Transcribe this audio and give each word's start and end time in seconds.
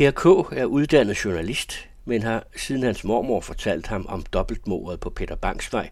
Per 0.00 0.10
K. 0.10 0.52
er 0.52 0.64
uddannet 0.64 1.24
journalist, 1.24 1.88
men 2.04 2.22
har 2.22 2.46
siden 2.56 2.82
hans 2.82 3.04
mormor 3.04 3.40
fortalt 3.40 3.86
ham 3.86 4.06
om 4.08 4.22
dobbeltmordet 4.22 5.00
på 5.00 5.10
Peter 5.10 5.34
Bangsvej, 5.34 5.90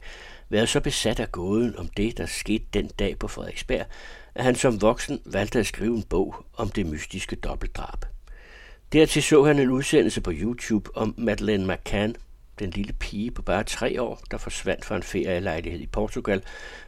været 0.49 0.69
så 0.69 0.81
besat 0.81 1.21
af 1.21 1.33
gåden 1.33 1.79
om 1.79 1.89
det, 1.89 2.19
der 2.19 2.27
skete 2.27 2.65
den 2.75 2.87
dag 2.99 3.19
på 3.19 3.29
Frederiksberg, 3.29 3.87
at 4.35 4.45
han 4.45 4.55
som 4.55 4.83
voksen 4.83 5.21
valgte 5.25 5.59
at 5.59 5.67
skrive 5.67 5.97
en 5.97 6.03
bog 6.03 6.45
om 6.57 6.69
det 6.69 6.87
mystiske 6.87 7.37
dobbeltdrab. 7.37 8.05
Dertil 8.93 9.23
så 9.23 9.45
han 9.45 9.59
en 9.59 9.71
udsendelse 9.71 10.21
på 10.21 10.33
YouTube 10.35 10.97
om 10.97 11.15
Madeleine 11.19 11.75
McCann, 11.75 12.17
den 12.59 12.71
lille 12.71 12.93
pige 12.93 13.31
på 13.31 13.43
bare 13.43 13.65
tre 13.65 14.03
år, 14.03 14.23
der 14.31 14.39
forsvandt 14.39 14.85
fra 14.85 14.97
en 14.97 15.03
ferielejlighed 15.03 15.81
i 15.81 15.87
Portugal, 15.87 16.43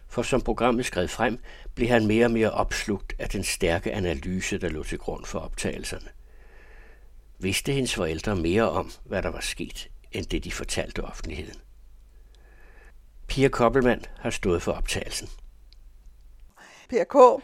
for 0.09 0.23
som 0.23 0.41
programmet 0.41 0.87
skred 0.87 1.09
frem, 1.09 1.39
blev 1.75 1.89
han 1.89 2.07
mere 2.07 2.25
og 2.25 2.30
mere 2.30 2.50
opslugt 2.50 3.12
af 3.18 3.29
den 3.29 3.45
stærke 3.45 3.93
analyse, 3.93 4.59
der 4.59 4.68
lå 4.68 4.82
til 4.82 4.98
grund 4.98 5.25
for 5.25 5.39
optagelserne. 5.39 6.09
Vidste 7.43 7.73
hendes 7.73 7.95
forældre 7.95 8.37
mere 8.37 8.71
om, 8.71 8.91
hvad 9.05 9.23
der 9.23 9.29
var 9.29 9.41
sket, 9.41 9.91
end 10.12 10.27
det 10.27 10.45
de 10.45 10.53
fortalte 10.53 11.05
offentligheden. 11.05 11.61
Pia 13.27 13.48
Koppelmann 13.48 14.05
har 14.19 14.31
stået 14.31 14.62
for 14.62 14.73
optagelsen. 14.73 15.29
Per 16.89 17.05
K., 17.05 17.43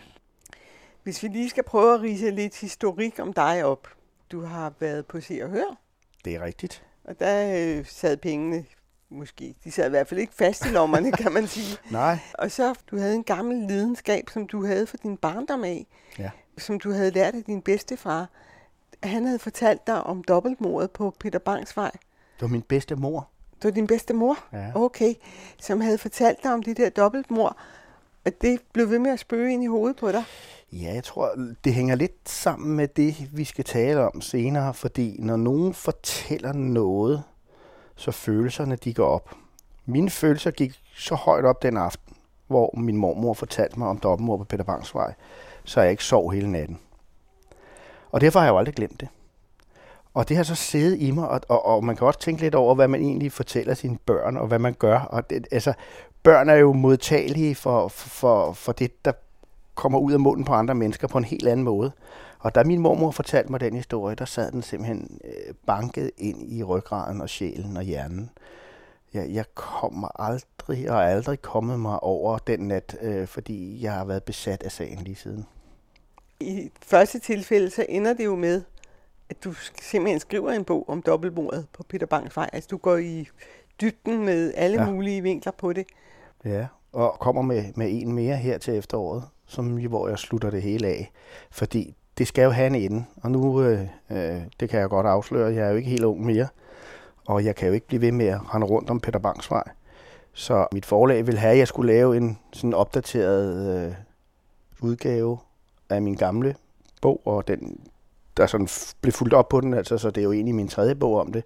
hvis 1.02 1.22
vi 1.22 1.28
lige 1.28 1.50
skal 1.50 1.64
prøve 1.64 1.94
at 1.94 2.00
rise 2.00 2.30
lidt 2.30 2.60
historik 2.60 3.18
om 3.18 3.32
dig 3.32 3.64
op. 3.64 3.88
Du 4.32 4.40
har 4.40 4.72
været 4.80 5.06
på 5.06 5.20
Se 5.20 5.40
og 5.42 5.50
Hør. 5.50 5.78
Det 6.24 6.34
er 6.34 6.44
rigtigt. 6.44 6.84
Og 7.04 7.20
der 7.20 7.56
øh, 7.78 7.86
sad 7.86 8.16
pengene 8.16 8.64
måske. 9.08 9.54
De 9.64 9.70
sad 9.70 9.86
i 9.86 9.90
hvert 9.90 10.08
fald 10.08 10.20
ikke 10.20 10.34
fast 10.34 10.66
i 10.66 10.68
lommerne, 10.68 11.12
kan 11.12 11.32
man 11.32 11.46
sige. 11.46 11.78
Nej. 11.90 12.18
Og 12.34 12.50
så, 12.50 12.74
du 12.90 12.98
havde 12.98 13.14
en 13.14 13.24
gammel 13.24 13.66
lidenskab, 13.66 14.24
som 14.32 14.46
du 14.46 14.66
havde 14.66 14.86
for 14.86 14.96
din 14.96 15.16
barndom 15.16 15.64
af. 15.64 15.86
Ja. 16.18 16.30
Som 16.58 16.80
du 16.80 16.92
havde 16.92 17.10
lært 17.10 17.34
af 17.34 17.44
din 17.44 17.62
bedstefar. 17.62 18.28
Han 19.02 19.24
havde 19.26 19.38
fortalt 19.38 19.86
dig 19.86 20.02
om 20.02 20.24
dobbeltmordet 20.24 20.90
på 20.90 21.14
Peter 21.20 21.38
Bangs 21.38 21.76
vej. 21.76 21.90
Det 21.92 22.42
var 22.42 22.48
min 22.48 22.62
bedste 22.62 22.96
mor. 22.96 23.28
Det 23.62 23.64
var 23.64 23.70
din 23.70 23.86
bedste 23.86 24.14
mor? 24.14 24.38
Ja. 24.52 24.72
Okay. 24.74 25.14
Som 25.60 25.80
havde 25.80 25.98
fortalt 25.98 26.42
dig 26.42 26.52
om 26.52 26.62
det 26.62 26.76
der 26.76 26.90
dobbeltmord. 26.90 27.56
Og 28.24 28.32
det 28.40 28.60
blev 28.72 28.90
ved 28.90 28.98
med 28.98 29.10
at 29.10 29.18
spøge 29.18 29.52
ind 29.52 29.64
i 29.64 29.66
hovedet 29.66 29.96
på 29.96 30.12
dig. 30.12 30.24
Ja, 30.72 30.94
jeg 30.94 31.04
tror, 31.04 31.30
det 31.64 31.74
hænger 31.74 31.94
lidt 31.94 32.28
sammen 32.28 32.76
med 32.76 32.88
det, 32.88 33.28
vi 33.32 33.44
skal 33.44 33.64
tale 33.64 34.10
om 34.10 34.20
senere, 34.20 34.74
fordi 34.74 35.16
når 35.18 35.36
nogen 35.36 35.74
fortæller 35.74 36.52
noget, 36.52 37.22
så 37.96 38.10
følelserne 38.10 38.76
de 38.76 38.94
går 38.94 39.06
op. 39.06 39.34
Mine 39.86 40.10
følelser 40.10 40.50
gik 40.50 40.80
så 40.96 41.14
højt 41.14 41.44
op 41.44 41.62
den 41.62 41.76
aften, 41.76 42.16
hvor 42.46 42.74
min 42.76 42.96
mormor 42.96 43.34
fortalte 43.34 43.78
mig 43.78 43.88
om 43.88 43.98
dobbeltmord 43.98 44.38
på 44.38 44.44
Peter 44.44 44.64
Bangs 44.64 44.94
vej, 44.94 45.14
så 45.64 45.80
jeg 45.80 45.90
ikke 45.90 46.04
sov 46.04 46.32
hele 46.32 46.50
natten. 46.50 46.78
Og 48.10 48.20
derfor 48.20 48.38
har 48.38 48.46
jeg 48.46 48.52
jo 48.52 48.58
aldrig 48.58 48.74
glemt 48.74 49.00
det. 49.00 49.08
Og 50.14 50.28
det 50.28 50.36
har 50.36 50.44
så 50.44 50.54
siddet 50.54 51.00
i 51.00 51.10
mig, 51.10 51.28
og, 51.28 51.40
og, 51.48 51.66
og 51.66 51.84
man 51.84 51.96
kan 51.96 52.06
også 52.06 52.20
tænke 52.20 52.42
lidt 52.42 52.54
over, 52.54 52.74
hvad 52.74 52.88
man 52.88 53.00
egentlig 53.00 53.32
fortæller 53.32 53.74
sine 53.74 53.98
børn, 54.06 54.36
og 54.36 54.46
hvad 54.46 54.58
man 54.58 54.74
gør. 54.74 54.98
Og 54.98 55.30
det, 55.30 55.46
altså, 55.50 55.72
børn 56.22 56.48
er 56.48 56.54
jo 56.54 56.72
modtagelige 56.72 57.54
for, 57.54 57.88
for, 57.88 58.52
for 58.52 58.72
det, 58.72 59.04
der 59.04 59.12
kommer 59.74 59.98
ud 59.98 60.12
af 60.12 60.20
munden 60.20 60.44
på 60.44 60.52
andre 60.52 60.74
mennesker 60.74 61.08
på 61.08 61.18
en 61.18 61.24
helt 61.24 61.48
anden 61.48 61.64
måde. 61.64 61.92
Og 62.38 62.54
da 62.54 62.64
min 62.64 62.80
mormor 62.80 63.10
fortalte 63.10 63.50
mig 63.50 63.60
den 63.60 63.74
historie, 63.74 64.14
der 64.14 64.24
sad 64.24 64.52
den 64.52 64.62
simpelthen 64.62 65.20
øh, 65.24 65.54
banket 65.66 66.10
ind 66.18 66.52
i 66.52 66.62
ryggraden 66.62 67.20
og 67.20 67.28
sjælen 67.28 67.76
og 67.76 67.82
hjernen. 67.82 68.30
Jeg, 69.14 69.30
jeg 69.30 69.44
kommer 69.54 70.20
aldrig 70.20 70.90
og 70.90 71.04
aldrig 71.04 71.42
kommet 71.42 71.80
mig 71.80 72.02
over 72.02 72.38
den 72.38 72.60
nat, 72.60 72.96
øh, 73.02 73.26
fordi 73.26 73.82
jeg 73.82 73.92
har 73.92 74.04
været 74.04 74.24
besat 74.24 74.62
af 74.62 74.72
sagen 74.72 74.98
lige 74.98 75.16
siden. 75.16 75.46
I 76.40 76.70
første 76.82 77.18
tilfælde, 77.18 77.70
så 77.70 77.86
ender 77.88 78.12
det 78.12 78.24
jo 78.24 78.36
med, 78.36 78.62
at 79.30 79.44
du 79.44 79.52
simpelthen 79.82 80.20
skriver 80.20 80.52
en 80.52 80.64
bog 80.64 80.88
om 80.88 81.02
dobbeltmordet 81.02 81.66
på 81.72 81.82
Peter 81.82 82.06
Bangs 82.06 82.36
vej. 82.36 82.50
Altså 82.52 82.68
du 82.70 82.76
går 82.76 82.96
i 82.96 83.28
dybden 83.80 84.24
med 84.24 84.52
alle 84.56 84.82
ja. 84.82 84.90
mulige 84.90 85.22
vinkler 85.22 85.52
på 85.52 85.72
det. 85.72 85.86
Ja, 86.44 86.66
og 86.92 87.16
kommer 87.20 87.42
med, 87.42 87.64
med 87.74 87.88
en 87.90 88.12
mere 88.12 88.36
her 88.36 88.58
til 88.58 88.76
efteråret, 88.76 89.24
som, 89.46 89.66
hvor 89.66 90.08
jeg 90.08 90.18
slutter 90.18 90.50
det 90.50 90.62
hele 90.62 90.86
af. 90.86 91.12
Fordi 91.50 91.96
det 92.18 92.26
skal 92.26 92.44
jo 92.44 92.50
have 92.50 92.66
en 92.66 92.74
ende, 92.74 93.04
og 93.22 93.30
nu, 93.30 93.62
øh, 93.62 93.80
øh, 94.10 94.40
det 94.60 94.70
kan 94.70 94.80
jeg 94.80 94.88
godt 94.88 95.06
afsløre, 95.06 95.54
jeg 95.54 95.66
er 95.66 95.70
jo 95.70 95.76
ikke 95.76 95.90
helt 95.90 96.04
ung 96.04 96.26
mere, 96.26 96.48
og 97.26 97.44
jeg 97.44 97.56
kan 97.56 97.68
jo 97.68 97.74
ikke 97.74 97.86
blive 97.86 98.00
ved 98.00 98.12
med 98.12 98.26
at 98.26 98.54
rende 98.54 98.66
rundt 98.66 98.90
om 98.90 99.00
Peter 99.00 99.18
Bangs 99.18 99.50
vej. 99.50 99.64
Så 100.32 100.66
mit 100.72 100.86
forlag 100.86 101.26
vil 101.26 101.38
have, 101.38 101.52
at 101.52 101.58
jeg 101.58 101.68
skulle 101.68 101.92
lave 101.92 102.16
en 102.16 102.38
sådan 102.52 102.74
opdateret 102.74 103.86
øh, 103.86 103.94
udgave 104.80 105.38
af 105.90 106.02
min 106.02 106.14
gamle 106.14 106.54
bog, 107.02 107.20
og 107.24 107.48
den 107.48 107.80
der 108.36 108.46
sådan 108.46 108.68
blev 109.00 109.12
fuldt 109.12 109.34
op 109.34 109.48
på 109.48 109.60
den, 109.60 109.74
altså, 109.74 109.98
så 109.98 110.10
det 110.10 110.20
er 110.20 110.24
jo 110.24 110.32
egentlig 110.32 110.54
min 110.54 110.68
tredje 110.68 110.94
bog 110.94 111.20
om 111.20 111.32
det. 111.32 111.44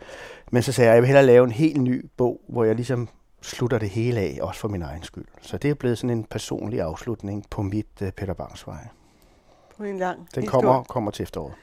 Men 0.51 0.63
så 0.63 0.73
sagde 0.73 0.87
jeg, 0.87 0.93
at 0.93 0.97
jeg 0.97 1.03
vil 1.03 1.07
hellere 1.07 1.27
lave 1.27 1.45
en 1.45 1.51
helt 1.51 1.83
ny 1.83 2.07
bog, 2.17 2.41
hvor 2.49 2.65
jeg 2.65 2.75
ligesom 2.75 3.09
slutter 3.43 3.79
det 3.79 3.89
hele 3.89 4.21
af, 4.21 4.39
også 4.43 4.61
for 4.61 4.69
min 4.69 4.83
egen 4.83 5.03
skyld. 5.03 5.25
Så 5.43 5.59
det 5.59 5.71
er 5.71 5.75
blevet 5.75 5.99
sådan 5.99 6.17
en 6.19 6.25
personlig 6.25 6.81
afslutning 6.81 7.45
på 7.51 7.63
mit 7.63 7.87
uh, 8.03 8.09
Peter 8.09 8.35
Bangs 8.35 8.67
vej. 8.67 8.87
På 9.77 9.85
en 9.85 9.99
lang 9.99 10.29
Den 10.35 10.47
kommer, 10.47 10.83
kommer 10.83 11.11
til 11.11 11.23
efteråret. 11.23 11.55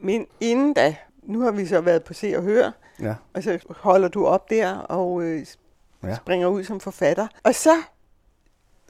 Men 0.00 0.26
inden 0.40 0.74
da, 0.74 0.96
nu 1.22 1.40
har 1.40 1.50
vi 1.50 1.66
så 1.66 1.80
været 1.80 2.04
på 2.04 2.14
Se 2.14 2.36
og 2.36 2.42
Hør, 2.42 2.70
ja. 3.00 3.14
og 3.34 3.42
så 3.42 3.58
holder 3.70 4.08
du 4.08 4.26
op 4.26 4.50
der 4.50 4.76
og 4.76 5.22
øh, 5.22 5.46
ja. 6.02 6.16
springer 6.16 6.46
ud 6.46 6.64
som 6.64 6.80
forfatter. 6.80 7.26
Og 7.42 7.54
så 7.54 7.70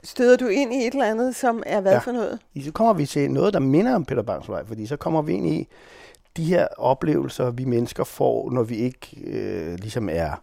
støder 0.04 0.37
du 0.37 0.47
ind 0.47 0.75
i 0.75 0.87
et 0.87 0.92
eller 0.92 1.10
andet, 1.10 1.37
som 1.37 1.62
er 1.66 1.81
hvad 1.81 1.92
ja. 1.92 1.98
for 1.98 2.12
noget? 2.12 2.38
Så 2.65 2.72
kommer 2.72 2.92
vi 2.92 3.06
til 3.06 3.31
noget, 3.31 3.54
der 3.54 3.60
minder 3.60 3.94
om 3.94 4.04
Peter 4.04 4.22
Bangs 4.22 4.48
vej, 4.48 4.66
fordi 4.66 4.87
så 4.87 4.97
kommer 4.97 5.22
vi 5.22 5.32
ind 5.32 5.47
i 5.47 5.69
de 6.37 6.44
her 6.44 6.66
oplevelser, 6.78 7.50
vi 7.50 7.65
mennesker 7.65 8.04
får, 8.04 8.50
når 8.50 8.62
vi 8.62 8.76
ikke 8.76 9.20
øh, 9.25 9.75
ligesom 9.75 10.09
er 10.12 10.42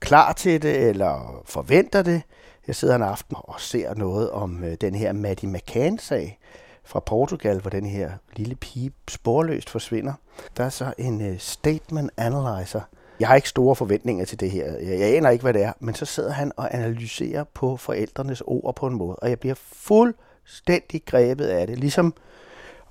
klar 0.00 0.32
til 0.32 0.62
det, 0.62 0.88
eller 0.88 1.42
forventer 1.44 2.02
det. 2.02 2.22
Jeg 2.66 2.76
sidder 2.76 2.94
en 2.94 3.02
aften 3.02 3.36
og 3.40 3.60
ser 3.60 3.94
noget 3.94 4.30
om 4.30 4.64
øh, 4.64 4.76
den 4.80 4.94
her 4.94 5.12
Maddie 5.12 5.48
McCann-sag 5.48 6.38
fra 6.84 7.00
Portugal, 7.00 7.60
hvor 7.60 7.70
den 7.70 7.86
her 7.86 8.10
lille 8.36 8.54
pige 8.54 8.92
sporløst 9.08 9.70
forsvinder. 9.70 10.12
Der 10.56 10.64
er 10.64 10.68
så 10.68 10.94
en 10.98 11.20
øh, 11.20 11.38
statement 11.38 12.10
analyzer. 12.16 12.80
Jeg 13.22 13.28
har 13.28 13.36
ikke 13.36 13.48
store 13.48 13.76
forventninger 13.76 14.24
til 14.24 14.40
det 14.40 14.50
her. 14.50 14.64
Jeg, 14.64 15.00
jeg 15.00 15.16
aner 15.16 15.30
ikke, 15.30 15.42
hvad 15.42 15.52
det 15.52 15.62
er. 15.62 15.72
Men 15.80 15.94
så 15.94 16.04
sidder 16.04 16.32
han 16.32 16.52
og 16.56 16.74
analyserer 16.74 17.44
på 17.54 17.76
forældrenes 17.76 18.42
ord 18.46 18.76
på 18.76 18.86
en 18.86 18.94
måde, 18.94 19.16
og 19.16 19.28
jeg 19.28 19.40
bliver 19.40 19.54
fuldstændig 19.72 21.02
grebet 21.06 21.44
af 21.44 21.66
det. 21.66 21.78
Ligesom 21.78 22.14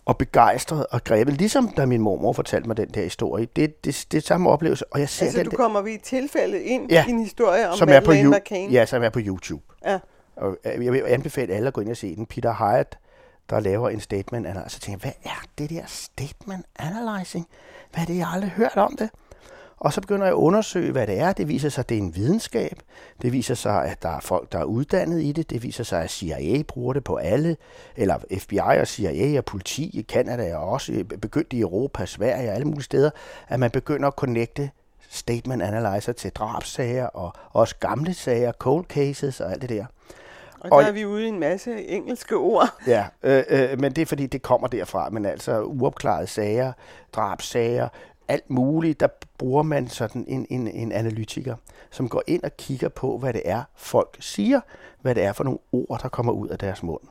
og 0.05 0.17
begejstret 0.17 0.85
og 0.91 1.03
grebet, 1.03 1.33
ligesom 1.33 1.67
da 1.67 1.85
min 1.85 2.01
mormor 2.01 2.33
fortalte 2.33 2.67
mig 2.67 2.77
den 2.77 2.89
der 2.89 3.03
historie. 3.03 3.47
Det, 3.55 3.85
det, 3.85 4.05
det 4.11 4.17
er 4.17 4.21
samme 4.21 4.49
oplevelse, 4.49 4.85
og 4.93 4.99
jeg 4.99 5.09
ser 5.09 5.25
altså, 5.25 5.39
den 5.39 5.49
du 5.49 5.55
kommer 5.55 5.81
ved 5.81 5.91
et 5.91 6.01
tilfælde 6.01 6.63
ind 6.63 6.91
ja, 6.91 7.05
i 7.07 7.09
en 7.09 7.19
historie 7.19 7.69
om 7.69 7.77
som 7.77 7.89
er 7.89 7.99
på 7.99 8.11
McCain? 8.11 8.71
Ja, 8.71 8.85
som 8.85 9.03
er 9.03 9.09
på 9.09 9.19
YouTube. 9.23 9.63
Ja. 9.85 9.99
Og 10.35 10.57
øh, 10.65 10.85
jeg 10.85 10.93
vil 10.93 11.03
anbefale 11.07 11.53
alle 11.53 11.67
at 11.67 11.73
gå 11.73 11.81
ind 11.81 11.89
og 11.89 11.97
se 11.97 12.15
den. 12.15 12.25
Peter 12.25 12.53
Hyatt, 12.53 12.97
der 13.49 13.59
laver 13.59 13.89
en 13.89 13.99
statement 13.99 14.47
analyzer. 14.47 14.69
Så 14.69 14.79
tænker 14.79 15.07
jeg, 15.07 15.13
hvad 15.23 15.31
er 15.31 15.45
det 15.57 15.69
der 15.69 15.83
statement 15.87 16.65
analyzing? 16.79 17.47
Hvad 17.93 18.01
er 18.01 18.05
det, 18.05 18.17
jeg 18.17 18.27
har 18.27 18.35
aldrig 18.35 18.51
hørt 18.51 18.77
om 18.77 18.95
det? 18.99 19.09
Og 19.81 19.93
så 19.93 20.01
begynder 20.01 20.25
jeg 20.25 20.33
at 20.33 20.37
undersøge, 20.37 20.91
hvad 20.91 21.07
det 21.07 21.19
er. 21.19 21.33
Det 21.33 21.47
viser 21.47 21.69
sig, 21.69 21.81
at 21.81 21.89
det 21.89 21.97
er 21.97 22.01
en 22.01 22.15
videnskab. 22.15 22.79
Det 23.21 23.31
viser 23.31 23.55
sig, 23.55 23.85
at 23.85 24.03
der 24.03 24.09
er 24.09 24.19
folk, 24.19 24.51
der 24.51 24.59
er 24.59 24.63
uddannet 24.63 25.21
i 25.21 25.31
det. 25.31 25.49
Det 25.49 25.63
viser 25.63 25.83
sig, 25.83 26.03
at 26.03 26.11
CIA 26.11 26.63
bruger 26.67 26.93
det 26.93 27.03
på 27.03 27.15
alle. 27.15 27.57
Eller 27.95 28.17
FBI 28.39 28.57
og 28.57 28.87
CIA 28.87 29.37
og 29.37 29.45
politi 29.45 29.83
i 29.83 30.03
Canada 30.03 30.47
er 30.47 30.55
også 30.55 31.03
begyndt 31.21 31.53
i 31.53 31.59
Europa, 31.59 32.05
Sverige 32.05 32.49
og 32.49 32.55
alle 32.55 32.65
mulige 32.65 32.83
steder, 32.83 33.09
at 33.47 33.59
man 33.59 33.71
begynder 33.71 34.07
at 34.07 34.13
connecte 34.13 34.69
statement 35.09 35.61
analyzer 35.61 36.13
til 36.13 36.31
drabsager 36.31 37.05
og 37.05 37.33
også 37.51 37.75
gamle 37.79 38.13
sager, 38.13 38.51
cold 38.51 38.85
cases 38.85 39.39
og 39.39 39.51
alt 39.51 39.61
det 39.61 39.69
der. 39.69 39.85
Og 40.59 40.69
der 40.69 40.75
og, 40.75 40.83
er 40.83 40.91
vi 40.91 41.05
ude 41.05 41.25
i 41.25 41.27
en 41.27 41.39
masse 41.39 41.85
engelske 41.87 42.35
ord. 42.35 42.69
Ja, 42.87 43.05
øh, 43.23 43.43
øh, 43.49 43.79
men 43.79 43.93
det 43.93 44.01
er 44.01 44.05
fordi, 44.05 44.25
det 44.25 44.41
kommer 44.41 44.67
derfra. 44.67 45.09
Men 45.09 45.25
altså 45.25 45.61
uopklarede 45.61 46.27
sager, 46.27 46.73
drabsager, 47.13 47.87
alt 48.31 48.49
muligt, 48.49 48.99
der 48.99 49.07
bruger 49.37 49.63
man 49.63 49.87
sådan 49.87 50.25
en, 50.27 50.47
en, 50.49 50.67
en 50.67 50.91
analytiker, 50.91 51.55
som 51.89 52.09
går 52.09 52.23
ind 52.27 52.43
og 52.43 52.57
kigger 52.57 52.89
på, 52.89 53.17
hvad 53.17 53.33
det 53.33 53.41
er, 53.45 53.63
folk 53.75 54.17
siger, 54.19 54.61
hvad 55.01 55.15
det 55.15 55.23
er 55.23 55.33
for 55.33 55.43
nogle 55.43 55.59
ord, 55.71 55.99
der 56.01 56.09
kommer 56.09 56.33
ud 56.33 56.47
af 56.47 56.59
deres 56.59 56.83
mund. 56.83 57.01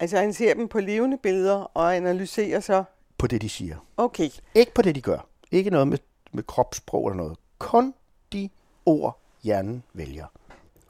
Altså 0.00 0.18
han 0.18 0.32
ser 0.32 0.54
dem 0.54 0.68
på 0.68 0.80
levende 0.80 1.16
billeder 1.16 1.54
og 1.54 1.96
analyserer 1.96 2.60
så? 2.60 2.84
På 3.18 3.26
det, 3.26 3.42
de 3.42 3.48
siger. 3.48 3.76
Okay. 3.96 4.30
Ikke 4.54 4.74
på 4.74 4.82
det, 4.82 4.94
de 4.94 5.00
gør. 5.00 5.26
Ikke 5.50 5.70
noget 5.70 5.88
med, 5.88 5.98
med 6.32 6.42
kropssprog 6.42 7.08
eller 7.08 7.16
noget. 7.16 7.38
Kun 7.58 7.94
de 8.32 8.48
ord, 8.86 9.18
hjernen 9.42 9.82
vælger. 9.92 10.26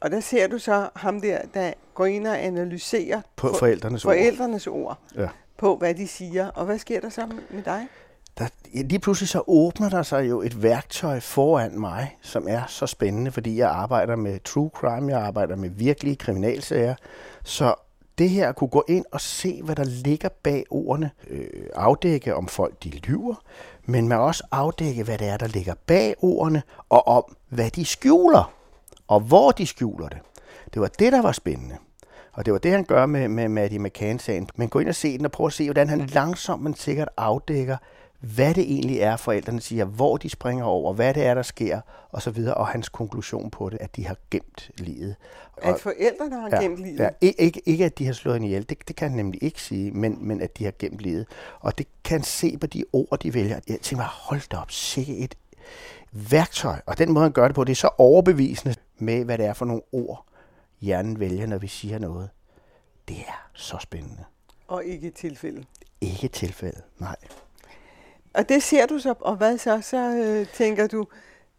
Og 0.00 0.10
der 0.10 0.20
ser 0.20 0.46
du 0.46 0.58
så 0.58 0.88
ham 0.96 1.20
der, 1.20 1.38
der 1.54 1.72
går 1.94 2.06
ind 2.06 2.26
og 2.26 2.44
analyserer 2.44 3.20
på 3.36 3.48
forældrenes, 3.58 4.02
forældrenes 4.02 4.66
ord. 4.66 4.76
ord. 4.76 4.98
Ja. 5.16 5.28
På, 5.56 5.76
hvad 5.76 5.94
de 5.94 6.08
siger. 6.08 6.48
Og 6.48 6.64
hvad 6.64 6.78
sker 6.78 7.00
der 7.00 7.08
så 7.08 7.26
med 7.50 7.62
dig? 7.62 7.88
Der, 8.38 8.46
lige 8.74 8.98
pludselig 8.98 9.28
så 9.28 9.42
åbner 9.46 9.88
der 9.88 10.02
sig 10.02 10.28
jo 10.28 10.42
et 10.42 10.62
værktøj 10.62 11.20
foran 11.20 11.80
mig, 11.80 12.16
som 12.22 12.46
er 12.48 12.62
så 12.66 12.86
spændende, 12.86 13.30
fordi 13.30 13.58
jeg 13.58 13.70
arbejder 13.70 14.16
med 14.16 14.40
true 14.44 14.70
crime, 14.74 15.12
jeg 15.12 15.26
arbejder 15.26 15.56
med 15.56 15.70
virkelige 15.70 16.16
kriminalsager. 16.16 16.94
Så 17.44 17.74
det 18.18 18.30
her 18.30 18.48
at 18.48 18.56
kunne 18.56 18.70
gå 18.70 18.84
ind 18.88 19.04
og 19.12 19.20
se, 19.20 19.62
hvad 19.62 19.76
der 19.76 19.84
ligger 19.84 20.28
bag 20.42 20.64
ordene, 20.70 21.10
øh, 21.30 21.46
afdække 21.74 22.34
om 22.34 22.48
folk 22.48 22.84
de 22.84 22.90
lyver, 22.90 23.34
men 23.84 24.08
man 24.08 24.18
også 24.18 24.44
afdække, 24.50 25.02
hvad 25.02 25.18
det 25.18 25.28
er, 25.28 25.36
der 25.36 25.46
ligger 25.46 25.74
bag 25.86 26.14
ordene, 26.18 26.62
og 26.88 27.06
om, 27.06 27.36
hvad 27.48 27.70
de 27.70 27.84
skjuler, 27.84 28.52
og 29.08 29.20
hvor 29.20 29.50
de 29.50 29.66
skjuler 29.66 30.08
det. 30.08 30.18
Det 30.74 30.82
var 30.82 30.88
det, 30.88 31.12
der 31.12 31.22
var 31.22 31.32
spændende. 31.32 31.76
Og 32.32 32.44
det 32.46 32.52
var 32.52 32.58
det, 32.58 32.70
han 32.70 32.84
gør 32.84 33.06
med, 33.06 33.28
med 33.28 33.48
Maddie 33.48 33.78
McCann-sagen. 33.78 34.48
Men 34.56 34.68
gå 34.68 34.78
ind 34.78 34.88
og 34.88 34.94
se 34.94 35.18
den 35.18 35.26
og 35.26 35.32
prøv 35.32 35.46
at 35.46 35.52
se, 35.52 35.64
hvordan 35.64 35.88
han 35.88 36.06
langsomt, 36.06 36.62
men 36.62 36.74
sikkert 36.74 37.08
afdækker, 37.16 37.76
hvad 38.22 38.54
det 38.54 38.62
egentlig 38.62 38.98
er, 38.98 39.16
forældrene 39.16 39.60
siger, 39.60 39.84
hvor 39.84 40.16
de 40.16 40.28
springer 40.28 40.64
over, 40.64 40.92
hvad 40.92 41.14
det 41.14 41.24
er, 41.24 41.34
der 41.34 41.42
sker, 41.42 41.80
og 42.10 42.22
så 42.22 42.30
videre, 42.30 42.54
og 42.54 42.66
hans 42.66 42.88
konklusion 42.88 43.50
på 43.50 43.70
det, 43.70 43.78
at 43.80 43.96
de 43.96 44.06
har 44.06 44.16
gemt 44.30 44.70
livet. 44.78 45.16
At 45.56 45.80
forældrene 45.80 46.40
har 46.40 46.48
ja, 46.52 46.62
gemt 46.62 46.78
livet? 46.78 46.98
Ja, 46.98 47.08
ikke, 47.20 47.62
ikke, 47.66 47.84
at 47.84 47.98
de 47.98 48.06
har 48.06 48.12
slået 48.12 48.34
hende 48.34 48.46
ihjel, 48.46 48.68
det, 48.68 48.88
det 48.88 48.96
kan 48.96 49.08
han 49.08 49.16
nemlig 49.16 49.42
ikke 49.42 49.62
sige, 49.62 49.90
men, 49.90 50.18
men 50.20 50.40
at 50.40 50.58
de 50.58 50.64
har 50.64 50.72
gemt 50.78 51.00
livet. 51.00 51.26
Og 51.60 51.78
det 51.78 51.86
kan 52.04 52.18
han 52.18 52.24
se 52.24 52.58
på 52.58 52.66
de 52.66 52.84
ord, 52.92 53.18
de 53.22 53.34
vælger. 53.34 53.60
Jeg 53.68 53.80
tænker 53.80 53.96
mig, 53.96 54.06
hold 54.06 54.48
da 54.50 54.56
op, 54.56 54.70
sikke 54.70 55.18
et 55.18 55.34
værktøj. 56.12 56.80
Og 56.86 56.98
den 56.98 57.12
måde, 57.12 57.22
han 57.22 57.32
gør 57.32 57.48
det 57.48 57.54
på, 57.54 57.64
det 57.64 57.72
er 57.72 57.76
så 57.76 57.90
overbevisende 57.98 58.74
med, 58.98 59.24
hvad 59.24 59.38
det 59.38 59.46
er 59.46 59.52
for 59.52 59.64
nogle 59.64 59.82
ord, 59.92 60.26
hjernen 60.80 61.20
vælger, 61.20 61.46
når 61.46 61.58
vi 61.58 61.68
siger 61.68 61.98
noget. 61.98 62.30
Det 63.08 63.16
er 63.16 63.50
så 63.54 63.78
spændende. 63.80 64.24
Og 64.68 64.84
ikke 64.84 65.08
et 65.08 65.14
tilfælde? 65.14 65.64
Ikke 66.00 66.24
et 66.24 66.32
tilfælde, 66.32 66.80
nej. 66.98 67.16
Og 68.34 68.48
det 68.48 68.62
ser 68.62 68.86
du 68.86 68.98
så, 68.98 69.14
og 69.20 69.36
hvad 69.36 69.58
så? 69.58 69.80
Så 69.82 69.96
øh, 69.96 70.46
tænker 70.46 70.86
du, 70.86 71.06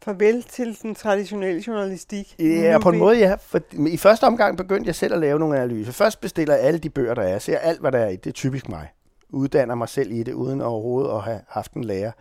farvel 0.03 0.43
til 0.43 0.77
den 0.81 0.95
traditionelle 0.95 1.63
journalistik? 1.67 2.35
Ja, 2.39 2.77
på 2.81 2.89
en 2.89 2.97
måde 2.97 3.17
ja. 3.17 3.35
For 3.41 3.59
I 3.87 3.97
første 3.97 4.23
omgang 4.23 4.57
begyndte 4.57 4.87
jeg 4.87 4.95
selv 4.95 5.13
at 5.13 5.19
lave 5.19 5.39
nogle 5.39 5.57
analyser. 5.57 5.91
Først 5.91 6.21
bestiller 6.21 6.55
jeg 6.55 6.63
alle 6.63 6.79
de 6.79 6.89
bøger, 6.89 7.13
der 7.13 7.21
er. 7.21 7.39
Ser 7.39 7.57
alt, 7.57 7.79
hvad 7.79 7.91
der 7.91 7.99
er 7.99 8.09
i. 8.09 8.15
Det 8.15 8.27
er 8.29 8.33
typisk 8.33 8.69
mig. 8.69 8.87
Uddanner 9.29 9.75
mig 9.75 9.89
selv 9.89 10.11
i 10.11 10.23
det, 10.23 10.33
uden 10.33 10.61
overhovedet 10.61 11.11
at 11.11 11.21
have 11.21 11.39
haft 11.47 11.73
en 11.73 11.83
lærer. 11.83 12.11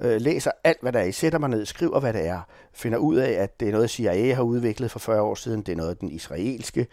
Øh, 0.00 0.20
læser 0.20 0.50
alt, 0.64 0.78
hvad 0.82 0.92
der 0.92 0.98
er 0.98 1.04
i. 1.04 1.12
Sætter 1.12 1.38
mig 1.38 1.48
ned, 1.48 1.66
skriver, 1.66 2.00
hvad 2.00 2.12
det 2.12 2.26
er. 2.26 2.40
Finder 2.72 2.98
ud 2.98 3.16
af, 3.16 3.30
at 3.30 3.60
det 3.60 3.68
er 3.68 3.72
noget, 3.72 3.90
CIA 3.90 4.34
har 4.34 4.42
udviklet 4.42 4.90
for 4.90 4.98
40 4.98 5.22
år 5.22 5.34
siden. 5.34 5.62
Det 5.62 5.72
er 5.72 5.76
noget, 5.76 6.00
den 6.00 6.10
israelske 6.10 6.86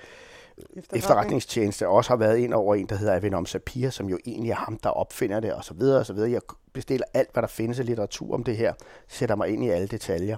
Efterretning. 0.58 0.98
efterretningstjeneste 0.98 1.88
også 1.88 2.10
har 2.10 2.18
været 2.18 2.38
ind 2.38 2.54
over 2.54 2.76
en, 2.76 2.86
der 2.86 2.96
hedder 2.96 3.16
Avinom 3.16 3.46
Sapir, 3.46 3.90
som 3.90 4.10
jo 4.10 4.18
egentlig 4.26 4.52
er 4.52 4.56
ham, 4.56 4.78
der 4.84 4.90
opfinder 4.90 5.40
det, 5.40 5.54
og 5.54 5.64
så 5.64 5.74
videre, 5.74 6.00
og 6.00 6.06
så 6.06 6.14
videre. 6.14 6.32
Jeg 6.32 6.42
bestiller 6.74 7.06
alt, 7.14 7.34
hvad 7.34 7.42
der 7.42 7.48
findes 7.48 7.80
af 7.80 7.86
litteratur 7.86 8.34
om 8.34 8.44
det 8.44 8.58
her, 8.58 8.74
sætter 9.08 9.36
mig 9.36 9.50
ind 9.50 9.64
i 9.64 9.70
alle 9.70 9.88
detaljer. 9.88 10.38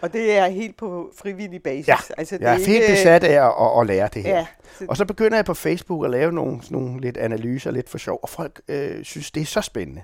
Og 0.00 0.12
det 0.12 0.36
er 0.36 0.46
helt 0.46 0.76
på 0.76 1.10
frivillig 1.16 1.62
basis? 1.62 1.88
Ja, 1.88 1.96
altså, 2.18 2.38
det 2.38 2.44
jeg 2.44 2.52
er 2.52 2.58
ikke... 2.58 2.70
helt 2.70 2.86
besat 2.90 3.24
af 3.24 3.46
at, 3.46 3.52
at, 3.60 3.80
at 3.80 3.86
lære 3.86 4.08
det 4.14 4.22
her. 4.22 4.36
Ja, 4.36 4.46
så... 4.78 4.84
Og 4.88 4.96
så 4.96 5.04
begynder 5.04 5.36
jeg 5.36 5.44
på 5.44 5.54
Facebook 5.54 6.04
at 6.04 6.10
lave 6.10 6.32
nogle, 6.32 6.60
nogle 6.70 7.00
lidt 7.00 7.16
analyser, 7.16 7.70
lidt 7.70 7.88
for 7.88 7.98
sjov, 7.98 8.18
og 8.22 8.28
folk 8.28 8.60
øh, 8.68 9.04
synes, 9.04 9.30
det 9.30 9.40
er 9.40 9.46
så 9.46 9.60
spændende. 9.60 10.02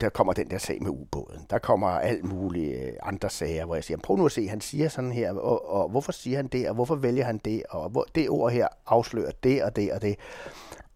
Der 0.00 0.08
kommer 0.08 0.32
den 0.32 0.50
der 0.50 0.58
sag 0.58 0.82
med 0.82 0.90
ubåden. 0.90 1.46
Der 1.50 1.58
kommer 1.58 1.88
alt 1.88 2.24
mulige 2.24 2.82
øh, 2.82 2.92
andre 3.02 3.30
sager, 3.30 3.64
hvor 3.64 3.74
jeg 3.74 3.84
siger, 3.84 3.98
prøv 3.98 4.16
nu 4.16 4.26
at 4.26 4.32
se, 4.32 4.48
han 4.48 4.60
siger 4.60 4.88
sådan 4.88 5.12
her, 5.12 5.32
og, 5.32 5.70
og 5.70 5.88
hvorfor 5.88 6.12
siger 6.12 6.36
han 6.36 6.46
det, 6.46 6.68
og 6.68 6.74
hvorfor 6.74 6.94
vælger 6.94 7.24
han 7.24 7.38
det, 7.38 7.62
og 7.70 7.90
hvor, 7.90 8.06
det 8.14 8.30
ord 8.30 8.52
her 8.52 8.68
afslører 8.86 9.32
det 9.42 9.62
og 9.62 9.76
det 9.76 9.92
og 9.92 10.02
det. 10.02 10.16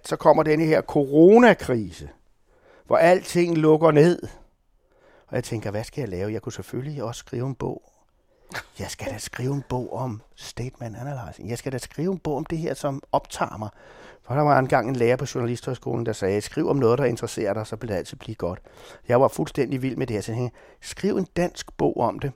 Så 0.04 0.16
kommer 0.16 0.42
denne 0.42 0.64
her 0.64 0.82
coronakrise, 0.82 2.08
hvor 2.86 2.96
alting 2.96 3.58
lukker 3.58 3.90
ned. 3.90 4.22
Og 5.26 5.34
jeg 5.34 5.44
tænker, 5.44 5.70
hvad 5.70 5.84
skal 5.84 6.00
jeg 6.00 6.08
lave? 6.08 6.32
Jeg 6.32 6.42
kunne 6.42 6.52
selvfølgelig 6.52 7.02
også 7.02 7.18
skrive 7.18 7.46
en 7.46 7.54
bog. 7.54 7.92
Jeg 8.78 8.90
skal 8.90 9.12
da 9.12 9.18
skrive 9.18 9.54
en 9.54 9.64
bog 9.68 9.92
om 9.92 10.22
statement 10.34 10.96
analyzing. 10.96 11.50
Jeg 11.50 11.58
skal 11.58 11.72
da 11.72 11.78
skrive 11.78 12.12
en 12.12 12.18
bog 12.18 12.36
om 12.36 12.46
det 12.46 12.58
her, 12.58 12.74
som 12.74 13.02
optager 13.12 13.56
mig. 13.56 13.68
For 14.28 14.34
der 14.34 14.42
var 14.42 14.58
engang 14.58 14.88
en 14.88 14.96
lærer 14.96 15.16
på 15.16 15.26
Journalisthøjskolen, 15.34 16.06
der 16.06 16.12
sagde, 16.12 16.40
skriv 16.40 16.68
om 16.68 16.76
noget, 16.76 16.98
der 16.98 17.04
interesserer 17.04 17.54
dig, 17.54 17.66
så 17.66 17.76
vil 17.76 17.88
det 17.88 17.94
altid 17.94 18.16
blive 18.16 18.34
godt. 18.34 18.60
Jeg 19.08 19.20
var 19.20 19.28
fuldstændig 19.28 19.82
vild 19.82 19.96
med 19.96 20.06
det 20.06 20.14
her. 20.14 20.20
Så 20.20 20.32
jeg 20.32 20.38
tænkte, 20.38 20.58
skriv 20.80 21.16
en 21.16 21.26
dansk 21.36 21.76
bog 21.76 21.96
om 21.96 22.18
det. 22.18 22.32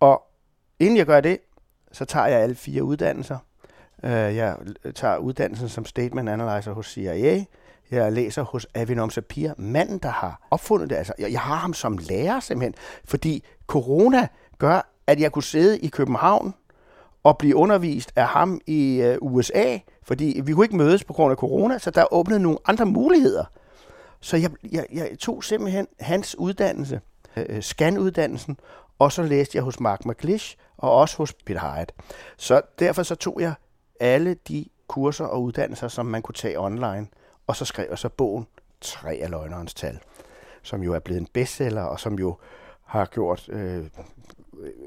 Og 0.00 0.22
inden 0.78 0.96
jeg 0.96 1.06
gør 1.06 1.20
det, 1.20 1.38
så 1.92 2.04
tager 2.04 2.26
jeg 2.26 2.40
alle 2.40 2.54
fire 2.54 2.82
uddannelser. 2.82 3.38
Øh, 4.04 4.10
jeg 4.12 4.56
tager 4.94 5.16
uddannelsen 5.16 5.68
som 5.68 5.84
statement 5.84 6.28
analyzer 6.28 6.72
hos 6.72 6.86
CIA. 6.86 7.44
Jeg 7.90 8.12
læser 8.12 8.42
hos 8.42 8.66
Avinom 8.74 9.10
Sapir, 9.10 9.52
manden, 9.56 9.98
der 9.98 10.10
har 10.10 10.46
opfundet 10.50 10.90
det. 10.90 10.96
Altså, 10.96 11.12
jeg 11.18 11.40
har 11.40 11.56
ham 11.56 11.74
som 11.74 11.98
lærer 11.98 12.40
simpelthen, 12.40 12.74
fordi 13.04 13.44
corona 13.66 14.28
gør, 14.58 14.92
at 15.06 15.20
jeg 15.20 15.32
kunne 15.32 15.42
sidde 15.42 15.78
i 15.78 15.88
København 15.88 16.54
og 17.22 17.38
blive 17.38 17.56
undervist 17.56 18.12
af 18.16 18.26
ham 18.26 18.60
i 18.66 19.02
øh, 19.02 19.18
USA, 19.20 19.78
fordi 20.10 20.40
vi 20.44 20.52
kunne 20.52 20.64
ikke 20.64 20.76
mødes 20.76 21.04
på 21.04 21.12
grund 21.12 21.30
af 21.30 21.36
corona, 21.36 21.78
så 21.78 21.90
der 21.90 22.12
åbnede 22.12 22.40
nogle 22.40 22.58
andre 22.66 22.86
muligheder. 22.86 23.44
Så 24.20 24.36
jeg, 24.36 24.50
jeg, 24.72 24.86
jeg 24.92 25.18
tog 25.18 25.44
simpelthen 25.44 25.86
hans 26.00 26.38
uddannelse, 26.38 27.00
øh, 27.36 27.46
øh 27.48 27.62
scanuddannelsen, 27.62 28.58
og 28.98 29.12
så 29.12 29.22
læste 29.22 29.56
jeg 29.56 29.64
hos 29.64 29.80
Mark 29.80 30.04
McLeish 30.04 30.56
og 30.76 30.92
også 30.92 31.16
hos 31.16 31.32
Peter 31.32 31.60
Hyatt. 31.60 31.92
Så 32.36 32.60
derfor 32.78 33.02
så 33.02 33.14
tog 33.14 33.40
jeg 33.40 33.54
alle 34.00 34.34
de 34.48 34.64
kurser 34.88 35.24
og 35.24 35.42
uddannelser, 35.42 35.88
som 35.88 36.06
man 36.06 36.22
kunne 36.22 36.34
tage 36.34 36.60
online, 36.60 37.06
og 37.46 37.56
så 37.56 37.64
skrev 37.64 37.86
jeg 37.90 37.98
så 37.98 38.08
bogen 38.08 38.46
Tre 38.80 39.14
af 39.14 39.30
løgnerens 39.30 39.74
tal, 39.74 39.98
som 40.62 40.82
jo 40.82 40.94
er 40.94 40.98
blevet 40.98 41.20
en 41.20 41.28
bestseller, 41.32 41.82
og 41.82 42.00
som 42.00 42.18
jo 42.18 42.36
har 42.90 43.04
gjort 43.04 43.48
øh, 43.48 43.86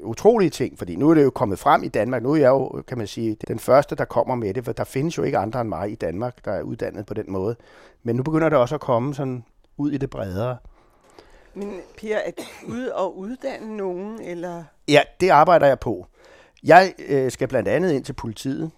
utrolige 0.02 0.50
ting, 0.50 0.78
fordi 0.78 0.96
nu 0.96 1.10
er 1.10 1.14
det 1.14 1.24
jo 1.24 1.30
kommet 1.30 1.58
frem 1.58 1.82
i 1.82 1.88
Danmark. 1.88 2.22
Nu 2.22 2.32
er 2.32 2.36
jeg 2.36 2.48
jo, 2.48 2.82
kan 2.88 2.98
man 2.98 3.06
sige, 3.06 3.36
den 3.48 3.58
første, 3.58 3.96
der 3.96 4.04
kommer 4.04 4.34
med 4.34 4.54
det, 4.54 4.64
for 4.64 4.72
der 4.72 4.84
findes 4.84 5.18
jo 5.18 5.22
ikke 5.22 5.38
andre 5.38 5.60
end 5.60 5.68
mig 5.68 5.90
i 5.90 5.94
Danmark, 5.94 6.44
der 6.44 6.52
er 6.52 6.62
uddannet 6.62 7.06
på 7.06 7.14
den 7.14 7.24
måde. 7.28 7.56
Men 8.02 8.16
nu 8.16 8.22
begynder 8.22 8.48
det 8.48 8.58
også 8.58 8.74
at 8.74 8.80
komme 8.80 9.14
sådan 9.14 9.44
ud 9.76 9.90
i 9.90 9.96
det 9.96 10.10
bredere. 10.10 10.56
Men 11.54 11.80
Per, 11.98 12.18
at 12.18 12.40
ud 12.66 12.86
og 12.86 13.18
uddanne 13.18 13.76
nogen, 13.76 14.20
eller? 14.20 14.64
Ja, 14.88 15.00
det 15.20 15.28
arbejder 15.28 15.66
jeg 15.66 15.78
på. 15.78 16.06
Jeg 16.64 16.92
øh, 17.08 17.30
skal 17.30 17.48
blandt 17.48 17.68
andet 17.68 17.92
ind 17.92 18.04
til 18.04 18.12
politiet 18.12 18.70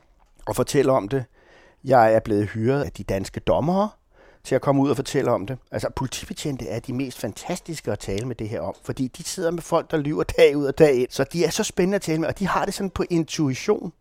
og 0.46 0.56
fortælle 0.56 0.92
om 0.92 1.08
det. 1.08 1.24
Jeg 1.84 2.14
er 2.14 2.20
blevet 2.20 2.48
hyret 2.48 2.84
af 2.84 2.92
de 2.92 3.04
danske 3.04 3.40
dommere, 3.40 3.88
til 4.46 4.54
at 4.54 4.60
komme 4.60 4.82
ud 4.82 4.90
og 4.90 4.96
fortælle 4.96 5.30
om 5.30 5.46
det. 5.46 5.58
Altså, 5.70 5.90
politibetjente 5.96 6.68
er 6.68 6.80
de 6.80 6.92
mest 6.92 7.18
fantastiske 7.18 7.92
at 7.92 7.98
tale 7.98 8.26
med 8.26 8.36
det 8.36 8.48
her 8.48 8.60
om, 8.60 8.74
fordi 8.82 9.08
de 9.08 9.24
sidder 9.24 9.50
med 9.50 9.62
folk, 9.62 9.90
der 9.90 9.96
lyver 9.96 10.22
dag 10.22 10.56
ud 10.56 10.64
og 10.64 10.78
dag 10.78 10.94
ind. 10.94 11.10
Så 11.10 11.24
de 11.24 11.44
er 11.44 11.50
så 11.50 11.64
spændende 11.64 11.96
at 11.96 12.02
tale 12.02 12.20
med, 12.20 12.28
og 12.28 12.38
de 12.38 12.46
har 12.46 12.64
det 12.64 12.74
sådan 12.74 12.90
på 12.90 13.04
intuition. 13.10 13.92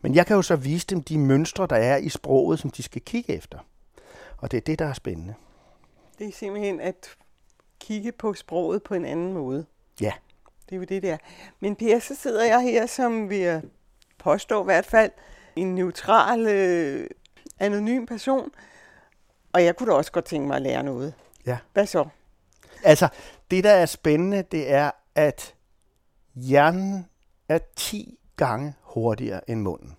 Men 0.00 0.14
jeg 0.14 0.26
kan 0.26 0.36
jo 0.36 0.42
så 0.42 0.56
vise 0.56 0.86
dem 0.86 1.02
de 1.02 1.18
mønstre, 1.18 1.66
der 1.66 1.76
er 1.76 1.96
i 1.96 2.08
sproget, 2.08 2.58
som 2.58 2.70
de 2.70 2.82
skal 2.82 3.02
kigge 3.02 3.32
efter. 3.32 3.58
Og 4.38 4.50
det 4.50 4.56
er 4.56 4.60
det, 4.60 4.78
der 4.78 4.86
er 4.86 4.92
spændende. 4.92 5.34
Det 6.18 6.28
er 6.28 6.32
simpelthen 6.32 6.80
at 6.80 7.08
kigge 7.80 8.12
på 8.12 8.34
sproget 8.34 8.82
på 8.82 8.94
en 8.94 9.04
anden 9.04 9.32
måde. 9.32 9.66
Ja. 10.00 10.12
Det 10.68 10.74
er 10.74 10.76
jo 10.76 10.84
det 10.84 11.02
der. 11.02 11.16
Men 11.60 11.76
Per, 11.76 11.98
så 11.98 12.14
sidder 12.14 12.44
jeg 12.44 12.62
her, 12.62 12.86
som 12.86 13.30
vi 13.30 13.60
påstår 14.18 14.62
i 14.62 14.64
hvert 14.64 14.86
fald, 14.86 15.10
en 15.56 15.74
neutral, 15.74 16.46
øh, 16.46 17.10
anonym 17.58 18.06
person, 18.06 18.50
og 19.56 19.64
jeg 19.64 19.76
kunne 19.76 19.90
da 19.90 19.96
også 19.96 20.12
godt 20.12 20.24
tænke 20.24 20.46
mig 20.46 20.56
at 20.56 20.62
lære 20.62 20.82
noget. 20.82 21.14
Ja. 21.46 21.58
Hvad 21.72 21.86
så? 21.86 22.08
Altså, 22.84 23.08
det 23.50 23.64
der 23.64 23.70
er 23.70 23.86
spændende, 23.86 24.42
det 24.42 24.70
er, 24.70 24.90
at 25.14 25.54
hjernen 26.34 27.06
er 27.48 27.58
10 27.76 28.18
gange 28.36 28.74
hurtigere 28.80 29.50
end 29.50 29.60
munden. 29.60 29.96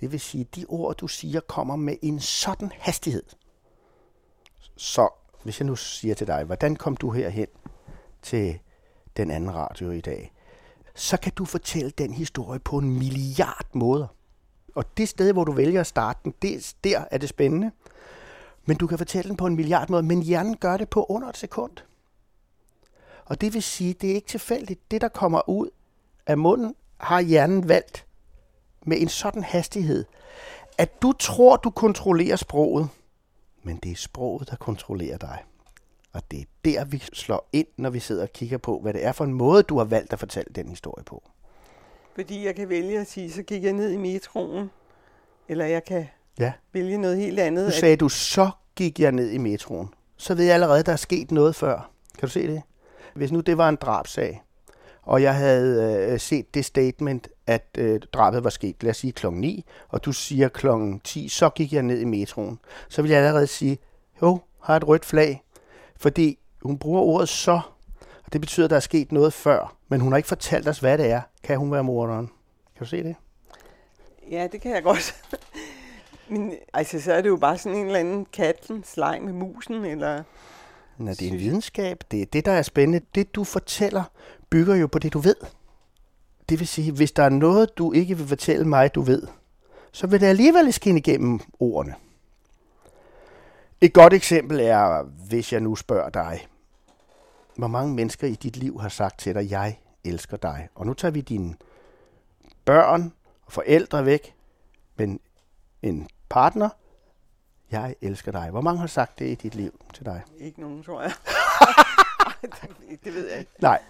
Det 0.00 0.12
vil 0.12 0.20
sige, 0.20 0.40
at 0.40 0.56
de 0.56 0.64
ord, 0.68 0.96
du 0.96 1.08
siger, 1.08 1.40
kommer 1.40 1.76
med 1.76 1.96
en 2.02 2.20
sådan 2.20 2.72
hastighed. 2.78 3.22
Så 4.76 5.08
hvis 5.42 5.60
jeg 5.60 5.66
nu 5.66 5.76
siger 5.76 6.14
til 6.14 6.26
dig, 6.26 6.44
hvordan 6.44 6.76
kom 6.76 6.96
du 6.96 7.10
herhen 7.10 7.48
til 8.22 8.58
den 9.16 9.30
anden 9.30 9.54
radio 9.54 9.90
i 9.90 10.00
dag? 10.00 10.32
Så 10.94 11.16
kan 11.16 11.32
du 11.32 11.44
fortælle 11.44 11.90
den 11.90 12.12
historie 12.12 12.60
på 12.60 12.78
en 12.78 12.98
milliard 12.98 13.66
måder. 13.72 14.06
Og 14.74 14.96
det 14.96 15.08
sted, 15.08 15.32
hvor 15.32 15.44
du 15.44 15.52
vælger 15.52 15.80
at 15.80 15.86
starte 15.86 16.20
den, 16.24 16.34
det, 16.42 16.74
der 16.84 17.04
er 17.10 17.18
det 17.18 17.28
spændende. 17.28 17.70
Men 18.66 18.76
du 18.76 18.86
kan 18.86 18.98
fortælle 18.98 19.28
den 19.28 19.36
på 19.36 19.46
en 19.46 19.56
milliard 19.56 19.90
måder, 19.90 20.02
men 20.02 20.22
hjernen 20.22 20.56
gør 20.56 20.76
det 20.76 20.88
på 20.88 21.06
under 21.08 21.28
et 21.28 21.36
sekund. 21.36 21.72
Og 23.24 23.40
det 23.40 23.54
vil 23.54 23.62
sige, 23.62 23.92
det 23.92 24.10
er 24.10 24.14
ikke 24.14 24.28
tilfældigt. 24.28 24.90
Det, 24.90 25.00
der 25.00 25.08
kommer 25.08 25.48
ud 25.48 25.68
af 26.26 26.38
munden, 26.38 26.74
har 26.96 27.20
hjernen 27.20 27.68
valgt 27.68 28.06
med 28.86 29.00
en 29.00 29.08
sådan 29.08 29.42
hastighed, 29.42 30.04
at 30.78 31.02
du 31.02 31.12
tror, 31.12 31.56
du 31.56 31.70
kontrollerer 31.70 32.36
sproget, 32.36 32.88
men 33.62 33.76
det 33.76 33.92
er 33.92 33.96
sproget, 33.96 34.50
der 34.50 34.56
kontrollerer 34.56 35.18
dig. 35.18 35.44
Og 36.12 36.30
det 36.30 36.40
er 36.40 36.44
der, 36.64 36.84
vi 36.84 36.98
slår 37.12 37.48
ind, 37.52 37.66
når 37.76 37.90
vi 37.90 38.00
sidder 38.00 38.22
og 38.22 38.32
kigger 38.32 38.58
på, 38.58 38.80
hvad 38.80 38.92
det 38.92 39.04
er 39.04 39.12
for 39.12 39.24
en 39.24 39.34
måde, 39.34 39.62
du 39.62 39.78
har 39.78 39.84
valgt 39.84 40.12
at 40.12 40.18
fortælle 40.18 40.52
den 40.54 40.68
historie 40.68 41.04
på. 41.04 41.30
Fordi 42.14 42.46
jeg 42.46 42.54
kan 42.54 42.68
vælge 42.68 43.00
at 43.00 43.06
sige, 43.06 43.32
så 43.32 43.42
gik 43.42 43.64
jeg 43.64 43.72
ned 43.72 43.90
i 43.90 43.96
metroen, 43.96 44.70
eller 45.48 45.64
jeg 45.64 45.84
kan 45.84 46.06
ja. 46.38 46.52
vælge 46.72 46.98
noget 46.98 47.16
helt 47.16 47.40
andet. 47.40 47.64
Nu 47.64 47.70
sagde 47.70 47.92
at... 47.92 48.00
du, 48.00 48.08
så 48.08 48.50
gik 48.76 49.00
jeg 49.00 49.12
ned 49.12 49.30
i 49.30 49.38
metroen. 49.38 49.88
Så 50.16 50.34
ved 50.34 50.44
jeg 50.44 50.54
allerede, 50.54 50.82
der 50.82 50.92
er 50.92 50.96
sket 50.96 51.30
noget 51.30 51.54
før. 51.54 51.90
Kan 52.18 52.26
du 52.28 52.32
se 52.32 52.46
det? 52.46 52.62
Hvis 53.14 53.32
nu 53.32 53.40
det 53.40 53.58
var 53.58 53.68
en 53.68 53.76
drabsag, 53.76 54.42
og 55.02 55.22
jeg 55.22 55.34
havde 55.34 56.08
øh, 56.12 56.20
set 56.20 56.54
det 56.54 56.64
statement 56.64 57.28
at 57.46 57.68
øh, 57.78 58.00
drabet 58.12 58.44
var 58.44 58.50
sket, 58.50 58.82
lad 58.82 58.90
os 58.90 58.96
sige 58.96 59.12
klokken 59.12 59.40
9, 59.40 59.64
og 59.88 60.04
du 60.04 60.12
siger 60.12 60.48
klokken 60.48 61.00
10, 61.00 61.28
så 61.28 61.48
gik 61.48 61.72
jeg 61.72 61.82
ned 61.82 62.00
i 62.00 62.04
metroen, 62.04 62.58
så 62.88 63.02
vil 63.02 63.10
jeg 63.10 63.18
allerede 63.18 63.46
sige, 63.46 63.78
jo, 64.22 64.38
har 64.60 64.76
et 64.76 64.88
rødt 64.88 65.04
flag, 65.04 65.42
fordi 65.96 66.38
hun 66.62 66.78
bruger 66.78 67.00
ordet 67.00 67.28
så, 67.28 67.60
og 68.24 68.32
det 68.32 68.40
betyder, 68.40 68.66
at 68.66 68.70
der 68.70 68.76
er 68.76 68.80
sket 68.80 69.12
noget 69.12 69.32
før, 69.32 69.76
men 69.88 70.00
hun 70.00 70.12
har 70.12 70.16
ikke 70.16 70.28
fortalt 70.28 70.68
os, 70.68 70.78
hvad 70.78 70.98
det 70.98 71.10
er. 71.10 71.20
Kan 71.42 71.58
hun 71.58 71.72
være 71.72 71.84
morderen? 71.84 72.26
Kan 72.76 72.84
du 72.84 72.84
se 72.84 73.02
det? 73.02 73.16
Ja, 74.30 74.46
det 74.52 74.60
kan 74.60 74.74
jeg 74.74 74.82
godt. 74.82 75.24
Men 76.28 76.54
altså, 76.72 77.00
så 77.00 77.12
er 77.12 77.20
det 77.20 77.28
jo 77.28 77.36
bare 77.36 77.58
sådan 77.58 77.78
en 77.78 77.86
eller 77.86 77.98
anden 77.98 78.26
kattens 78.32 78.96
leg 78.96 79.22
med 79.22 79.32
musen, 79.32 79.84
eller... 79.84 80.22
Nej, 80.98 81.12
det 81.12 81.28
er 81.28 81.32
en 81.32 81.38
videnskab. 81.38 82.04
Det 82.10 82.22
er 82.22 82.26
det, 82.26 82.44
der 82.44 82.52
er 82.52 82.62
spændende. 82.62 83.06
Det, 83.14 83.34
du 83.34 83.44
fortæller, 83.44 84.02
bygger 84.50 84.74
jo 84.74 84.86
på 84.86 84.98
det, 84.98 85.12
du 85.12 85.18
ved. 85.18 85.36
Det 86.48 86.58
vil 86.58 86.68
sige, 86.68 86.92
hvis 86.92 87.12
der 87.12 87.22
er 87.22 87.28
noget, 87.28 87.78
du 87.78 87.92
ikke 87.92 88.16
vil 88.16 88.26
fortælle 88.26 88.64
mig, 88.64 88.94
du 88.94 89.02
ved, 89.02 89.22
så 89.92 90.06
vil 90.06 90.20
det 90.20 90.26
alligevel 90.26 90.72
skinne 90.72 91.00
igennem 91.00 91.40
ordene. 91.60 91.94
Et 93.80 93.92
godt 93.92 94.12
eksempel 94.12 94.60
er, 94.60 95.02
hvis 95.28 95.52
jeg 95.52 95.60
nu 95.60 95.76
spørger 95.76 96.10
dig, 96.10 96.46
hvor 97.56 97.66
mange 97.66 97.94
mennesker 97.94 98.26
i 98.26 98.34
dit 98.34 98.56
liv 98.56 98.80
har 98.80 98.88
sagt 98.88 99.18
til 99.18 99.34
dig, 99.34 99.50
jeg 99.50 99.78
elsker 100.04 100.36
dig. 100.36 100.68
Og 100.74 100.86
nu 100.86 100.94
tager 100.94 101.12
vi 101.12 101.20
dine 101.20 101.54
børn 102.64 103.12
og 103.46 103.52
forældre 103.52 104.04
væk, 104.04 104.34
men 104.96 105.20
en 105.82 106.08
partner, 106.28 106.68
jeg 107.70 107.94
elsker 108.00 108.32
dig. 108.32 108.50
Hvor 108.50 108.60
mange 108.60 108.80
har 108.80 108.86
sagt 108.86 109.18
det 109.18 109.26
i 109.26 109.34
dit 109.34 109.54
liv 109.54 109.80
til 109.94 110.04
dig? 110.04 110.22
Ikke 110.38 110.60
nogen, 110.60 110.82
tror 110.82 111.02
jeg. 111.02 111.12
det 113.04 113.14
ved 113.14 113.28
jeg 113.28 113.38
ikke. 113.38 113.52
Nej, 113.58 113.82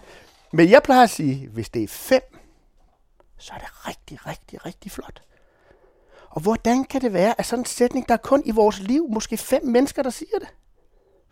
men 0.51 0.69
jeg 0.69 0.83
plejer 0.83 1.03
at 1.03 1.09
sige, 1.09 1.47
hvis 1.47 1.69
det 1.69 1.83
er 1.83 1.87
fem, 1.87 2.21
så 3.37 3.53
er 3.53 3.57
det 3.57 3.87
rigtig, 3.87 4.27
rigtig, 4.27 4.65
rigtig 4.65 4.91
flot. 4.91 5.21
Og 6.29 6.41
hvordan 6.41 6.83
kan 6.83 7.01
det 7.01 7.13
være, 7.13 7.39
at 7.39 7.45
sådan 7.45 7.61
en 7.61 7.65
sætning, 7.65 8.07
der 8.07 8.13
er 8.13 8.17
kun 8.17 8.43
i 8.45 8.51
vores 8.51 8.79
liv, 8.79 9.09
måske 9.09 9.37
fem 9.37 9.65
mennesker, 9.65 10.03
der 10.03 10.09
siger 10.09 10.39
det? 10.39 10.47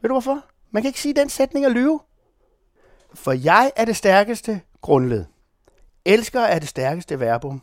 Ved 0.02 0.08
du 0.08 0.14
hvorfor? 0.14 0.46
Man 0.72 0.84
kan 0.84 0.90
ikke 0.90 1.02
sige 1.02 1.14
den 1.14 1.30
sætning 1.30 1.66
og 1.66 1.72
lyve. 1.72 2.00
For 3.14 3.32
jeg 3.32 3.72
er 3.76 3.86
det 3.86 3.96
stærkeste 3.96 4.62
grundled. 4.82 5.26
Elsker 6.06 6.40
er 6.42 6.60
det 6.60 6.70
stærkeste 6.70 7.20
verbum. 7.20 7.62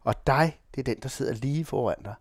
Og 0.00 0.26
dig, 0.26 0.60
det 0.74 0.80
er 0.80 0.94
den, 0.94 1.02
der 1.02 1.08
sidder 1.08 1.34
lige 1.34 1.64
foran 1.64 2.02
dig. 2.04 2.14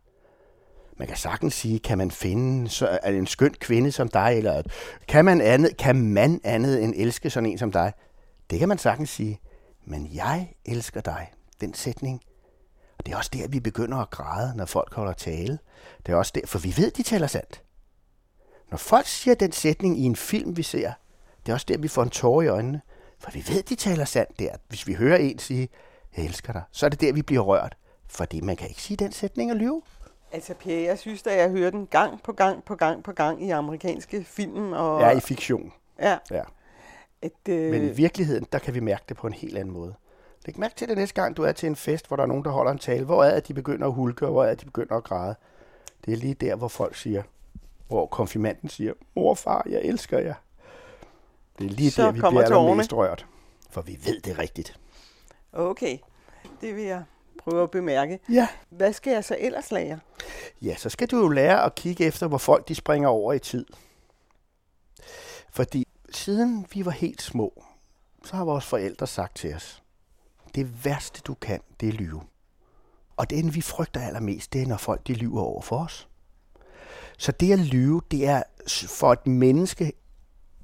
Man 0.97 1.07
kan 1.07 1.17
sagtens 1.17 1.53
sige, 1.53 1.79
kan 1.79 1.97
man 1.97 2.11
finde 2.11 2.69
så, 2.69 2.99
en 3.05 3.27
skøn 3.27 3.53
kvinde 3.53 3.91
som 3.91 4.07
dig, 4.07 4.37
eller 4.37 4.61
kan 5.07 5.25
man, 5.25 5.41
andet, 5.41 5.77
kan 5.77 5.95
man 5.95 6.41
andet 6.43 6.83
end 6.83 6.93
elske 6.97 7.29
sådan 7.29 7.49
en 7.49 7.57
som 7.57 7.71
dig? 7.71 7.93
Det 8.49 8.59
kan 8.59 8.69
man 8.69 8.77
sagtens 8.77 9.09
sige. 9.09 9.39
Men 9.85 10.09
jeg 10.13 10.53
elsker 10.65 11.01
dig. 11.01 11.31
Den 11.61 11.73
sætning. 11.73 12.21
Og 12.97 13.05
det 13.05 13.13
er 13.13 13.17
også 13.17 13.29
der, 13.33 13.47
vi 13.47 13.59
begynder 13.59 13.97
at 13.97 14.09
græde, 14.09 14.57
når 14.57 14.65
folk 14.65 14.93
holder 14.93 15.13
tale. 15.13 15.59
Det 16.05 16.11
er 16.11 16.15
også 16.15 16.31
der, 16.35 16.47
for 16.47 16.59
vi 16.59 16.73
ved, 16.77 16.91
de 16.91 17.03
taler 17.03 17.27
sandt. 17.27 17.63
Når 18.71 18.77
folk 18.77 19.07
siger 19.07 19.35
den 19.35 19.51
sætning 19.51 19.99
i 19.99 20.03
en 20.03 20.15
film, 20.15 20.57
vi 20.57 20.63
ser, 20.63 20.91
det 21.45 21.51
er 21.51 21.53
også 21.53 21.65
der, 21.69 21.77
vi 21.77 21.87
får 21.87 22.03
en 22.03 22.09
tår 22.09 22.41
i 22.41 22.47
øjnene. 22.47 22.81
For 23.19 23.31
vi 23.31 23.43
ved, 23.47 23.63
de 23.63 23.75
taler 23.75 24.05
sandt 24.05 24.39
der. 24.39 24.49
Hvis 24.67 24.87
vi 24.87 24.93
hører 24.93 25.17
en 25.17 25.39
sige, 25.39 25.69
jeg 26.17 26.25
elsker 26.25 26.53
dig, 26.53 26.61
så 26.71 26.85
er 26.85 26.89
det 26.89 27.01
der, 27.01 27.13
vi 27.13 27.21
bliver 27.21 27.41
rørt. 27.41 27.77
Fordi 28.07 28.41
man 28.41 28.55
kan 28.55 28.67
ikke 28.67 28.81
sige 28.81 28.97
den 28.97 29.11
sætning 29.11 29.51
og 29.51 29.57
lyve. 29.57 29.81
Altså, 30.31 30.53
Pierre, 30.53 30.83
jeg 30.83 30.99
synes 30.99 31.27
at 31.27 31.37
jeg 31.37 31.49
hører 31.49 31.69
den 31.69 31.87
gang 31.87 32.23
på 32.23 32.31
gang 32.31 32.63
på 32.63 32.75
gang 32.75 33.03
på 33.03 33.11
gang 33.11 33.43
i 33.43 33.49
amerikanske 33.49 34.23
film. 34.23 34.73
Og... 34.73 35.01
Ja, 35.01 35.09
i 35.09 35.19
fiktion. 35.19 35.73
Ja. 35.99 36.17
ja. 36.31 36.41
Et, 37.21 37.49
øh... 37.49 37.71
Men 37.71 37.83
i 37.83 37.91
virkeligheden, 37.91 38.47
der 38.51 38.59
kan 38.59 38.73
vi 38.73 38.79
mærke 38.79 39.03
det 39.09 39.17
på 39.17 39.27
en 39.27 39.33
helt 39.33 39.57
anden 39.57 39.73
måde. 39.73 39.93
Læg 40.45 40.59
mærke 40.59 40.75
til 40.75 40.87
det 40.87 40.97
næste 40.97 41.21
gang, 41.21 41.37
du 41.37 41.43
er 41.43 41.51
til 41.51 41.67
en 41.67 41.75
fest, 41.75 42.07
hvor 42.07 42.15
der 42.15 42.23
er 42.23 42.27
nogen, 42.27 42.45
der 42.45 42.51
holder 42.51 42.71
en 42.71 42.77
tale. 42.77 43.05
Hvor 43.05 43.23
er 43.23 43.33
det, 43.35 43.47
de 43.47 43.53
begynder 43.53 43.87
at 43.87 43.93
hulke, 43.93 44.25
og 44.25 44.31
hvor 44.31 44.43
er 44.43 44.49
det, 44.49 44.59
de 44.59 44.65
begynder 44.65 44.95
at 44.95 45.03
græde? 45.03 45.35
Det 46.05 46.13
er 46.13 46.17
lige 46.17 46.33
der, 46.33 46.55
hvor 46.55 46.67
folk 46.67 46.95
siger, 46.95 47.23
hvor 47.87 48.05
konfirmanden 48.05 48.69
siger, 48.69 48.93
mor 49.15 49.33
far, 49.33 49.65
jeg 49.69 49.81
elsker 49.81 50.19
jer. 50.19 50.33
Det 51.63 51.71
er 51.71 51.75
lige 51.75 51.91
Så 51.91 52.03
der, 52.03 52.11
vi 52.11 52.19
kommer 52.19 52.41
bliver 52.41 52.59
allermest 52.59 52.93
rørt. 52.93 53.25
For 53.69 53.81
vi 53.81 53.99
ved 54.05 54.21
det 54.21 54.39
rigtigt. 54.39 54.79
Okay, 55.53 55.97
det 56.61 56.75
vil 56.75 56.83
jeg 56.83 57.03
prøve 57.37 57.63
at 57.63 57.71
bemærke. 57.71 58.19
Ja. 58.29 58.47
Hvad 58.69 58.93
skal 58.93 59.13
jeg 59.13 59.23
så 59.23 59.37
ellers 59.39 59.71
lære? 59.71 59.99
Ja, 60.61 60.75
så 60.75 60.89
skal 60.89 61.07
du 61.07 61.17
jo 61.17 61.27
lære 61.29 61.65
at 61.65 61.75
kigge 61.75 62.05
efter, 62.05 62.27
hvor 62.27 62.37
folk 62.37 62.67
de 62.67 62.75
springer 62.75 63.09
over 63.09 63.33
i 63.33 63.39
tid. 63.39 63.65
Fordi 65.51 65.87
siden 66.09 66.65
vi 66.73 66.85
var 66.85 66.91
helt 66.91 67.21
små, 67.21 67.63
så 68.23 68.35
har 68.35 68.45
vores 68.45 68.65
forældre 68.65 69.07
sagt 69.07 69.35
til 69.35 69.53
os, 69.53 69.83
det 70.55 70.85
værste 70.85 71.21
du 71.21 71.33
kan, 71.33 71.59
det 71.79 71.89
er 71.89 71.93
lyve. 71.93 72.21
Og 73.17 73.29
det, 73.29 73.55
vi 73.55 73.61
frygter 73.61 74.01
allermest, 74.01 74.53
det 74.53 74.61
er, 74.61 74.67
når 74.67 74.77
folk 74.77 75.07
de 75.07 75.13
lyver 75.13 75.41
over 75.41 75.61
for 75.61 75.77
os. 75.77 76.07
Så 77.17 77.31
det 77.31 77.53
at 77.53 77.59
lyve, 77.59 78.01
det 78.11 78.27
er 78.27 78.43
for 78.87 79.13
et 79.13 79.27
menneske, 79.27 79.93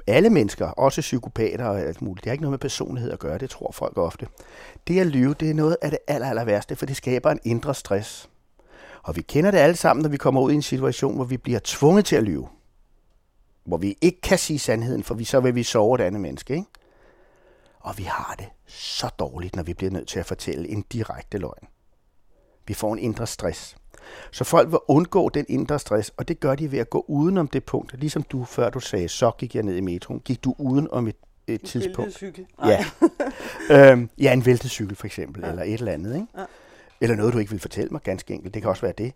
alle 0.09 0.29
mennesker, 0.29 0.67
også 0.67 1.01
psykopater 1.01 1.65
og 1.65 1.79
alt 1.79 2.01
muligt, 2.01 2.23
det 2.23 2.29
har 2.29 2.31
ikke 2.31 2.41
noget 2.41 2.51
med 2.51 2.59
personlighed 2.59 3.11
at 3.11 3.19
gøre, 3.19 3.37
det 3.37 3.49
tror 3.49 3.71
folk 3.71 3.97
ofte. 3.97 4.27
Det 4.87 4.99
at 4.99 5.07
lyve, 5.07 5.33
det 5.33 5.49
er 5.49 5.53
noget 5.53 5.77
af 5.81 5.89
det 5.89 5.99
aller, 6.07 6.29
aller 6.29 6.43
værste, 6.43 6.75
for 6.75 6.85
det 6.85 6.95
skaber 6.95 7.31
en 7.31 7.39
indre 7.43 7.75
stress. 7.75 8.29
Og 9.03 9.15
vi 9.15 9.21
kender 9.21 9.51
det 9.51 9.57
alle 9.57 9.75
sammen, 9.75 10.03
når 10.03 10.09
vi 10.09 10.17
kommer 10.17 10.41
ud 10.41 10.51
i 10.51 10.55
en 10.55 10.61
situation, 10.61 11.15
hvor 11.15 11.25
vi 11.25 11.37
bliver 11.37 11.59
tvunget 11.63 12.05
til 12.05 12.15
at 12.15 12.23
lyve. 12.23 12.47
Hvor 13.63 13.77
vi 13.77 13.97
ikke 14.01 14.21
kan 14.21 14.37
sige 14.37 14.59
sandheden, 14.59 15.03
for 15.03 15.15
vi, 15.15 15.23
så 15.23 15.39
vil 15.39 15.55
vi 15.55 15.63
sove 15.63 15.95
et 15.95 16.01
andet 16.01 16.21
menneske. 16.21 16.53
Ikke? 16.53 16.67
Og 17.79 17.97
vi 17.97 18.03
har 18.03 18.35
det 18.37 18.47
så 18.65 19.09
dårligt, 19.19 19.55
når 19.55 19.63
vi 19.63 19.73
bliver 19.73 19.91
nødt 19.91 20.07
til 20.07 20.19
at 20.19 20.25
fortælle 20.25 20.69
en 20.69 20.81
direkte 20.81 21.37
løgn. 21.37 21.67
Vi 22.67 22.73
får 22.73 22.93
en 22.93 22.99
indre 22.99 23.27
stress. 23.27 23.75
Så 24.31 24.43
folk 24.43 24.71
vil 24.71 24.79
undgå 24.87 25.29
den 25.29 25.45
indre 25.49 25.79
stress, 25.79 26.11
og 26.17 26.27
det 26.27 26.39
gør 26.39 26.55
de 26.55 26.71
ved 26.71 26.79
at 26.79 26.89
gå 26.89 27.05
udenom 27.07 27.47
det 27.47 27.63
punkt. 27.63 27.99
Ligesom 27.99 28.23
du, 28.23 28.43
før 28.45 28.69
du 28.69 28.79
sagde, 28.79 29.09
så 29.09 29.31
gik 29.37 29.55
jeg 29.55 29.63
ned 29.63 29.75
i 29.75 29.81
metroen, 29.81 30.19
gik 30.19 30.43
du 30.43 30.55
uden 30.57 30.87
om 30.91 31.07
et, 31.07 31.15
et 31.47 31.61
tidspunkt. 31.61 32.13
Cykel. 32.13 32.45
Ja. 32.65 32.85
øhm, 33.91 34.09
ja, 34.17 34.33
en 34.33 34.45
væltet 34.45 34.71
cykel 34.71 34.95
for 34.95 35.05
eksempel, 35.05 35.41
ja. 35.43 35.49
Eller 35.49 35.63
et 35.63 35.73
eller 35.73 35.91
andet. 35.91 36.13
Ikke? 36.15 36.27
Ja. 36.37 36.43
Eller 37.01 37.15
noget, 37.15 37.33
du 37.33 37.37
ikke 37.39 37.51
vil 37.51 37.59
fortælle 37.59 37.89
mig, 37.89 38.01
ganske 38.01 38.33
enkelt. 38.33 38.53
Det 38.53 38.61
kan 38.61 38.69
også 38.69 38.81
være 38.81 38.93
det. 38.97 39.13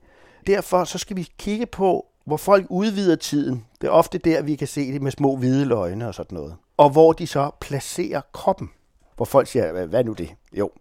Derfor 0.47 0.83
så 0.83 0.97
skal 0.97 1.15
vi 1.17 1.29
kigge 1.37 1.65
på, 1.65 2.05
hvor 2.25 2.37
folk 2.37 2.65
udvider 2.69 3.15
tiden. 3.15 3.65
Det 3.81 3.87
er 3.87 3.91
ofte 3.91 4.17
der, 4.17 4.41
vi 4.41 4.55
kan 4.55 4.67
se 4.67 4.93
det 4.93 5.01
med 5.01 5.11
små 5.11 5.35
hvide 5.35 5.65
løgne 5.65 6.07
og 6.07 6.15
sådan 6.15 6.35
noget. 6.35 6.55
Og 6.77 6.89
hvor 6.89 7.13
de 7.13 7.27
så 7.27 7.51
placerer 7.61 8.21
kroppen. 8.33 8.69
Hvor 9.15 9.25
folk 9.25 9.47
siger, 9.47 9.71
"Hvad- 9.71 9.87
hvad 9.87 9.99
er 9.99 10.03
nu 10.03 10.13
det? 10.13 10.29
Jo, 10.53 10.71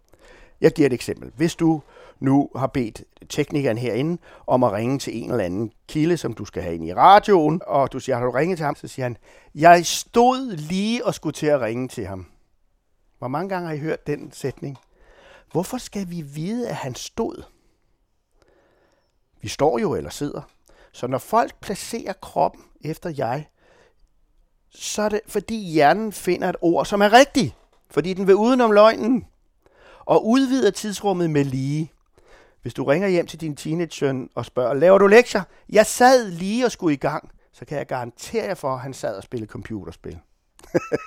jeg 0.61 0.71
giver 0.71 0.85
et 0.85 0.93
eksempel. 0.93 1.31
Hvis 1.35 1.55
du 1.55 1.81
nu 2.23 2.49
har 2.55 2.67
bedt 2.67 3.03
teknikeren 3.29 3.77
herinde 3.77 4.21
om 4.47 4.63
at 4.63 4.71
ringe 4.71 4.99
til 4.99 5.23
en 5.23 5.31
eller 5.31 5.43
anden 5.43 5.71
kilde, 5.87 6.17
som 6.17 6.33
du 6.33 6.45
skal 6.45 6.63
have 6.63 6.75
ind 6.75 6.85
i 6.85 6.93
radioen, 6.93 7.61
og 7.67 7.93
du 7.93 7.99
siger, 7.99 8.15
har 8.15 8.25
du 8.25 8.31
ringet 8.31 8.57
til 8.57 8.65
ham? 8.65 8.75
Så 8.75 8.87
siger 8.87 9.05
han, 9.05 9.17
jeg 9.55 9.85
stod 9.85 10.55
lige 10.57 11.05
og 11.05 11.15
skulle 11.15 11.33
til 11.33 11.45
at 11.45 11.61
ringe 11.61 11.87
til 11.87 12.05
ham. 12.05 12.25
Hvor 13.17 13.27
mange 13.27 13.49
gange 13.49 13.67
har 13.67 13.75
I 13.75 13.79
hørt 13.79 14.07
den 14.07 14.31
sætning? 14.31 14.77
Hvorfor 15.51 15.77
skal 15.77 16.09
vi 16.09 16.21
vide, 16.21 16.69
at 16.69 16.75
han 16.75 16.95
stod? 16.95 17.43
Vi 19.41 19.47
står 19.47 19.79
jo 19.79 19.95
eller 19.95 20.09
sidder. 20.09 20.41
Så 20.91 21.07
når 21.07 21.17
folk 21.17 21.59
placerer 21.61 22.13
kroppen 22.13 22.63
efter 22.81 23.13
jeg, 23.17 23.47
så 24.69 25.01
er 25.01 25.09
det 25.09 25.21
fordi 25.27 25.55
hjernen 25.55 26.11
finder 26.11 26.49
et 26.49 26.55
ord, 26.61 26.85
som 26.85 27.01
er 27.01 27.13
rigtigt. 27.13 27.55
Fordi 27.89 28.13
den 28.13 28.27
vil 28.27 28.35
udenom 28.35 28.71
løgnen. 28.71 29.25
Og 30.05 30.27
udvider 30.27 30.71
tidsrummet 30.71 31.29
med 31.29 31.43
lige. 31.45 31.91
Hvis 32.63 32.73
du 32.73 32.83
ringer 32.83 33.07
hjem 33.07 33.27
til 33.27 33.41
din 33.41 33.55
teenage-søn 33.55 34.29
og 34.35 34.45
spørger, 34.45 34.73
laver 34.73 34.97
du 34.97 35.07
lektier? 35.07 35.41
Jeg 35.69 35.85
sad 35.85 36.31
lige 36.31 36.65
og 36.65 36.71
skulle 36.71 36.93
i 36.93 36.97
gang. 36.97 37.29
Så 37.51 37.65
kan 37.65 37.77
jeg 37.77 37.87
garantere 37.87 38.45
jer 38.45 38.53
for, 38.53 38.73
at 38.73 38.79
han 38.79 38.93
sad 38.93 39.15
og 39.15 39.23
spillede 39.23 39.51
computerspil. 39.51 40.19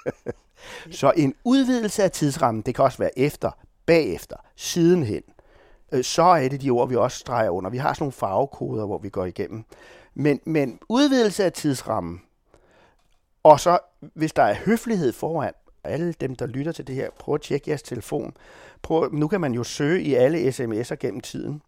så 0.91 1.13
en 1.17 1.35
udvidelse 1.45 2.03
af 2.03 2.11
tidsrammen, 2.11 2.63
det 2.63 2.75
kan 2.75 2.85
også 2.85 2.99
være 2.99 3.19
efter, 3.19 3.51
bagefter, 3.87 4.37
sidenhen. 4.57 5.23
Øh, 5.93 6.05
så 6.05 6.23
er 6.23 6.49
det 6.49 6.63
de 6.63 6.71
ord, 6.71 6.89
vi 6.89 6.97
også 6.97 7.19
streger 7.19 7.51
under. 7.51 7.71
Vi 7.71 7.79
har 7.79 7.93
sådan 7.93 8.03
nogle 8.03 8.13
farvekoder, 8.13 8.87
hvor 8.87 8.99
vi 8.99 9.09
går 9.09 9.25
igennem. 9.25 9.65
Men, 10.15 10.41
men 10.45 10.79
udvidelse 10.89 11.45
af 11.45 11.53
tidsrammen, 11.53 12.23
og 13.43 13.61
så 13.61 13.79
hvis 14.15 14.33
der 14.33 14.43
er 14.43 14.55
høflighed 14.55 15.13
foran, 15.13 15.53
alle 15.85 16.13
dem, 16.13 16.37
der 16.37 16.47
lytter 16.47 16.73
til 16.73 16.87
det 16.87 16.95
her, 16.95 17.11
prøv 17.19 17.35
at 17.35 17.41
tjekke 17.41 17.71
jeres 17.71 17.83
telefon. 17.83 18.35
Prøv, 18.87 19.13
nu 19.13 19.29
kan 19.29 19.41
man 19.41 19.53
jo 19.53 19.65
søge 19.65 20.03
i 20.03 20.15
alle 20.15 20.49
sms'er 20.49 20.95
gennem 20.95 21.21
tiden. 21.21 21.63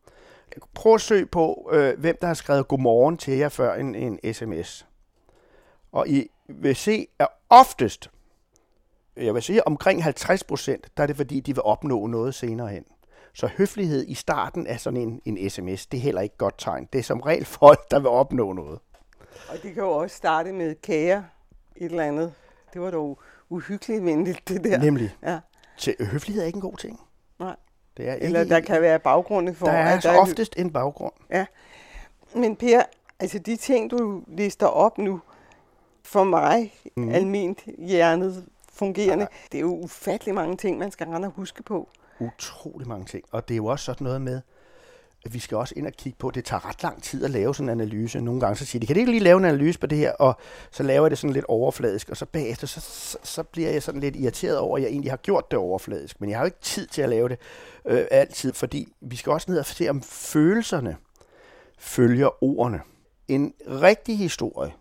Prøv 0.74 0.94
at 0.94 1.00
søge 1.00 1.26
på, 1.26 1.70
øh, 1.72 1.98
hvem 1.98 2.16
der 2.20 2.26
har 2.26 2.34
skrevet 2.34 2.68
godmorgen 2.68 3.16
til 3.16 3.36
jer 3.36 3.48
før 3.48 3.74
en, 3.74 3.94
en 3.94 4.34
sms. 4.34 4.86
Og 5.92 6.08
I 6.08 6.30
vil 6.48 6.76
se, 6.76 7.06
at 7.18 7.28
oftest, 7.48 8.10
jeg 9.16 9.34
vil 9.34 9.42
sige 9.42 9.66
omkring 9.66 10.04
50 10.04 10.44
procent, 10.44 10.86
der 10.96 11.02
er 11.02 11.06
det 11.06 11.16
fordi, 11.16 11.40
de 11.40 11.54
vil 11.54 11.62
opnå 11.62 12.06
noget 12.06 12.34
senere 12.34 12.68
hen. 12.68 12.84
Så 13.34 13.46
høflighed 13.46 14.04
i 14.08 14.14
starten 14.14 14.66
af 14.66 14.80
sådan 14.80 15.00
en, 15.00 15.20
en 15.24 15.50
sms, 15.50 15.86
det 15.86 15.98
er 15.98 16.02
heller 16.02 16.20
ikke 16.20 16.36
godt 16.36 16.54
tegn. 16.58 16.88
Det 16.92 16.98
er 16.98 17.02
som 17.02 17.20
regel 17.20 17.44
folk, 17.44 17.90
der 17.90 17.98
vil 17.98 18.08
opnå 18.08 18.52
noget. 18.52 18.78
Og 19.48 19.54
det 19.62 19.74
kan 19.74 19.82
jo 19.82 19.90
også 19.90 20.16
starte 20.16 20.52
med 20.52 20.74
kære 20.82 21.24
et 21.76 21.90
eller 21.90 22.04
andet. 22.04 22.32
Det 22.72 22.80
var 22.80 22.90
dog 22.90 23.20
uhyggeligt 23.48 24.04
venligt, 24.04 24.48
det 24.48 24.64
der. 24.64 24.78
Nemlig. 24.78 25.16
Ja, 25.22 25.38
Til, 25.78 25.94
høflighed 26.00 26.42
er 26.42 26.46
ikke 26.46 26.56
en 26.56 26.62
god 26.62 26.76
ting. 26.76 27.00
Det 27.98 28.08
er 28.08 28.14
Eller 28.14 28.40
ikke, 28.40 28.54
der 28.54 28.60
kan 28.60 28.82
være 28.82 28.98
baggrunde 28.98 29.54
for, 29.54 29.66
der 29.66 29.72
er, 29.72 29.96
at 29.96 30.02
der 30.02 30.10
er 30.10 30.18
oftest 30.18 30.54
en 30.58 30.72
baggrund. 30.72 31.12
Ja. 31.30 31.46
Men 32.34 32.56
Per, 32.56 32.82
altså 33.20 33.38
de 33.38 33.56
ting, 33.56 33.90
du 33.90 34.22
lister 34.26 34.66
op 34.66 34.98
nu, 34.98 35.20
for 36.02 36.24
mig, 36.24 36.74
mm. 36.96 37.08
almindeligt 37.08 37.78
hjernet 37.78 38.46
fungerende, 38.72 39.26
ja. 39.30 39.36
det 39.52 39.58
er 39.58 39.62
jo 39.62 39.74
ufattelig 39.74 40.34
mange 40.34 40.56
ting, 40.56 40.78
man 40.78 40.90
skal 40.90 41.06
rende 41.06 41.28
og 41.28 41.32
huske 41.32 41.62
på. 41.62 41.88
Utrolig 42.20 42.88
mange 42.88 43.06
ting. 43.06 43.24
Og 43.30 43.48
det 43.48 43.54
er 43.54 43.56
jo 43.56 43.66
også 43.66 43.84
sådan 43.84 44.04
noget 44.04 44.20
med, 44.20 44.40
vi 45.26 45.38
skal 45.38 45.56
også 45.56 45.74
ind 45.76 45.86
og 45.86 45.92
kigge 45.92 46.18
på, 46.18 46.30
det 46.30 46.44
tager 46.44 46.68
ret 46.68 46.82
lang 46.82 47.02
tid 47.02 47.24
at 47.24 47.30
lave 47.30 47.54
sådan 47.54 47.68
en 47.68 47.80
analyse. 47.80 48.20
Nogle 48.20 48.40
gange 48.40 48.56
så 48.56 48.66
siger 48.66 48.80
de, 48.80 48.86
kan 48.86 48.96
de 48.96 49.00
ikke 49.00 49.12
lige 49.12 49.24
lave 49.24 49.38
en 49.38 49.44
analyse 49.44 49.78
på 49.78 49.86
det 49.86 49.98
her? 49.98 50.12
Og 50.12 50.36
så 50.70 50.82
laver 50.82 51.04
jeg 51.04 51.10
det 51.10 51.18
sådan 51.18 51.34
lidt 51.34 51.44
overfladisk, 51.44 52.08
og 52.08 52.16
så 52.16 52.26
bagefter, 52.26 52.66
så, 52.66 52.80
så, 52.80 53.18
så 53.22 53.42
bliver 53.42 53.70
jeg 53.70 53.82
sådan 53.82 54.00
lidt 54.00 54.16
irriteret 54.16 54.58
over, 54.58 54.76
at 54.76 54.82
jeg 54.82 54.90
egentlig 54.90 55.12
har 55.12 55.16
gjort 55.16 55.50
det 55.50 55.58
overfladisk. 55.58 56.20
Men 56.20 56.30
jeg 56.30 56.38
har 56.38 56.44
jo 56.44 56.46
ikke 56.46 56.60
tid 56.60 56.86
til 56.86 57.02
at 57.02 57.08
lave 57.08 57.28
det 57.28 57.38
øh, 57.86 58.06
altid, 58.10 58.52
fordi 58.52 58.92
vi 59.00 59.16
skal 59.16 59.32
også 59.32 59.50
ned 59.50 59.58
og 59.58 59.66
se, 59.66 59.88
om 59.88 60.02
følelserne 60.02 60.96
følger 61.78 62.44
ordene. 62.44 62.80
En 63.28 63.54
rigtig 63.66 64.18
historie 64.18 64.72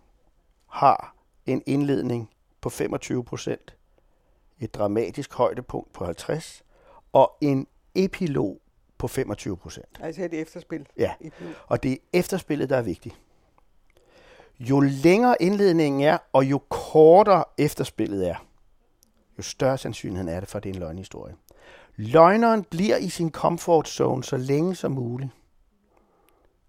har 0.66 1.14
en 1.46 1.62
indledning 1.66 2.30
på 2.60 2.70
25 2.70 3.24
procent, 3.24 3.74
et 4.60 4.74
dramatisk 4.74 5.34
højdepunkt 5.34 5.92
på 5.92 6.04
50, 6.04 6.64
og 7.12 7.36
en 7.40 7.66
epilog 7.94 8.60
på 8.98 9.08
25 9.08 9.56
procent. 9.56 10.00
Altså 10.00 10.24
et 10.24 10.34
efterspil. 10.34 10.86
Ja, 10.96 11.12
og 11.66 11.82
det 11.82 11.92
er 11.92 11.96
efterspillet, 12.12 12.70
der 12.70 12.76
er 12.76 12.82
vigtigt. 12.82 13.14
Jo 14.60 14.80
længere 14.80 15.36
indledningen 15.42 16.00
er, 16.00 16.18
og 16.32 16.44
jo 16.44 16.60
kortere 16.68 17.44
efterspillet 17.58 18.28
er, 18.28 18.46
jo 19.38 19.42
større 19.42 19.78
sandsynlighed 19.78 20.28
er 20.28 20.40
det 20.40 20.48
for, 20.48 20.58
at 20.58 20.64
det 20.64 20.70
er 20.70 20.74
en 20.74 20.80
løgnhistorie. 20.80 21.34
Løgneren 21.96 22.64
bliver 22.64 22.96
i 22.96 23.08
sin 23.08 23.30
comfort 23.30 23.88
zone 23.88 24.24
så 24.24 24.36
længe 24.36 24.74
som 24.74 24.92
muligt. 24.92 25.30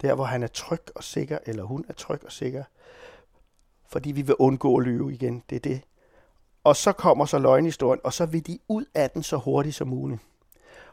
Der, 0.01 0.15
hvor 0.15 0.23
han 0.23 0.43
er 0.43 0.47
tryg 0.47 0.81
og 0.95 1.03
sikker, 1.03 1.37
eller 1.45 1.63
hun 1.63 1.85
er 1.89 1.93
tryg 1.93 2.25
og 2.25 2.31
sikker. 2.31 2.63
Fordi 3.87 4.11
vi 4.11 4.21
vil 4.21 4.35
undgå 4.39 4.77
at 4.77 4.85
lyve 4.85 5.13
igen. 5.13 5.43
Det 5.49 5.55
er 5.55 5.59
det. 5.59 5.81
Og 6.63 6.75
så 6.75 6.91
kommer 6.91 7.25
så 7.25 7.39
løgnhistorien, 7.39 8.01
og 8.03 8.13
så 8.13 8.25
vil 8.25 8.47
de 8.47 8.59
ud 8.67 8.85
af 8.95 9.09
den 9.09 9.23
så 9.23 9.37
hurtigt 9.37 9.75
som 9.75 9.87
muligt. 9.87 10.21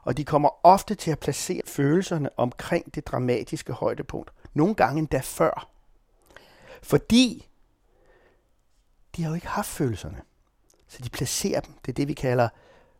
Og 0.07 0.17
de 0.17 0.25
kommer 0.25 0.49
ofte 0.63 0.95
til 0.95 1.11
at 1.11 1.19
placere 1.19 1.63
følelserne 1.67 2.31
omkring 2.37 2.95
det 2.95 3.07
dramatiske 3.07 3.73
højdepunkt. 3.73 4.31
Nogle 4.55 4.75
gange 4.75 4.99
endda 4.99 5.21
før. 5.25 5.69
Fordi 6.83 7.49
de 9.17 9.23
har 9.23 9.31
jo 9.31 9.35
ikke 9.35 9.47
haft 9.47 9.69
følelserne. 9.69 10.21
Så 10.89 10.99
de 11.05 11.11
placerer 11.11 11.61
dem. 11.61 11.73
Det 11.87 11.93
er 11.93 11.95
det, 11.95 12.09
vi 12.09 12.13
kalder 12.13 12.49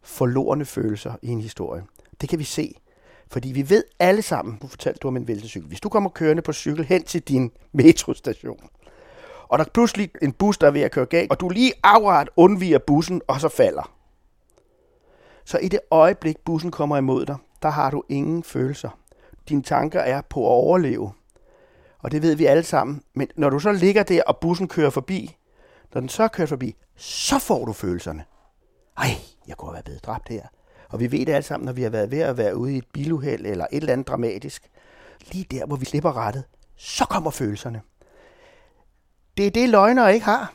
forlorene 0.03 0.65
følelser 0.65 1.15
i 1.23 1.29
en 1.29 1.41
historie. 1.41 1.85
Det 2.21 2.29
kan 2.29 2.39
vi 2.39 2.45
se. 2.45 2.75
Fordi 3.29 3.53
vi 3.53 3.71
ved 3.71 3.85
alle 3.99 4.23
sammen, 4.23 4.59
du 4.63 4.67
fortalte 4.67 4.99
du 4.99 5.09
om 5.09 5.17
en 5.17 5.29
væltecykel. 5.29 5.69
Hvis 5.69 5.81
du 5.81 5.89
kommer 5.89 6.11
kørende 6.11 6.43
på 6.43 6.53
cykel 6.53 6.85
hen 6.85 7.05
til 7.05 7.23
din 7.23 7.53
metrostation, 7.73 8.69
og 9.49 9.59
der 9.59 9.65
er 9.65 9.69
pludselig 9.69 10.11
en 10.23 10.33
bus, 10.33 10.59
der 10.59 10.67
er 10.67 10.71
ved 10.71 10.81
at 10.81 10.91
køre 10.91 11.07
galt, 11.07 11.31
og 11.31 11.41
du 11.41 11.49
lige 11.49 11.73
akkurat 11.83 12.31
undviger 12.37 12.79
bussen, 12.79 13.23
og 13.27 13.41
så 13.41 13.49
falder. 13.49 13.96
Så 15.47 15.59
i 15.59 15.69
det 15.69 15.81
øjeblik, 15.91 16.38
bussen 16.38 16.71
kommer 16.71 16.97
imod 16.97 17.26
dig, 17.26 17.37
der 17.62 17.69
har 17.69 17.91
du 17.91 18.03
ingen 18.09 18.43
følelser. 18.43 18.99
Dine 19.49 19.62
tanker 19.62 20.00
er 20.00 20.21
på 20.21 20.41
at 20.41 20.50
overleve. 20.50 21.12
Og 21.99 22.12
det 22.12 22.23
ved 22.23 22.35
vi 22.35 22.47
alle 22.47 22.62
sammen. 22.62 23.03
Men 23.15 23.29
når 23.37 23.50
du 23.50 23.59
så 23.59 23.73
ligger 23.73 24.03
der, 24.03 24.23
og 24.26 24.37
bussen 24.37 24.69
kører 24.69 24.91
forbi, 24.91 25.37
når 25.95 26.00
den 26.00 26.09
så 26.09 26.29
kører 26.29 26.49
forbi, 26.49 26.76
så 26.97 27.38
får 27.38 27.65
du 27.65 27.73
følelserne. 27.73 28.25
Ej, 28.97 29.09
jeg 29.49 29.57
kunne 29.57 29.69
have 29.69 29.75
været 29.75 29.85
blevet 29.85 30.05
dræbt 30.05 30.29
her. 30.29 30.47
Og 30.88 31.00
vi 31.00 31.12
ved 31.12 31.26
det 31.26 31.33
alle 31.33 31.43
sammen, 31.43 31.65
når 31.65 31.73
vi 31.73 31.83
har 31.83 31.91
været 31.91 32.11
ved 32.11 32.21
at 32.21 32.37
være 32.37 32.57
ude 32.57 32.75
i 32.75 32.79
et 32.79 32.87
biluheld 32.93 33.47
eller 33.47 33.67
et 33.73 33.76
eller 33.76 33.93
andet 33.93 34.09
dramatisk. 34.09 34.71
Lige 35.33 35.47
der, 35.50 35.67
hvor 35.67 35.76
vi 35.76 35.85
slipper 35.85 36.17
rettet, 36.17 36.45
så 36.76 37.05
kommer 37.05 37.31
følelserne. 37.31 37.81
Det 39.37 39.47
er 39.47 39.50
det, 39.50 39.69
løgnere 39.69 40.15
ikke 40.15 40.26
har, 40.26 40.55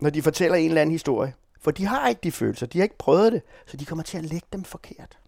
når 0.00 0.10
de 0.10 0.22
fortæller 0.22 0.56
en 0.56 0.68
eller 0.68 0.80
anden 0.80 0.92
historie. 0.92 1.34
For 1.62 1.70
de 1.70 1.86
har 1.86 2.08
ikke 2.08 2.20
de 2.22 2.32
følelser, 2.32 2.66
de 2.66 2.78
har 2.78 2.82
ikke 2.82 2.98
prøvet 2.98 3.32
det, 3.32 3.42
så 3.66 3.76
de 3.76 3.84
kommer 3.84 4.02
til 4.02 4.18
at 4.18 4.24
lægge 4.24 4.46
dem 4.52 4.64
forkert. 4.64 5.18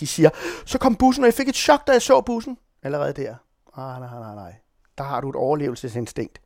De 0.00 0.06
siger, 0.06 0.30
så 0.66 0.78
kom 0.78 0.96
bussen, 0.96 1.24
og 1.24 1.26
jeg 1.26 1.34
fik 1.34 1.48
et 1.48 1.54
chok, 1.54 1.86
da 1.86 1.92
jeg 1.92 2.02
så 2.02 2.20
bussen. 2.20 2.58
Allerede 2.82 3.12
der. 3.12 3.34
Ah, 3.76 4.00
nej, 4.00 4.20
nej, 4.20 4.34
nej. 4.34 4.54
Der 4.98 5.04
har 5.04 5.20
du 5.20 5.30
et 5.30 5.36
overlevelsesinstinkt. 5.36 6.40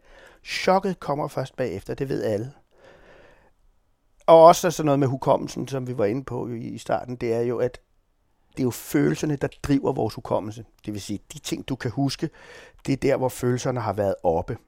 Chokket 0.45 1.01
kommer 1.01 1.29
først 1.29 1.57
bagefter, 1.57 1.95
det 1.95 2.09
ved 2.09 2.25
alle. 2.25 2.53
Og 4.27 4.45
også 4.45 4.71
sådan 4.71 4.87
noget 4.87 4.99
med 4.99 5.09
hukommelsen, 5.09 5.69
som 5.69 5.87
vi 5.87 5.99
var 5.99 6.05
inde 6.05 6.25
på 6.25 6.49
i 6.49 6.79
starten, 6.79 7.17
det 7.17 7.35
er 7.35 7.41
jo, 7.41 7.59
at 7.59 7.81
det 8.51 8.59
er 8.59 8.65
jo 8.65 8.71
følelserne, 8.71 9.37
der 9.37 9.49
driver 9.63 9.93
vores 9.93 10.15
hukommelse. 10.15 10.65
Det 10.87 10.95
vil 10.95 11.01
sige, 11.01 11.21
de 11.33 11.39
ting, 11.39 11.69
du 11.69 11.77
kan 11.77 11.91
huske, 11.91 12.31
det 12.87 12.93
er 12.93 12.97
der, 12.97 13.17
hvor 13.17 13.29
følelserne 13.29 13.81
har 13.81 13.93
været 13.93 14.15
oppe. 14.23 14.59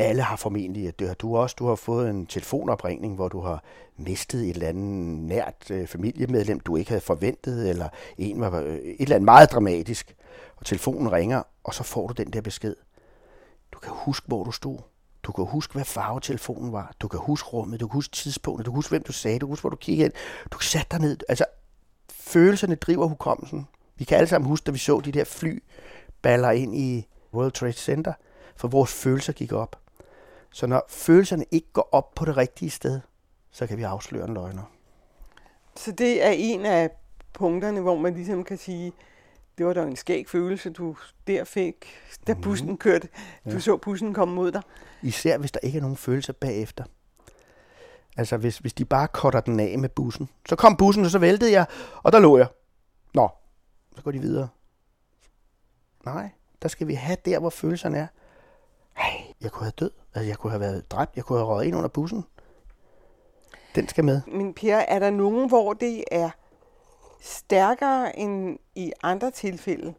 Alle 0.00 0.22
har 0.22 0.36
formentlig, 0.36 0.98
det 0.98 1.06
har 1.06 1.14
du 1.14 1.36
også, 1.36 1.56
du 1.58 1.66
har 1.66 1.74
fået 1.74 2.10
en 2.10 2.26
telefonopringning, 2.26 3.14
hvor 3.14 3.28
du 3.28 3.40
har 3.40 3.62
mistet 3.96 4.40
et 4.42 4.50
eller 4.50 4.68
andet 4.68 5.18
nært 5.18 5.70
øh, 5.70 5.86
familiemedlem, 5.86 6.60
du 6.60 6.76
ikke 6.76 6.90
havde 6.90 7.00
forventet, 7.00 7.68
eller 7.68 7.88
en 8.18 8.40
var 8.40 8.60
øh, 8.60 8.74
et 8.74 8.96
eller 8.98 9.16
andet 9.16 9.24
meget 9.24 9.52
dramatisk, 9.52 10.16
og 10.56 10.66
telefonen 10.66 11.12
ringer, 11.12 11.42
og 11.64 11.74
så 11.74 11.82
får 11.82 12.06
du 12.06 12.12
den 12.22 12.32
der 12.32 12.40
besked. 12.40 12.76
Du 13.72 13.78
kan 13.78 13.92
huske, 13.94 14.26
hvor 14.26 14.44
du 14.44 14.52
stod. 14.52 14.78
Du 15.22 15.32
kan 15.32 15.44
huske, 15.44 15.74
hvad 15.74 15.84
farve 15.84 16.20
telefonen 16.20 16.72
var. 16.72 16.92
Du 17.00 17.08
kan 17.08 17.20
huske 17.20 17.48
rummet. 17.48 17.80
Du 17.80 17.88
kan 17.88 17.94
huske 17.94 18.12
tidspunktet. 18.12 18.66
Du 18.66 18.70
kan 18.70 18.76
huske, 18.76 18.90
hvem 18.90 19.02
du 19.02 19.12
sagde. 19.12 19.38
Du 19.38 19.46
kan 19.46 19.52
huske, 19.52 19.62
hvor 19.62 19.70
du 19.70 19.76
kiggede 19.76 20.04
ind. 20.04 20.12
Du 20.52 20.58
kan 20.58 20.64
sætte 20.64 20.86
dig 20.90 21.00
ned. 21.00 21.16
Altså, 21.28 21.44
følelserne 22.10 22.74
driver 22.74 23.06
hukommelsen. 23.06 23.68
Vi 23.96 24.04
kan 24.04 24.16
alle 24.16 24.28
sammen 24.28 24.48
huske, 24.48 24.64
da 24.64 24.70
vi 24.70 24.78
så 24.78 25.00
de 25.00 25.12
der 25.12 25.24
fly 25.24 25.62
baller 26.22 26.50
ind 26.50 26.76
i 26.76 27.06
World 27.34 27.52
Trade 27.52 27.72
Center, 27.72 28.12
for 28.56 28.68
vores 28.68 28.92
følelser 28.92 29.32
gik 29.32 29.52
op. 29.52 29.76
Så 30.52 30.66
når 30.66 30.82
følelserne 30.88 31.44
ikke 31.50 31.72
går 31.72 31.88
op 31.92 32.14
på 32.14 32.24
det 32.24 32.36
rigtige 32.36 32.70
sted, 32.70 33.00
så 33.50 33.66
kan 33.66 33.78
vi 33.78 33.82
afsløre 33.82 34.28
en 34.28 34.34
løgner. 34.34 34.62
Så 35.76 35.92
det 35.92 36.24
er 36.24 36.30
en 36.30 36.66
af 36.66 36.90
punkterne, 37.32 37.80
hvor 37.80 37.96
man 37.96 38.14
ligesom 38.14 38.44
kan 38.44 38.58
sige, 38.58 38.92
det 39.58 39.66
var 39.66 39.72
da 39.72 39.82
en 39.82 39.96
skæg 39.96 40.28
følelse, 40.28 40.70
du 40.70 40.96
der 41.26 41.44
fik, 41.44 41.86
da 42.26 42.34
bussen 42.34 42.78
kørte. 42.78 43.08
Du 43.44 43.50
Ja. 43.50 43.58
så 43.58 43.76
bussen 43.76 44.14
komme 44.14 44.34
mod 44.34 44.52
dig. 44.52 44.62
Især 45.02 45.38
hvis 45.38 45.50
der 45.52 45.60
ikke 45.62 45.76
er 45.78 45.82
nogen 45.82 45.96
følelser 45.96 46.32
bagefter. 46.32 46.84
Altså 48.16 48.36
hvis, 48.36 48.58
hvis 48.58 48.72
de 48.72 48.84
bare 48.84 49.06
cutter 49.06 49.40
den 49.40 49.60
af 49.60 49.78
med 49.78 49.88
bussen. 49.88 50.28
Så 50.48 50.56
kom 50.56 50.76
bussen, 50.76 51.04
og 51.04 51.10
så 51.10 51.18
væltede 51.18 51.52
jeg, 51.52 51.66
og 52.02 52.12
der 52.12 52.18
lå 52.18 52.38
jeg. 52.38 52.46
Nå, 53.14 53.28
så 53.96 54.02
går 54.02 54.10
de 54.10 54.18
videre. 54.18 54.48
Nej, 56.04 56.30
der 56.62 56.68
skal 56.68 56.86
vi 56.88 56.94
have 56.94 57.16
der, 57.24 57.38
hvor 57.38 57.50
følelserne 57.50 57.98
er. 57.98 58.06
Hey, 58.96 59.34
jeg 59.40 59.50
kunne 59.52 59.64
have 59.64 59.72
død. 59.80 59.90
Altså, 60.14 60.28
jeg 60.28 60.36
kunne 60.36 60.50
have 60.50 60.60
været 60.60 60.90
dræbt. 60.90 61.16
Jeg 61.16 61.24
kunne 61.24 61.38
have 61.38 61.48
røget 61.48 61.66
ind 61.66 61.76
under 61.76 61.88
bussen. 61.88 62.24
Den 63.74 63.88
skal 63.88 64.04
med. 64.04 64.20
Men 64.26 64.54
Per, 64.54 64.76
er 64.76 64.98
der 64.98 65.10
nogen, 65.10 65.48
hvor 65.48 65.72
det 65.72 66.04
er 66.10 66.30
stærkere 67.20 68.18
end 68.18 68.58
i 68.74 68.92
andre 69.02 69.30
tilfælde? 69.30 69.94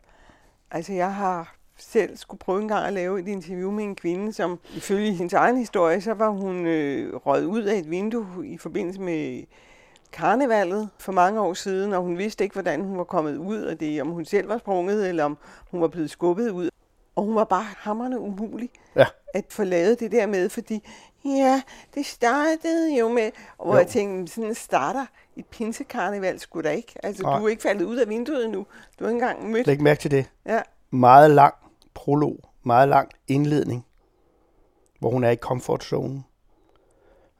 Altså, 0.71 0.93
jeg 0.93 1.15
har 1.15 1.55
selv 1.77 2.17
skulle 2.17 2.39
prøve 2.39 2.61
en 2.61 2.67
gang 2.67 2.85
at 2.85 2.93
lave 2.93 3.19
et 3.19 3.27
interview 3.27 3.71
med 3.71 3.83
en 3.83 3.95
kvinde, 3.95 4.33
som 4.33 4.59
ifølge 4.75 5.13
hendes 5.13 5.33
egen 5.33 5.57
historie, 5.57 6.01
så 6.01 6.13
var 6.13 6.29
hun 6.29 6.65
øh, 6.65 7.15
røget 7.15 7.45
ud 7.45 7.63
af 7.63 7.77
et 7.77 7.89
vindue 7.89 8.47
i 8.47 8.57
forbindelse 8.57 9.01
med 9.01 9.43
karnevalet 10.11 10.89
for 10.99 11.11
mange 11.11 11.41
år 11.41 11.53
siden, 11.53 11.93
og 11.93 12.01
hun 12.01 12.17
vidste 12.17 12.43
ikke, 12.43 12.53
hvordan 12.53 12.81
hun 12.81 12.97
var 12.97 13.03
kommet 13.03 13.37
ud 13.37 13.57
af 13.57 13.77
det, 13.77 14.01
om 14.01 14.07
hun 14.07 14.25
selv 14.25 14.49
var 14.49 14.57
sprunget, 14.57 15.09
eller 15.09 15.23
om 15.23 15.37
hun 15.71 15.81
var 15.81 15.87
blevet 15.87 16.09
skubbet 16.09 16.49
ud. 16.49 16.69
Og 17.15 17.23
hun 17.23 17.35
var 17.35 17.43
bare 17.43 17.63
hamrende 17.77 18.19
umulig 18.19 18.69
Ja. 18.95 19.05
at 19.33 19.45
få 19.49 19.63
lavet 19.63 19.99
det 19.99 20.11
der 20.11 20.25
med, 20.25 20.49
fordi 20.49 20.87
ja, 21.25 21.61
det 21.95 22.05
startede 22.05 22.97
jo 22.99 23.09
med, 23.09 23.31
og 23.57 23.65
hvor 23.65 23.73
Jo. 23.75 23.79
jeg 23.79 23.87
tænkte, 23.87 24.33
sådan 24.33 24.55
starter 24.55 25.05
et 25.35 25.45
pinsekarneval 25.45 26.39
skulle 26.39 26.69
da 26.69 26.73
ikke. 26.75 26.93
Altså, 27.05 27.23
Nej. 27.23 27.39
du 27.39 27.45
er 27.45 27.49
ikke 27.49 27.61
faldet 27.63 27.85
ud 27.85 27.97
af 27.97 28.09
vinduet 28.09 28.45
endnu. 28.45 28.65
Du 28.99 29.03
har 29.03 29.09
ikke 29.11 29.23
engang 29.23 29.49
mødt. 29.51 29.67
Læg 29.67 29.81
mærke 29.81 29.99
til 30.01 30.11
det. 30.11 30.25
Ja, 30.45 30.61
Meget 30.89 31.31
lang 31.31 31.53
prolog. 31.93 32.39
Meget 32.63 32.89
lang 32.89 33.09
indledning. 33.27 33.85
Hvor 34.99 35.09
hun 35.09 35.23
er 35.23 35.29
i 35.29 35.35
comfort 35.35 35.83
zone. 35.83 36.23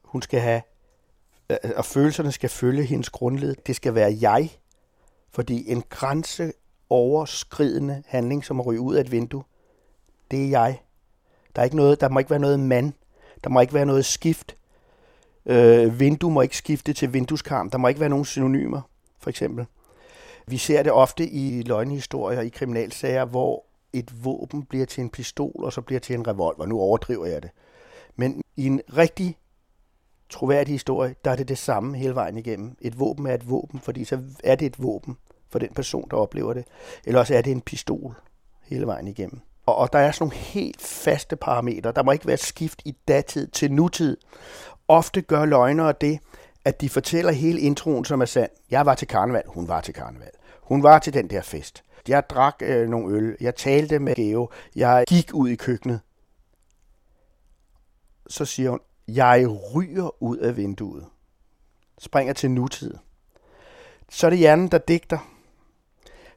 Hun 0.03 0.21
skal 0.21 0.39
have, 0.39 0.62
øh, 1.49 1.57
og 1.75 1.86
følelserne 1.86 2.31
skal 2.31 2.49
følge 2.49 2.84
hendes 2.84 3.10
grundled. 3.10 3.55
Det 3.67 3.75
skal 3.75 3.95
være 3.95 4.17
jeg. 4.21 4.49
Fordi 5.31 5.71
en 5.71 5.84
grænse 5.89 6.53
overskridende 6.89 8.03
handling, 8.07 8.45
som 8.45 8.60
at 8.60 8.65
ryge 8.65 8.79
ud 8.79 8.95
af 8.95 9.01
et 9.01 9.12
vindue, 9.12 9.43
det 10.32 10.46
er 10.46 10.50
jeg. 10.50 10.82
Der, 11.56 11.62
er 11.62 11.63
ikke 11.63 11.76
noget, 11.76 12.02
der 12.02 12.10
må 12.10 12.20
ikke 12.20 12.32
være 12.32 12.39
noget 12.39 12.60
mand. 12.60 12.94
Der 13.44 13.50
må 13.50 13.60
ikke 13.60 13.74
være 13.74 13.86
noget 13.86 14.06
skift. 14.06 14.56
Øh, 15.46 16.00
vindue 16.00 16.32
må 16.32 16.41
ikke 16.41 16.58
skifte 16.58 16.94
til 16.94 17.13
vindueskarm. 17.13 17.70
Der 17.70 17.78
må 17.78 17.88
ikke 17.88 18.00
være 18.00 18.10
nogen 18.10 18.26
synonymer, 18.26 18.82
for 19.20 19.30
eksempel. 19.30 19.65
Vi 20.48 20.58
ser 20.58 20.84
det 20.84 20.91
ofte 20.91 21.30
i 21.30 21.62
løgnhistorier, 21.62 22.41
i 22.41 22.50
kriminalsager, 22.50 23.26
hvor 23.26 23.65
et 23.94 24.26
våben 24.26 24.65
bliver 24.65 24.86
til 24.86 25.02
en 25.02 25.10
pistol, 25.10 25.63
og 25.63 25.74
så 25.74 25.82
bliver 25.82 26.00
til 26.00 26.15
en 26.15 26.28
revolver. 26.28 26.65
Nu 26.65 26.80
overdriver 26.80 27.26
jeg 27.26 27.44
det. 27.44 27.52
Men 28.15 28.41
i 28.56 28.65
en 28.65 28.82
rigtig 28.98 29.38
troværdig 30.30 30.72
historie, 30.72 31.15
der 31.26 31.32
er 31.32 31.36
det 31.36 31.48
det 31.48 31.58
samme 31.58 31.98
hele 31.98 32.15
vejen 32.15 32.38
igennem. 32.38 32.78
Et 32.82 33.00
våben 33.00 33.26
er 33.26 33.34
et 33.34 33.50
våben, 33.50 33.80
fordi 33.80 34.04
så 34.04 34.20
er 34.44 34.56
det 34.56 34.65
et 34.65 34.84
våben, 34.84 35.17
for 35.50 35.60
den 35.60 35.74
person, 35.74 36.08
der 36.12 36.17
oplever 36.17 36.54
det. 36.54 36.65
Eller 37.06 37.20
også 37.20 37.36
er 37.36 37.41
det 37.41 37.52
en 37.52 37.62
pistol 37.62 38.15
hele 38.63 38.86
vejen 38.86 39.08
igennem. 39.08 39.41
Og, 39.65 39.76
og 39.76 39.93
der 39.93 40.00
er 40.00 40.12
sådan 40.12 40.24
nogle 40.26 40.36
helt 40.36 40.82
faste 40.82 41.36
parametre. 41.36 41.91
Der 41.91 42.04
må 42.04 42.12
ikke 42.12 42.28
være 42.28 42.38
skift 42.38 42.82
i 42.86 42.95
datid 43.08 43.47
til 43.47 43.71
nutid. 43.71 44.17
Ofte 44.88 45.21
gør 45.21 45.45
løgnere 45.45 45.93
det, 46.02 46.19
at 46.65 46.82
de 46.82 46.89
fortæller 46.89 47.32
hele 47.32 47.60
introen, 47.60 48.06
som 48.06 48.21
er 48.21 48.26
sand. 48.26 48.52
Jeg 48.71 48.86
var 48.86 48.95
til 48.95 49.08
karneval, 49.08 49.43
hun 49.47 49.67
var 49.67 49.82
til 49.82 49.93
karneval. 49.93 50.32
Hun 50.62 50.84
var 50.84 51.00
til 51.00 51.13
den 51.13 51.30
der 51.30 51.41
fest. 51.41 51.84
Jeg 52.08 52.30
drak 52.30 52.56
øh, 52.62 52.89
nogle 52.89 53.15
øl, 53.17 53.38
jeg 53.41 53.56
talte 53.56 54.00
med 54.00 54.15
Geo, 54.15 54.50
jeg 54.76 55.06
gik 55.08 55.34
ud 55.34 55.50
i 55.50 55.56
køkkenet. 55.56 56.00
Så 58.28 58.45
siger 58.45 58.69
hun, 58.69 58.80
jeg 59.08 59.47
ryger 59.76 60.24
ud 60.24 60.38
af 60.38 60.58
vinduet. 60.58 61.06
Springer 62.00 62.34
til 62.34 62.52
nutid. 62.52 62.93
Så 64.10 64.28
er 64.28 64.30
det 64.30 64.39
hjernen, 64.39 64.67
der 64.67 64.78
digter. 64.78 65.31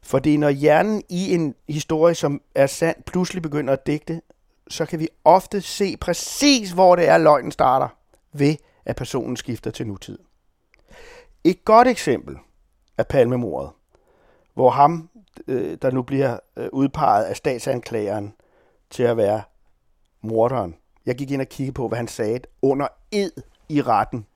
Fordi 0.04 0.36
når 0.36 0.50
hjernen 0.50 1.02
i 1.08 1.34
en 1.34 1.54
historie, 1.68 2.14
som 2.14 2.40
er 2.54 2.66
sand, 2.66 2.96
pludselig 3.06 3.42
begynder 3.42 3.72
at 3.72 3.86
digte, 3.86 4.20
så 4.68 4.86
kan 4.86 4.98
vi 4.98 5.08
ofte 5.24 5.60
se 5.60 5.96
præcis, 5.96 6.70
hvor 6.70 6.96
det 6.96 7.08
er, 7.08 7.18
løgnen 7.18 7.52
starter, 7.52 7.88
ved 8.32 8.56
at 8.84 8.96
personen 8.96 9.36
skifter 9.36 9.70
til 9.70 9.86
nutid. 9.86 10.18
Et 11.44 11.64
godt 11.64 11.88
eksempel 11.88 12.36
er 12.98 13.02
palmemordet, 13.02 13.70
hvor 14.54 14.70
ham, 14.70 15.10
øh, 15.48 15.78
der 15.82 15.90
nu 15.90 16.02
bliver 16.02 16.38
øh, 16.56 16.68
udpeget 16.72 17.24
af 17.24 17.36
statsanklageren 17.36 18.34
til 18.90 19.02
at 19.02 19.16
være 19.16 19.42
morderen. 20.22 20.76
Jeg 21.06 21.14
gik 21.14 21.30
ind 21.30 21.40
og 21.40 21.48
kiggede 21.48 21.74
på, 21.74 21.88
hvad 21.88 21.98
han 21.98 22.08
sagde 22.08 22.40
under 22.62 22.88
ed 23.12 23.30
i 23.68 23.82
retten. 23.82 24.26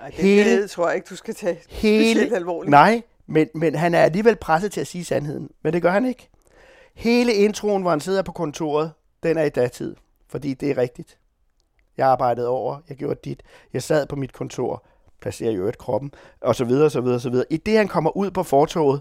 Ej, 0.00 0.06
det 0.06 0.14
hele, 0.14 0.68
tror 0.68 0.86
jeg 0.86 0.96
ikke, 0.96 1.06
du 1.10 1.16
skal 1.16 1.34
tage 1.34 1.60
hele, 1.68 2.36
alvorligt. 2.36 2.70
Nej, 2.70 3.02
men, 3.26 3.48
men 3.54 3.74
han 3.74 3.94
er 3.94 4.02
alligevel 4.02 4.36
presset 4.36 4.72
til 4.72 4.80
at 4.80 4.86
sige 4.86 5.04
sandheden. 5.04 5.50
Men 5.62 5.72
det 5.72 5.82
gør 5.82 5.90
han 5.90 6.04
ikke. 6.04 6.28
Hele 6.94 7.34
introen, 7.34 7.82
hvor 7.82 7.90
han 7.90 8.00
sidder 8.00 8.22
på 8.22 8.32
kontoret, 8.32 8.92
den 9.22 9.38
er 9.38 9.42
i 9.42 9.48
datid. 9.48 9.96
Fordi 10.28 10.54
det 10.54 10.70
er 10.70 10.78
rigtigt. 10.78 11.18
Jeg 11.96 12.08
arbejdede 12.08 12.48
over, 12.48 12.78
jeg 12.88 12.96
gjorde 12.96 13.20
dit. 13.24 13.42
Jeg 13.72 13.82
sad 13.82 14.06
på 14.06 14.16
mit 14.16 14.32
kontor, 14.32 14.84
placerer 15.20 15.50
i 15.50 15.56
øvrigt 15.56 15.78
kroppen, 15.78 16.12
og 16.40 16.54
så 16.54 16.64
videre, 16.64 16.90
så 16.90 17.00
videre, 17.00 17.20
så 17.20 17.30
videre. 17.30 17.46
I 17.50 17.56
det, 17.56 17.76
han 17.76 17.88
kommer 17.88 18.16
ud 18.16 18.30
på 18.30 18.42
fortoget, 18.42 19.00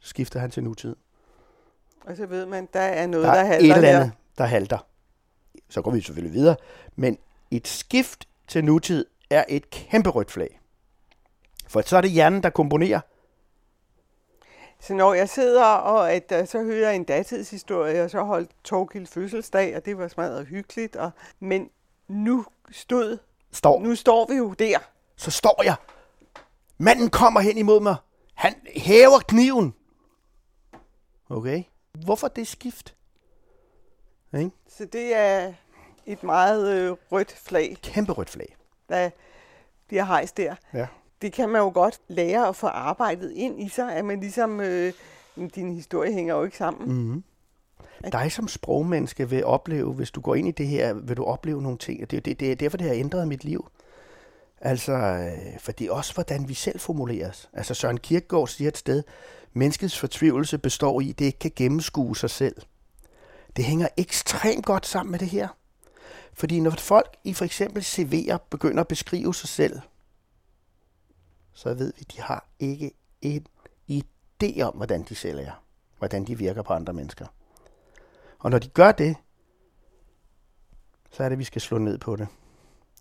skifter 0.00 0.40
han 0.40 0.50
til 0.50 0.64
nutid. 0.64 0.96
Og 2.06 2.16
så 2.16 2.26
ved 2.26 2.46
man, 2.46 2.68
der 2.72 2.80
er 2.80 3.06
noget, 3.06 3.26
der, 3.26 3.34
der 3.34 3.44
halter 3.44 3.74
et 3.74 3.76
eller 3.76 4.00
andet, 4.00 4.12
der 4.38 4.44
halter. 4.44 4.78
Så 5.68 5.82
går 5.82 5.90
vi 5.90 6.00
selvfølgelig 6.00 6.34
videre. 6.34 6.56
Men 6.96 7.18
et 7.50 7.68
skift 7.68 8.28
til 8.48 8.64
nutid 8.64 9.06
er 9.30 9.44
et 9.48 9.70
kæmpe 9.70 10.10
rødt 10.10 10.30
flag. 10.30 10.60
For 11.68 11.80
så 11.80 11.96
er 11.96 12.00
det 12.00 12.10
hjernen, 12.10 12.42
der 12.42 12.50
komponerer. 12.50 13.00
Så 14.80 14.94
når 14.94 15.14
jeg 15.14 15.28
sidder 15.28 15.64
og 15.64 16.12
at, 16.12 16.32
uh, 16.40 16.46
så 16.48 16.62
hører 16.62 16.86
jeg 16.88 16.96
en 16.96 17.04
datidshistorie, 17.04 18.04
og 18.04 18.10
så 18.10 18.22
holdt 18.22 18.50
Torgild 18.64 19.06
fødselsdag, 19.06 19.76
og 19.76 19.84
det 19.84 19.98
var 19.98 20.08
smadret 20.08 20.46
hyggeligt. 20.46 20.96
Og, 20.96 21.10
men 21.40 21.70
nu 22.08 22.46
stod, 22.70 23.18
står. 23.52 23.80
nu 23.80 23.94
står 23.94 24.26
vi 24.26 24.34
jo 24.34 24.52
der. 24.52 24.78
Så 25.16 25.30
står 25.30 25.62
jeg. 25.64 25.74
Manden 26.78 27.10
kommer 27.10 27.40
hen 27.40 27.58
imod 27.58 27.80
mig. 27.80 27.96
Han 28.34 28.54
hæver 28.76 29.18
kniven. 29.28 29.74
Okay. 31.28 31.62
Hvorfor 31.92 32.28
det 32.28 32.48
skift? 32.48 32.94
Okay. 34.32 34.50
Så 34.68 34.84
det 34.84 35.14
er 35.14 35.52
et 36.06 36.22
meget 36.22 36.74
øh, 36.74 36.96
rødt 37.12 37.32
flag. 37.32 37.76
Kæmpe 37.82 38.12
rødt 38.12 38.30
flag. 38.30 38.56
Der 38.88 39.10
bliver 39.86 40.04
hejst 40.04 40.36
der. 40.36 40.54
Ja. 40.74 40.86
Det 41.22 41.32
kan 41.32 41.48
man 41.48 41.60
jo 41.60 41.70
godt 41.74 42.00
lære 42.08 42.48
at 42.48 42.56
få 42.56 42.66
arbejdet 42.66 43.32
ind 43.32 43.62
i 43.62 43.68
sig, 43.68 43.96
at 43.96 44.04
man 44.04 44.20
ligesom, 44.20 44.60
øh, 44.60 44.92
din 45.54 45.74
historie 45.74 46.12
hænger 46.12 46.34
jo 46.34 46.44
ikke 46.44 46.56
sammen. 46.56 46.88
Mm-hmm. 46.88 47.24
Dig 48.12 48.32
som 48.32 48.48
sprogmenneske 48.48 49.30
vil 49.30 49.44
opleve, 49.44 49.92
hvis 49.92 50.10
du 50.10 50.20
går 50.20 50.34
ind 50.34 50.48
i 50.48 50.50
det 50.50 50.66
her, 50.66 50.94
vil 50.94 51.16
du 51.16 51.24
opleve 51.24 51.62
nogle 51.62 51.78
ting. 51.78 52.10
Det, 52.10 52.24
det, 52.24 52.40
det 52.40 52.52
er 52.52 52.56
derfor, 52.56 52.76
det 52.76 52.86
har 52.86 52.94
ændret 52.94 53.28
mit 53.28 53.44
liv. 53.44 53.68
Altså, 54.60 54.92
øh, 54.92 55.58
for 55.60 55.72
det 55.72 55.86
er 55.86 55.92
også, 55.92 56.14
hvordan 56.14 56.48
vi 56.48 56.54
selv 56.54 56.80
formuleres. 56.80 57.50
Altså, 57.52 57.74
Søren 57.74 57.98
Kierkegaard 57.98 58.48
siger 58.48 58.68
et 58.68 58.76
sted, 58.76 59.02
menneskets 59.52 59.98
fortvivlelse 59.98 60.58
består 60.58 61.00
i, 61.00 61.10
at 61.10 61.18
det 61.18 61.24
ikke 61.24 61.38
kan 61.38 61.52
gennemskue 61.56 62.16
sig 62.16 62.30
selv. 62.30 62.56
Det 63.56 63.64
hænger 63.64 63.88
ekstremt 63.96 64.66
godt 64.66 64.86
sammen 64.86 65.10
med 65.10 65.18
det 65.18 65.28
her. 65.28 65.48
Fordi 66.32 66.60
når 66.60 66.70
folk 66.70 67.16
i 67.24 67.34
for 67.34 67.44
eksempel 67.44 67.82
CV'er 67.82 68.36
begynder 68.50 68.80
at 68.80 68.88
beskrive 68.88 69.34
sig 69.34 69.48
selv, 69.48 69.80
så 71.56 71.74
ved 71.74 71.92
vi, 71.96 72.00
at 72.00 72.12
de 72.16 72.20
har 72.20 72.48
ikke 72.58 72.90
en 73.22 73.46
idé 73.90 74.60
om, 74.60 74.74
hvordan 74.74 75.02
de 75.02 75.14
selv 75.14 75.38
er. 75.38 75.62
Hvordan 75.98 76.24
de 76.24 76.38
virker 76.38 76.62
på 76.62 76.72
andre 76.72 76.92
mennesker. 76.92 77.26
Og 78.38 78.50
når 78.50 78.58
de 78.58 78.68
gør 78.68 78.92
det, 78.92 79.16
så 81.10 81.22
er 81.22 81.28
det, 81.28 81.32
at 81.32 81.38
vi 81.38 81.44
skal 81.44 81.60
slå 81.60 81.78
ned 81.78 81.98
på 81.98 82.16
det. 82.16 82.28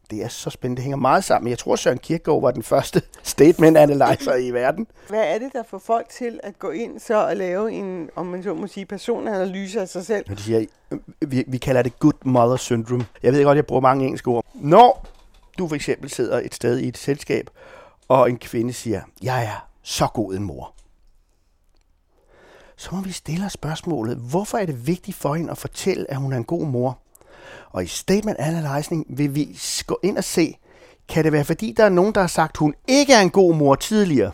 Det 0.10 0.24
er 0.24 0.28
så 0.28 0.50
spændende. 0.50 0.76
Det 0.78 0.84
hænger 0.84 0.98
meget 0.98 1.24
sammen. 1.24 1.50
Jeg 1.50 1.58
tror, 1.58 1.76
Søren 1.76 1.98
Kierkegaard 1.98 2.42
var 2.42 2.52
den 2.52 2.64
første 2.64 3.02
statement 3.24 3.78
analyzer 3.78 4.36
i 4.36 4.52
verden. 4.52 4.88
Hvad 5.10 5.34
er 5.34 5.40
det, 5.40 5.54
der 5.54 5.64
får 5.64 5.78
folk 5.78 6.10
til 6.10 6.40
at 6.44 6.60
gå 6.60 6.70
ind 6.70 7.00
så 7.00 7.28
og 7.28 7.36
lave 7.36 7.72
en, 7.72 8.10
om 8.16 8.26
man 8.26 8.44
så 8.44 8.54
må 8.54 8.68
sige, 8.68 8.86
personanalyse 8.86 9.82
af 9.82 9.90
sig 9.90 10.06
selv? 10.06 10.26
De 10.26 10.42
siger, 10.42 10.66
vi, 11.22 11.44
vi 11.48 11.58
kalder 11.58 11.82
det 11.82 12.00
good 12.00 12.26
mother 12.26 12.56
syndrome. 12.56 13.06
Jeg 13.24 13.34
ved 13.34 13.44
godt, 13.44 13.56
jeg 13.56 13.66
bruger 13.66 13.82
mange 13.82 14.06
engelske 14.06 14.28
ord. 14.28 14.46
Når 14.54 15.08
du 15.58 15.68
for 15.68 15.76
eksempel 15.76 16.10
sidder 16.10 16.40
et 16.40 16.56
sted 16.56 16.80
i 16.80 16.88
et 16.88 16.98
selskab, 16.98 17.50
og 18.08 18.30
en 18.30 18.38
kvinde 18.38 18.74
siger, 18.74 19.02
jeg 19.22 19.44
er 19.46 19.68
så 19.82 20.08
god 20.08 20.34
en 20.34 20.44
mor. 20.44 20.74
Så 22.78 22.96
må 22.96 23.02
vi 23.02 23.12
stille 23.12 23.50
spørgsmålet, 23.50 24.18
hvorfor 24.18 24.58
er 24.58 24.66
det 24.66 24.88
vigtigt 24.88 25.18
for 25.18 25.36
hende 25.36 25.52
at 25.52 25.58
fortælle, 25.58 26.12
at 26.12 26.18
hun 26.18 26.34
er 26.34 26.38
en 26.38 26.44
god 26.44 26.68
mor? 26.68 27.00
Og 27.70 27.84
i 27.84 27.88
statement 27.88 28.38
analyzing 28.40 29.06
vil 29.10 29.36
vi 29.36 29.60
gå 29.88 30.00
ind 30.04 30.18
og 30.18 30.24
se, 30.24 30.58
kan 31.08 31.24
det 31.24 31.32
være 31.32 31.46
fordi, 31.46 31.74
der 31.78 31.84
er 31.84 31.90
nogen, 31.90 32.14
der 32.16 32.22
har 32.22 32.28
sagt, 32.28 32.52
at 32.52 32.58
hun 32.58 32.76
ikke 32.88 33.14
er 33.14 33.22
en 33.22 33.30
god 33.30 33.56
mor 33.56 33.76
tidligere? 33.76 34.32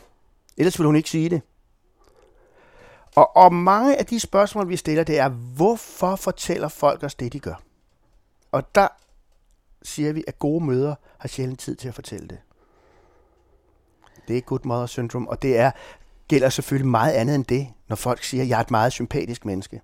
Ellers 0.58 0.80
vil 0.80 0.86
hun 0.86 0.96
ikke 0.96 1.10
sige 1.10 1.30
det. 1.30 1.42
Og, 3.16 3.36
og 3.36 3.54
mange 3.54 3.98
af 3.98 4.06
de 4.06 4.20
spørgsmål, 4.20 4.70
vi 4.70 4.78
stiller, 4.78 5.04
det 5.04 5.20
er, 5.20 5.30
hvorfor 5.30 6.16
fortæller 6.16 6.68
folk 6.68 7.04
os 7.04 7.16
det, 7.16 7.34
de 7.34 7.40
gør? 7.40 7.62
Og 8.52 8.76
der 8.76 8.88
siger 9.82 10.14
vi, 10.14 10.24
at 10.28 10.40
gode 10.40 10.66
møder 10.66 10.96
har 11.18 11.28
sjældent 11.28 11.60
tid 11.60 11.76
til 11.76 11.88
at 11.88 11.96
fortælle 11.96 12.28
det. 12.28 12.40
Det 14.32 14.38
er 14.38 14.42
good 14.42 14.60
mother 14.64 14.86
syndrome, 14.86 15.30
og 15.30 15.42
det 15.42 15.58
er, 15.58 15.72
gælder 16.28 16.50
selvfølgelig 16.50 16.90
meget 16.90 17.14
andet 17.14 17.36
end 17.36 17.46
det, 17.46 17.68
når 17.90 17.96
folk 17.96 18.24
siger, 18.24 18.44
at 18.44 18.50
jeg 18.50 18.58
er 18.58 18.62
et 18.62 18.72
meget 18.72 18.92
sympatisk 18.92 19.46
menneske. 19.46 19.82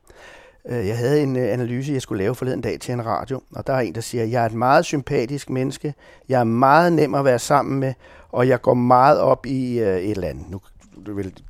Øh, 0.69 0.87
jeg 0.87 0.97
havde 0.97 1.23
en 1.23 1.35
øh, 1.35 1.53
analyse, 1.53 1.93
jeg 1.93 2.01
skulle 2.01 2.23
lave 2.23 2.35
forleden 2.35 2.61
dag 2.61 2.79
til 2.79 2.93
en 2.93 3.05
radio, 3.05 3.41
og 3.55 3.67
der 3.67 3.73
er 3.73 3.79
en, 3.79 3.95
der 3.95 4.01
siger, 4.01 4.23
at 4.23 4.31
jeg 4.31 4.41
er 4.41 4.45
et 4.45 4.53
meget 4.53 4.85
sympatisk 4.85 5.49
menneske, 5.49 5.93
jeg 6.29 6.39
er 6.39 6.43
meget 6.43 6.93
nem 6.93 7.15
at 7.15 7.25
være 7.25 7.39
sammen 7.39 7.79
med, 7.79 7.93
og 8.29 8.47
jeg 8.47 8.61
går 8.61 8.73
meget 8.73 9.19
op 9.19 9.45
i 9.45 9.79
øh, 9.79 9.97
et 9.97 10.11
eller 10.11 10.27
andet. 10.27 10.49
Nu, 10.49 10.61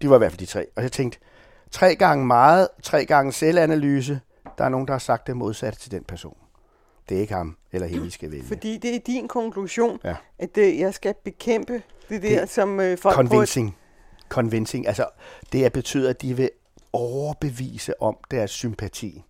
det 0.01 0.09
var 0.09 0.15
i 0.15 0.17
hvert 0.17 0.31
fald 0.31 0.39
de 0.39 0.45
tre. 0.45 0.65
Og 0.75 0.83
jeg 0.83 0.91
tænkte, 0.91 1.19
tre 1.71 1.95
gange 1.95 2.25
meget, 2.25 2.67
tre 2.83 3.05
gange 3.05 3.31
selvanalyse, 3.31 4.19
der 4.57 4.65
er 4.65 4.69
nogen, 4.69 4.87
der 4.87 4.93
har 4.93 4.99
sagt 4.99 5.27
det 5.27 5.37
modsatte 5.37 5.79
til 5.79 5.91
den 5.91 6.03
person. 6.03 6.37
Det 7.09 7.17
er 7.17 7.21
ikke 7.21 7.33
ham 7.33 7.57
eller 7.71 7.87
hende, 7.87 8.03
vi 8.03 8.09
skal 8.09 8.31
vælge. 8.31 8.43
Fordi 8.43 8.77
det 8.77 8.95
er 8.95 8.99
din 8.99 9.27
konklusion, 9.27 9.99
ja. 10.03 10.15
at 10.39 10.55
det, 10.55 10.79
jeg 10.79 10.93
skal 10.93 11.13
bekæmpe 11.23 11.81
det 12.09 12.21
der, 12.21 12.39
det, 12.39 12.49
som 12.49 12.79
øh, 12.79 12.97
folk... 12.97 13.15
Convincing. 13.15 13.67
Prøver... 13.67 14.29
Convincing. 14.29 14.87
Altså, 14.87 15.05
det 15.51 15.73
betyder, 15.73 16.09
at 16.09 16.21
de 16.21 16.37
vil 16.37 16.49
overbevise 16.93 18.01
om 18.01 18.17
deres 18.31 18.51
sympati. 18.51 19.23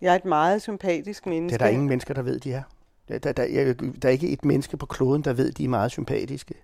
Jeg 0.00 0.12
er 0.12 0.16
et 0.16 0.24
meget 0.24 0.62
sympatisk 0.62 1.26
menneske. 1.26 1.54
Det 1.54 1.62
er 1.62 1.66
der 1.66 1.72
ingen 1.72 1.88
mennesker, 1.88 2.14
der 2.14 2.22
ved, 2.22 2.40
de 2.40 2.52
er. 2.52 2.62
Der, 3.08 3.18
der, 3.18 3.32
der, 3.32 3.74
der 4.02 4.08
er 4.08 4.12
ikke 4.12 4.28
et 4.28 4.44
menneske 4.44 4.76
på 4.76 4.86
kloden, 4.86 5.24
der 5.24 5.32
ved, 5.32 5.52
de 5.52 5.64
er 5.64 5.68
meget 5.68 5.90
sympatiske. 5.90 6.54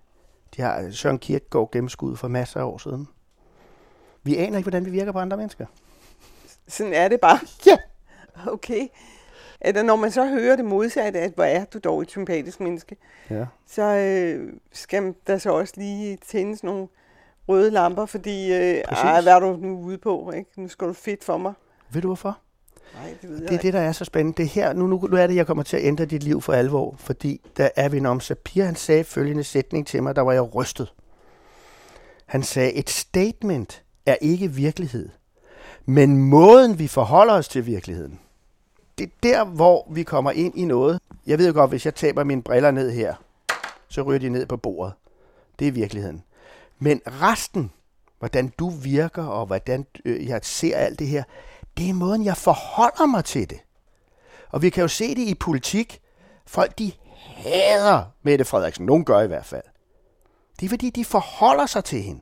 De 0.55 0.61
har 0.61 0.91
Søren 0.91 1.19
Kierkegaard 1.19 1.71
gennemskud 1.71 2.15
for 2.15 2.27
masser 2.27 2.59
af 2.59 2.63
år 2.63 2.77
siden. 2.77 3.07
Vi 4.23 4.35
aner 4.35 4.57
ikke, 4.57 4.69
hvordan 4.69 4.85
vi 4.85 4.91
virker 4.91 5.11
på 5.11 5.19
andre 5.19 5.37
mennesker. 5.37 5.65
Sådan 6.67 6.93
er 6.93 7.07
det 7.07 7.19
bare. 7.21 7.39
Ja. 7.65 7.77
Okay. 8.47 8.87
Eller 9.61 9.83
når 9.83 9.95
man 9.95 10.11
så 10.11 10.25
hører 10.25 10.55
det 10.55 10.65
modsatte, 10.65 11.19
at 11.19 11.31
hvor 11.35 11.43
er 11.43 11.65
du 11.65 11.79
dog 11.79 12.01
et 12.01 12.09
sympatisk 12.09 12.59
menneske, 12.59 12.97
ja. 13.29 13.45
så 13.67 13.83
øh, 13.83 14.53
skal 14.73 15.13
der 15.27 15.37
så 15.37 15.51
også 15.51 15.73
lige 15.77 16.17
tændes 16.27 16.63
nogle 16.63 16.87
røde 17.47 17.71
lamper, 17.71 18.05
fordi 18.05 18.53
øh, 18.53 18.59
ej, 18.59 19.21
hvad 19.21 19.33
er 19.33 19.39
du 19.39 19.57
nu 19.57 19.79
ude 19.79 19.97
på? 19.97 20.31
Ikke? 20.31 20.61
Nu 20.61 20.67
skal 20.67 20.87
du 20.87 20.93
fedt 20.93 21.23
for 21.23 21.37
mig. 21.37 21.53
Ved 21.89 22.01
du 22.01 22.07
hvorfor? 22.07 22.39
Nej, 22.93 23.15
det 23.21 23.29
ved 23.29 23.37
jeg 23.37 23.49
Det 23.49 23.55
er 23.55 23.61
det, 23.61 23.73
der 23.73 23.79
er 23.79 23.91
så 23.91 24.05
spændende. 24.05 24.37
Det 24.37 24.43
er 24.43 24.49
her, 24.49 24.73
nu, 24.73 24.87
nu, 24.87 25.07
nu 25.11 25.17
er 25.17 25.27
det, 25.27 25.35
jeg 25.35 25.47
kommer 25.47 25.63
til 25.63 25.77
at 25.77 25.83
ændre 25.83 26.05
dit 26.05 26.23
liv 26.23 26.41
for 26.41 26.53
alvor, 26.53 26.95
fordi 26.97 27.41
der 27.57 27.69
er 27.75 27.89
vi 27.89 28.05
om 28.05 28.19
Sapir, 28.19 28.63
han 28.63 28.75
sagde 28.75 29.03
følgende 29.03 29.43
sætning 29.43 29.87
til 29.87 30.03
mig, 30.03 30.15
der 30.15 30.21
var 30.21 30.31
jeg 30.31 30.55
rystet. 30.55 30.93
Han 32.25 32.43
sagde, 32.43 32.73
et 32.73 32.89
statement 32.89 33.83
er 34.05 34.15
ikke 34.21 34.51
virkelighed, 34.51 35.09
men 35.85 36.17
måden 36.17 36.79
vi 36.79 36.87
forholder 36.87 37.33
os 37.33 37.47
til 37.47 37.65
virkeligheden. 37.65 38.19
Det 38.97 39.03
er 39.03 39.11
der, 39.23 39.45
hvor 39.45 39.87
vi 39.91 40.03
kommer 40.03 40.31
ind 40.31 40.57
i 40.57 40.65
noget. 40.65 40.99
Jeg 41.27 41.37
ved 41.37 41.47
jo 41.47 41.53
godt, 41.53 41.69
hvis 41.69 41.85
jeg 41.85 41.95
taber 41.95 42.23
mine 42.23 42.43
briller 42.43 42.71
ned 42.71 42.91
her, 42.91 43.15
så 43.87 44.01
ryger 44.01 44.19
de 44.19 44.29
ned 44.29 44.45
på 44.45 44.57
bordet. 44.57 44.93
Det 45.59 45.67
er 45.67 45.71
virkeligheden. 45.71 46.23
Men 46.79 47.01
resten, 47.05 47.71
hvordan 48.19 48.53
du 48.59 48.69
virker, 48.69 49.23
og 49.25 49.45
hvordan 49.45 49.85
øh, 50.05 50.27
jeg 50.27 50.39
ser 50.43 50.77
alt 50.77 50.99
det 50.99 51.07
her, 51.07 51.23
det 51.77 51.89
er 51.89 51.93
måden, 51.93 52.25
jeg 52.25 52.37
forholder 52.37 53.05
mig 53.05 53.25
til 53.25 53.49
det. 53.49 53.59
Og 54.49 54.61
vi 54.61 54.69
kan 54.69 54.81
jo 54.81 54.87
se 54.87 55.15
det 55.15 55.21
i 55.21 55.33
politik. 55.33 56.01
Folk, 56.45 56.79
de 56.79 56.91
hader 57.17 58.03
Mette 58.23 58.45
Frederiksen. 58.45 58.85
Nogen 58.85 59.05
gør 59.05 59.21
i 59.21 59.27
hvert 59.27 59.45
fald. 59.45 59.63
Det 60.59 60.65
er, 60.65 60.69
fordi 60.69 60.89
de 60.89 61.05
forholder 61.05 61.65
sig 61.65 61.83
til 61.83 62.01
hende. 62.01 62.21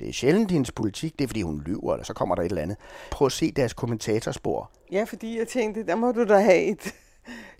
Det 0.00 0.08
er 0.08 0.12
sjældent 0.12 0.50
hendes 0.50 0.72
politik, 0.72 1.18
det 1.18 1.24
er, 1.24 1.28
fordi 1.28 1.42
hun 1.42 1.62
lyver, 1.66 1.92
eller 1.92 2.04
så 2.04 2.14
kommer 2.14 2.34
der 2.34 2.42
et 2.42 2.48
eller 2.48 2.62
andet. 2.62 2.76
Prøv 3.10 3.26
at 3.26 3.32
se 3.32 3.52
deres 3.52 3.72
kommentatorspor. 3.72 4.70
Ja, 4.92 5.04
fordi 5.04 5.38
jeg 5.38 5.48
tænkte, 5.48 5.86
der 5.86 5.94
må 5.94 6.12
du 6.12 6.24
da 6.24 6.40
have 6.40 6.62
et 6.62 6.94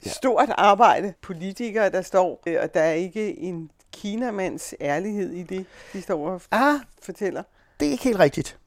ja. 0.06 0.10
stort 0.10 0.48
arbejde. 0.50 1.14
Politikere, 1.22 1.90
der 1.90 2.02
står, 2.02 2.42
øh, 2.46 2.56
og 2.62 2.74
der 2.74 2.80
er 2.80 2.92
ikke 2.92 3.38
en 3.38 3.70
kinamands 3.92 4.74
ærlighed 4.80 5.32
i 5.32 5.42
det, 5.42 5.66
de 5.92 6.02
står 6.02 6.28
og 6.28 6.40
ah, 6.50 6.80
fortæller. 7.02 7.42
Det 7.80 7.88
er 7.88 7.92
ikke 7.92 8.04
helt 8.04 8.18
rigtigt. 8.18 8.58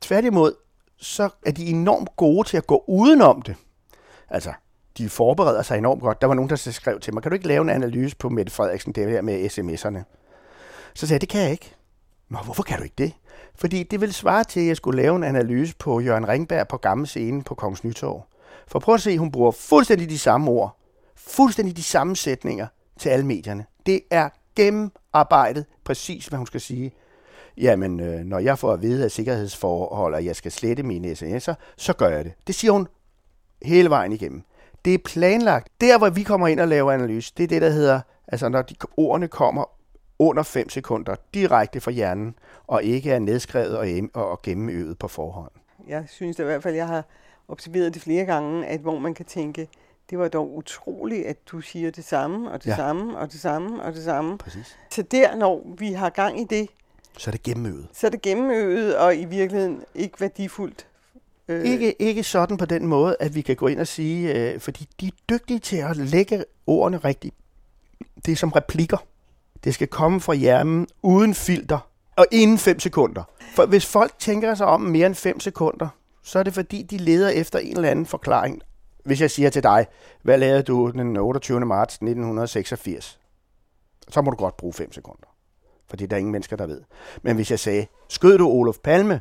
Tværtimod, 0.00 0.54
så 0.96 1.28
er 1.46 1.50
de 1.50 1.66
enormt 1.66 2.16
gode 2.16 2.48
til 2.48 2.56
at 2.56 2.66
gå 2.66 2.84
udenom 2.88 3.42
det. 3.42 3.56
Altså, 4.30 4.52
de 4.98 5.08
forbereder 5.08 5.62
sig 5.62 5.78
enormt 5.78 6.02
godt. 6.02 6.20
Der 6.20 6.26
var 6.26 6.34
nogen, 6.34 6.50
der 6.50 6.56
skrev 6.56 7.00
til 7.00 7.14
mig, 7.14 7.22
kan 7.22 7.30
du 7.30 7.34
ikke 7.34 7.48
lave 7.48 7.62
en 7.62 7.68
analyse 7.70 8.16
på 8.16 8.28
Mette 8.28 8.52
Frederiksen, 8.52 8.92
det 8.92 9.10
her 9.10 9.22
med 9.22 9.44
sms'erne? 9.46 10.02
Så 10.94 11.06
sagde 11.06 11.14
jeg, 11.14 11.20
det 11.20 11.28
kan 11.28 11.40
jeg 11.40 11.50
ikke. 11.50 11.75
Nå, 12.28 12.38
hvorfor 12.44 12.62
kan 12.62 12.78
du 12.78 12.82
ikke 12.82 12.94
det? 12.98 13.12
Fordi 13.54 13.82
det 13.82 14.00
vil 14.00 14.14
svare 14.14 14.44
til, 14.44 14.60
at 14.60 14.66
jeg 14.66 14.76
skulle 14.76 15.02
lave 15.02 15.16
en 15.16 15.24
analyse 15.24 15.74
på 15.78 16.00
Jørgen 16.00 16.28
Ringberg 16.28 16.68
på 16.68 16.76
gamle 16.76 17.06
scene 17.06 17.42
på 17.42 17.54
Kongens 17.54 17.84
Nytorv. 17.84 18.26
For 18.68 18.78
prøv 18.78 18.94
at 18.94 19.00
se, 19.00 19.18
hun 19.18 19.32
bruger 19.32 19.50
fuldstændig 19.50 20.10
de 20.10 20.18
samme 20.18 20.50
ord, 20.50 20.80
fuldstændig 21.16 21.76
de 21.76 21.82
samme 21.82 22.16
sætninger 22.16 22.66
til 22.98 23.08
alle 23.08 23.26
medierne. 23.26 23.64
Det 23.86 24.00
er 24.10 24.28
gennemarbejdet 24.56 25.64
præcis, 25.84 26.26
hvad 26.26 26.36
hun 26.36 26.46
skal 26.46 26.60
sige. 26.60 26.92
Jamen, 27.56 28.00
øh, 28.00 28.20
når 28.20 28.38
jeg 28.38 28.58
får 28.58 28.72
at 28.72 28.82
vide 28.82 29.04
af 29.04 29.10
sikkerhedsforhold, 29.10 30.14
at 30.14 30.24
jeg 30.24 30.36
skal 30.36 30.52
slette 30.52 30.82
mine 30.82 31.12
sms'er, 31.12 31.54
så 31.76 31.92
gør 31.92 32.08
jeg 32.08 32.24
det. 32.24 32.32
Det 32.46 32.54
siger 32.54 32.72
hun 32.72 32.88
hele 33.62 33.90
vejen 33.90 34.12
igennem. 34.12 34.42
Det 34.84 34.94
er 34.94 34.98
planlagt. 35.04 35.68
Der, 35.80 35.98
hvor 35.98 36.10
vi 36.10 36.22
kommer 36.22 36.48
ind 36.48 36.60
og 36.60 36.68
laver 36.68 36.92
analyse, 36.92 37.32
det 37.36 37.44
er 37.44 37.48
det, 37.48 37.62
der 37.62 37.70
hedder, 37.70 38.00
altså 38.28 38.48
når 38.48 38.62
de 38.62 38.74
ordene 38.96 39.28
kommer 39.28 39.75
under 40.18 40.42
5 40.42 40.68
sekunder 40.68 41.16
direkte 41.34 41.80
fra 41.80 41.90
hjernen, 41.90 42.34
og 42.66 42.82
ikke 42.82 43.10
er 43.10 43.18
nedskrevet 43.18 44.10
og, 44.14 44.42
gennemøvet 44.42 44.98
på 44.98 45.08
forhånd. 45.08 45.50
Jeg 45.88 46.04
synes 46.08 46.38
i 46.38 46.42
hvert 46.42 46.62
fald, 46.62 46.74
jeg 46.74 46.86
har 46.86 47.04
observeret 47.48 47.94
det 47.94 48.02
flere 48.02 48.24
gange, 48.24 48.66
at 48.66 48.80
hvor 48.80 48.98
man 48.98 49.14
kan 49.14 49.24
tænke, 49.24 49.68
det 50.10 50.18
var 50.18 50.28
dog 50.28 50.56
utroligt, 50.56 51.26
at 51.26 51.36
du 51.48 51.60
siger 51.60 51.90
det 51.90 52.04
samme, 52.04 52.50
og 52.50 52.64
det 52.64 52.70
ja. 52.70 52.76
samme, 52.76 53.18
og 53.18 53.32
det 53.32 53.40
samme, 53.40 53.82
og 53.82 53.92
det 53.92 54.04
samme. 54.04 54.38
Præcis. 54.38 54.78
Så 54.90 55.02
der, 55.02 55.36
når 55.36 55.66
vi 55.78 55.92
har 55.92 56.10
gang 56.10 56.40
i 56.40 56.44
det, 56.44 56.68
så 57.18 57.30
er 57.30 57.32
det 57.32 57.42
gennemøvet. 57.42 57.88
Så 57.92 58.06
er 58.06 58.10
det 58.10 58.22
gennemøvet, 58.22 58.96
og 58.96 59.16
i 59.16 59.24
virkeligheden 59.24 59.82
ikke 59.94 60.20
værdifuldt. 60.20 60.86
Øh. 61.48 61.64
Ikke, 61.64 62.02
ikke 62.02 62.22
sådan 62.22 62.56
på 62.56 62.64
den 62.64 62.86
måde, 62.86 63.16
at 63.20 63.34
vi 63.34 63.40
kan 63.40 63.56
gå 63.56 63.66
ind 63.66 63.80
og 63.80 63.86
sige, 63.86 64.34
øh, 64.34 64.60
fordi 64.60 64.88
de 65.00 65.06
er 65.06 65.10
dygtige 65.30 65.58
til 65.58 65.76
at 65.76 65.96
lægge 65.96 66.44
ordene 66.66 66.98
rigtigt. 66.98 67.34
Det 68.26 68.32
er 68.32 68.36
som 68.36 68.52
replikker. 68.52 68.96
Det 69.66 69.74
skal 69.74 69.88
komme 69.88 70.20
fra 70.20 70.34
hjernen 70.34 70.86
uden 71.02 71.34
filter 71.34 71.78
og 72.16 72.26
inden 72.32 72.58
5 72.58 72.80
sekunder. 72.80 73.22
For 73.54 73.66
hvis 73.66 73.86
folk 73.86 74.18
tænker 74.18 74.54
sig 74.54 74.66
om 74.66 74.80
mere 74.80 75.06
end 75.06 75.14
5 75.14 75.40
sekunder, 75.40 75.88
så 76.22 76.38
er 76.38 76.42
det 76.42 76.54
fordi, 76.54 76.82
de 76.82 76.96
leder 76.96 77.28
efter 77.28 77.58
en 77.58 77.76
eller 77.76 77.90
anden 77.90 78.06
forklaring. 78.06 78.62
Hvis 79.04 79.20
jeg 79.20 79.30
siger 79.30 79.50
til 79.50 79.62
dig, 79.62 79.86
hvad 80.22 80.38
lavede 80.38 80.62
du 80.62 80.90
den 80.90 81.16
28. 81.16 81.60
marts 81.60 81.94
1986? 81.94 83.18
Så 84.08 84.22
må 84.22 84.30
du 84.30 84.36
godt 84.36 84.56
bruge 84.56 84.72
5 84.72 84.92
sekunder. 84.92 85.28
For 85.88 85.96
det 85.96 86.04
er 86.04 86.08
der 86.08 86.16
ingen 86.16 86.32
mennesker, 86.32 86.56
der 86.56 86.66
ved. 86.66 86.82
Men 87.22 87.36
hvis 87.36 87.50
jeg 87.50 87.58
sagde, 87.58 87.86
skød 88.08 88.38
du 88.38 88.48
Olof 88.48 88.76
Palme 88.84 89.20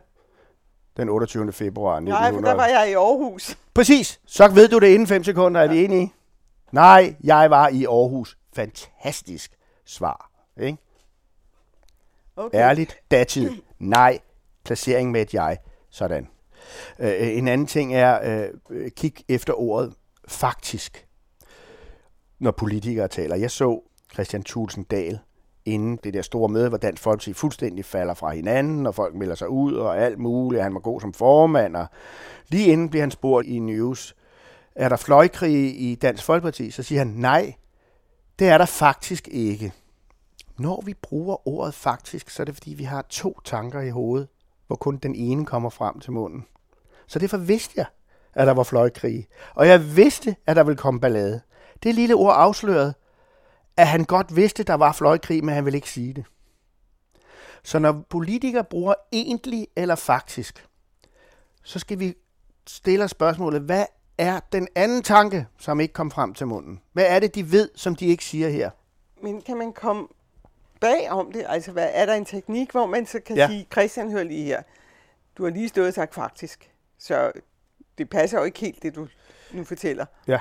den 0.97 1.09
28. 1.09 1.51
februar 1.51 1.95
1900? 1.95 2.31
Nej, 2.31 2.41
for 2.41 2.47
der 2.47 2.55
var 2.55 2.79
jeg 2.81 2.91
i 2.91 2.93
Aarhus. 2.93 3.57
Præcis. 3.73 4.19
Så 4.25 4.47
ved 4.47 4.67
du 4.67 4.79
det 4.79 4.87
inden 4.87 5.07
5 5.07 5.23
sekunder. 5.23 5.61
Er 5.61 5.65
ja. 5.65 5.71
vi 5.71 5.85
enige? 5.85 6.13
Nej, 6.71 7.15
jeg 7.23 7.51
var 7.51 7.67
i 7.67 7.85
Aarhus. 7.85 8.37
Fantastisk 8.53 9.51
svar. 9.85 10.34
Ikke? 10.61 10.77
Okay. 12.35 12.57
Ærligt, 12.57 12.97
datid, 13.11 13.51
nej, 13.79 14.19
placering 14.63 15.11
med 15.11 15.21
et 15.21 15.33
jeg, 15.33 15.57
sådan. 15.89 16.27
Øh, 16.99 17.37
en 17.37 17.47
anden 17.47 17.67
ting 17.67 17.95
er, 17.95 18.19
øh, 18.69 18.91
kig 18.91 19.13
efter 19.29 19.53
ordet 19.53 19.93
faktisk, 20.27 21.07
når 22.39 22.51
politikere 22.51 23.07
taler. 23.07 23.35
Jeg 23.35 23.51
så 23.51 23.81
Christian 24.13 24.43
Thulsen 24.43 24.83
Dahl 24.83 25.19
inden 25.65 25.99
det 26.03 26.13
der 26.13 26.21
store 26.21 26.49
møde, 26.49 26.69
hvor 26.69 26.77
Dansk 26.77 27.03
Folkeparti 27.03 27.33
fuldstændig 27.33 27.85
falder 27.85 28.13
fra 28.13 28.29
hinanden, 28.29 28.85
og 28.85 28.95
folk 28.95 29.15
melder 29.15 29.35
sig 29.35 29.49
ud 29.49 29.73
og 29.73 29.97
alt 29.97 30.19
muligt. 30.19 30.63
Han 30.63 30.73
var 30.73 30.79
god 30.79 31.01
som 31.01 31.13
formand, 31.13 31.75
og 31.75 31.85
lige 32.47 32.71
inden 32.71 32.89
bliver 32.89 33.03
han 33.03 33.11
spurgt 33.11 33.47
i 33.47 33.59
News, 33.59 34.15
er 34.75 34.89
der 34.89 34.95
fløjkrig 34.95 35.81
i 35.81 35.95
Dansk 35.95 36.23
Folkeparti? 36.23 36.71
Så 36.71 36.83
siger 36.83 36.99
han, 36.99 37.07
nej, 37.07 37.53
det 38.39 38.47
er 38.47 38.57
der 38.57 38.65
faktisk 38.65 39.27
ikke. 39.31 39.73
Når 40.57 40.81
vi 40.81 40.93
bruger 40.93 41.47
ordet 41.47 41.73
faktisk, 41.73 42.29
så 42.29 42.43
er 42.43 42.45
det 42.45 42.55
fordi, 42.55 42.73
vi 42.73 42.83
har 42.83 43.01
to 43.01 43.39
tanker 43.43 43.81
i 43.81 43.89
hovedet, 43.89 44.27
hvor 44.67 44.75
kun 44.75 44.97
den 44.97 45.15
ene 45.15 45.45
kommer 45.45 45.69
frem 45.69 45.99
til 45.99 46.11
munden. 46.11 46.45
Så 47.07 47.19
derfor 47.19 47.37
vidste 47.37 47.73
jeg, 47.75 47.85
at 48.33 48.47
der 48.47 48.53
var 48.53 48.63
fløjkrig. 48.63 49.27
Og 49.55 49.67
jeg 49.67 49.95
vidste, 49.95 50.35
at 50.45 50.55
der 50.55 50.63
ville 50.63 50.77
komme 50.77 50.99
ballade. 50.99 51.41
Det 51.83 51.95
lille 51.95 52.15
ord 52.15 52.35
afslørede, 52.35 52.93
at 53.77 53.87
han 53.87 54.03
godt 54.03 54.35
vidste, 54.35 54.61
at 54.61 54.67
der 54.67 54.73
var 54.73 54.91
fløjkrig, 54.91 55.43
men 55.43 55.55
han 55.55 55.65
ville 55.65 55.77
ikke 55.77 55.89
sige 55.89 56.13
det. 56.13 56.25
Så 57.63 57.79
når 57.79 58.05
politikere 58.09 58.63
bruger 58.63 58.93
egentlig 59.11 59.67
eller 59.75 59.95
faktisk, 59.95 60.67
så 61.63 61.79
skal 61.79 61.99
vi 61.99 62.13
stille 62.67 63.07
spørgsmålet, 63.07 63.61
hvad 63.61 63.85
er 64.17 64.39
den 64.51 64.67
anden 64.75 65.03
tanke, 65.03 65.47
som 65.59 65.79
ikke 65.79 65.93
kom 65.93 66.11
frem 66.11 66.33
til 66.33 66.47
munden? 66.47 66.81
Hvad 66.93 67.05
er 67.07 67.19
det, 67.19 67.35
de 67.35 67.51
ved, 67.51 67.69
som 67.75 67.95
de 67.95 68.05
ikke 68.05 68.25
siger 68.25 68.49
her? 68.49 68.69
Men 69.23 69.41
kan 69.41 69.57
man 69.57 69.73
komme 69.73 70.07
bag 70.81 71.11
om 71.11 71.31
det? 71.31 71.45
Altså, 71.47 71.71
hvad, 71.71 71.89
er 71.93 72.05
der 72.05 72.13
en 72.13 72.25
teknik, 72.25 72.71
hvor 72.71 72.85
man 72.85 73.05
så 73.05 73.19
kan 73.19 73.35
ja. 73.35 73.47
sige, 73.47 73.67
Christian, 73.71 74.11
hør 74.11 74.23
lige 74.23 74.43
her, 74.43 74.61
du 75.37 75.43
har 75.43 75.51
lige 75.51 75.69
stået 75.69 75.87
og 75.87 75.93
sagt 75.93 76.15
faktisk, 76.15 76.71
så 76.97 77.31
det 77.97 78.09
passer 78.09 78.37
jo 78.39 78.43
ikke 78.43 78.59
helt, 78.59 78.83
det 78.83 78.95
du 78.95 79.07
nu 79.53 79.63
fortæller. 79.63 80.05
Ja, 80.27 80.39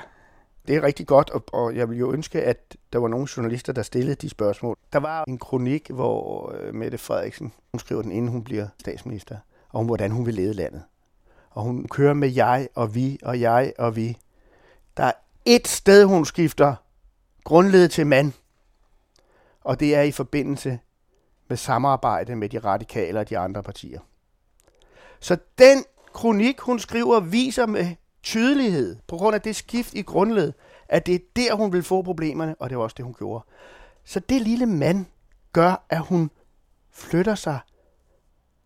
det 0.67 0.75
er 0.75 0.83
rigtig 0.83 1.07
godt, 1.07 1.29
og, 1.29 1.43
og 1.53 1.75
jeg 1.75 1.89
vil 1.89 1.97
jo 1.97 2.11
ønske, 2.11 2.41
at 2.41 2.77
der 2.93 2.99
var 2.99 3.07
nogle 3.07 3.27
journalister, 3.37 3.73
der 3.73 3.81
stillede 3.81 4.15
de 4.15 4.29
spørgsmål. 4.29 4.77
Der 4.93 4.99
var 4.99 5.23
en 5.27 5.37
kronik, 5.37 5.89
hvor 5.89 6.51
øh, 6.59 6.73
Mette 6.73 6.97
Frederiksen, 6.97 7.53
hun 7.71 7.79
skriver 7.79 8.01
den, 8.01 8.11
inden 8.11 8.31
hun 8.31 8.43
bliver 8.43 8.67
statsminister, 8.79 9.37
om 9.73 9.85
hvordan 9.85 10.11
hun 10.11 10.25
vil 10.25 10.33
lede 10.33 10.53
landet. 10.53 10.83
Og 11.49 11.63
hun 11.63 11.87
kører 11.87 12.13
med 12.13 12.29
jeg 12.29 12.67
og 12.75 12.95
vi 12.95 13.19
og 13.23 13.41
jeg 13.41 13.73
og 13.77 13.95
vi. 13.95 14.17
Der 14.97 15.03
er 15.03 15.11
et 15.45 15.67
sted, 15.67 16.03
hun 16.03 16.25
skifter 16.25 16.75
grundled 17.43 17.87
til 17.87 18.07
mand– 18.07 18.33
og 19.65 19.79
det 19.79 19.95
er 19.95 20.01
i 20.01 20.11
forbindelse 20.11 20.79
med 21.47 21.57
samarbejde 21.57 22.35
med 22.35 22.49
de 22.49 22.59
radikale 22.59 23.19
og 23.19 23.29
de 23.29 23.37
andre 23.37 23.63
partier. 23.63 23.99
Så 25.19 25.37
den 25.57 25.83
kronik, 26.13 26.59
hun 26.59 26.79
skriver, 26.79 27.19
viser 27.19 27.65
med 27.65 27.95
tydelighed, 28.23 28.95
på 29.07 29.17
grund 29.17 29.35
af 29.35 29.41
det 29.41 29.55
skift 29.55 29.93
i 29.93 30.01
grundled, 30.01 30.53
at 30.89 31.05
det 31.05 31.15
er 31.15 31.19
der, 31.35 31.55
hun 31.55 31.73
vil 31.73 31.83
få 31.83 32.01
problemerne, 32.01 32.55
og 32.59 32.69
det 32.69 32.77
var 32.77 32.83
også 32.83 32.93
det, 32.97 33.05
hun 33.05 33.13
gjorde. 33.13 33.45
Så 34.03 34.19
det 34.19 34.41
lille 34.41 34.65
mand 34.65 35.05
gør, 35.53 35.85
at 35.89 35.99
hun 35.99 36.31
flytter 36.91 37.35
sig 37.35 37.59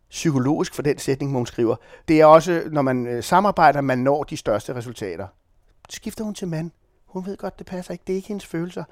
psykologisk 0.10 0.76
for 0.76 0.82
den 0.82 0.98
sætning, 0.98 1.32
hun 1.32 1.46
skriver. 1.46 1.76
Det 2.08 2.22
er 2.22 2.26
også, 2.26 2.64
når 2.72 2.82
man 2.82 3.08
øh, 3.08 3.24
samarbejder, 3.24 3.82
man 3.82 4.00
når 4.00 4.24
de 4.24 4.38
største 4.38 4.76
resultater. 4.76 5.28
Skifter 5.90 6.24
hun 6.24 6.34
til 6.34 6.48
mand. 6.48 6.72
Hun 7.06 7.26
ved 7.26 7.38
godt, 7.38 7.60
det 7.60 7.68
passer 7.68 7.92
ikke. 7.92 8.04
Det 8.08 8.14
er 8.14 8.18
ikke 8.18 8.28
hendes 8.28 8.46
følelser. 8.46 8.84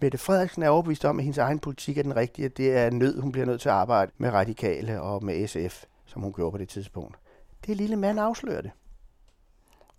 Mette 0.00 0.18
Frederiksen 0.18 0.62
er 0.62 0.68
overbevist 0.68 1.04
om, 1.04 1.18
at 1.18 1.24
hendes 1.24 1.38
egen 1.38 1.58
politik 1.58 1.98
er 1.98 2.02
den 2.02 2.16
rigtige. 2.16 2.48
Det 2.48 2.76
er 2.76 2.90
nød, 2.90 3.20
hun 3.20 3.32
bliver 3.32 3.46
nødt 3.46 3.60
til 3.60 3.68
at 3.68 3.74
arbejde 3.74 4.12
med 4.18 4.30
radikale 4.30 5.00
og 5.00 5.24
med 5.24 5.48
SF, 5.48 5.84
som 6.06 6.22
hun 6.22 6.32
gjorde 6.32 6.52
på 6.52 6.58
det 6.58 6.68
tidspunkt. 6.68 7.16
Det 7.66 7.76
lille 7.76 7.96
mand 7.96 8.20
afslører 8.20 8.60
det. 8.60 8.70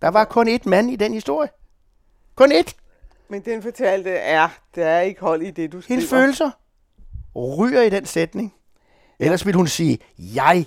Der 0.02 0.08
var 0.08 0.24
kun 0.24 0.48
ét 0.48 0.68
mand 0.68 0.90
i 0.90 0.96
den 0.96 1.14
historie. 1.14 1.48
Kun 2.34 2.52
ét. 2.52 2.72
Men 3.28 3.40
den 3.44 3.62
fortalte 3.62 4.10
er, 4.10 4.48
der 4.74 4.86
er 4.86 5.00
ikke 5.00 5.20
hold 5.20 5.42
i 5.42 5.50
det, 5.50 5.72
du 5.72 5.80
skriver. 5.80 5.96
Hendes 5.96 6.10
følelser 6.10 6.50
ryger 7.36 7.82
i 7.82 7.90
den 7.90 8.06
sætning. 8.06 8.54
Ellers 9.18 9.46
vil 9.46 9.54
hun 9.54 9.66
sige, 9.66 9.98
jeg 10.18 10.66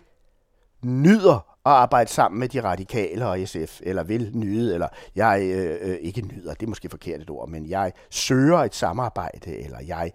nyder 0.81 1.48
at 1.65 1.71
arbejde 1.71 2.09
sammen 2.09 2.39
med 2.39 2.49
de 2.49 2.63
radikale 2.63 3.27
og 3.27 3.39
SF, 3.47 3.81
eller 3.83 4.03
vil 4.03 4.31
nyde, 4.33 4.73
eller 4.73 4.87
jeg 5.15 5.41
øh, 5.43 5.77
øh, 5.81 5.97
ikke 6.01 6.21
nyder, 6.21 6.53
det 6.53 6.65
er 6.65 6.69
måske 6.69 6.89
forkert 6.89 7.21
et 7.21 7.29
ord, 7.29 7.49
men 7.49 7.69
jeg 7.69 7.93
søger 8.09 8.57
et 8.57 8.75
samarbejde, 8.75 9.57
eller 9.57 9.79
jeg 9.79 10.11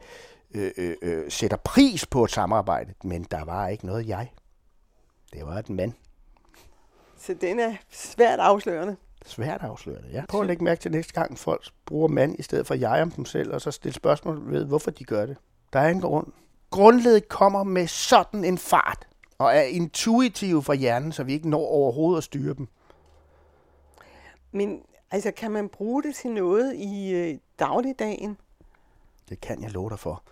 øh, 0.55 0.71
øh, 0.77 0.97
øh, 1.03 1.31
sætter 1.31 1.57
pris 1.57 2.07
på 2.07 2.25
et 2.25 2.31
samarbejde, 2.31 2.95
men 3.05 3.27
der 3.31 3.45
var 3.45 3.69
ikke 3.69 3.87
noget 3.87 4.09
jeg. 4.09 4.33
Det 5.33 5.47
var 5.47 5.59
et 5.59 5.71
mand. 5.71 5.93
Så 7.19 7.35
den 7.41 7.61
er 7.61 7.75
svært 7.91 8.39
afslørende. 8.39 8.97
Svært 9.27 9.63
afslørende, 9.63 10.09
ja. 10.13 10.25
Prøv 10.29 10.41
at 10.41 10.47
lægge 10.47 10.65
mærke 10.65 10.81
til 10.81 10.91
næste 10.91 11.13
gang, 11.13 11.39
folk 11.39 11.71
bruger 11.87 12.09
mand 12.09 12.39
i 12.39 12.43
stedet 12.43 12.67
for 12.67 12.75
jeg 12.75 13.03
om 13.03 13.11
dem 13.11 13.25
selv, 13.25 13.53
og 13.55 13.61
så 13.61 13.71
stille 13.71 13.95
spørgsmål 13.95 14.53
ved, 14.53 14.65
hvorfor 14.65 14.91
de 14.91 15.05
gør 15.05 15.27
det. 15.27 15.37
Der 15.73 15.81
er 15.81 15.89
en 15.89 16.01
grund. 16.01 16.27
Grundledet 16.71 17.29
kommer 17.29 17.65
med 17.65 17.87
sådan 17.87 18.45
en 18.45 18.59
fart, 18.59 19.07
og 19.39 19.57
er 19.57 19.63
intuitive 19.63 20.63
for 20.63 20.73
hjernen, 20.73 21.13
så 21.13 21.25
vi 21.25 21.33
ikke 21.33 21.51
når 21.51 21.67
overhovedet 21.67 22.19
at 22.19 22.25
styre 22.25 22.55
dem. 22.55 22.69
Men 24.53 24.83
altså, 25.11 25.31
kan 25.31 25.51
man 25.51 25.69
bruge 25.69 26.03
det 26.03 26.15
til 26.15 26.31
noget 26.31 26.75
i 26.77 27.13
øh, 27.13 27.39
dagligdagen? 27.59 28.37
Det 29.29 29.41
kan 29.41 29.63
jeg 29.63 29.71
love 29.71 29.91
dig 29.91 29.99
for. 29.99 30.23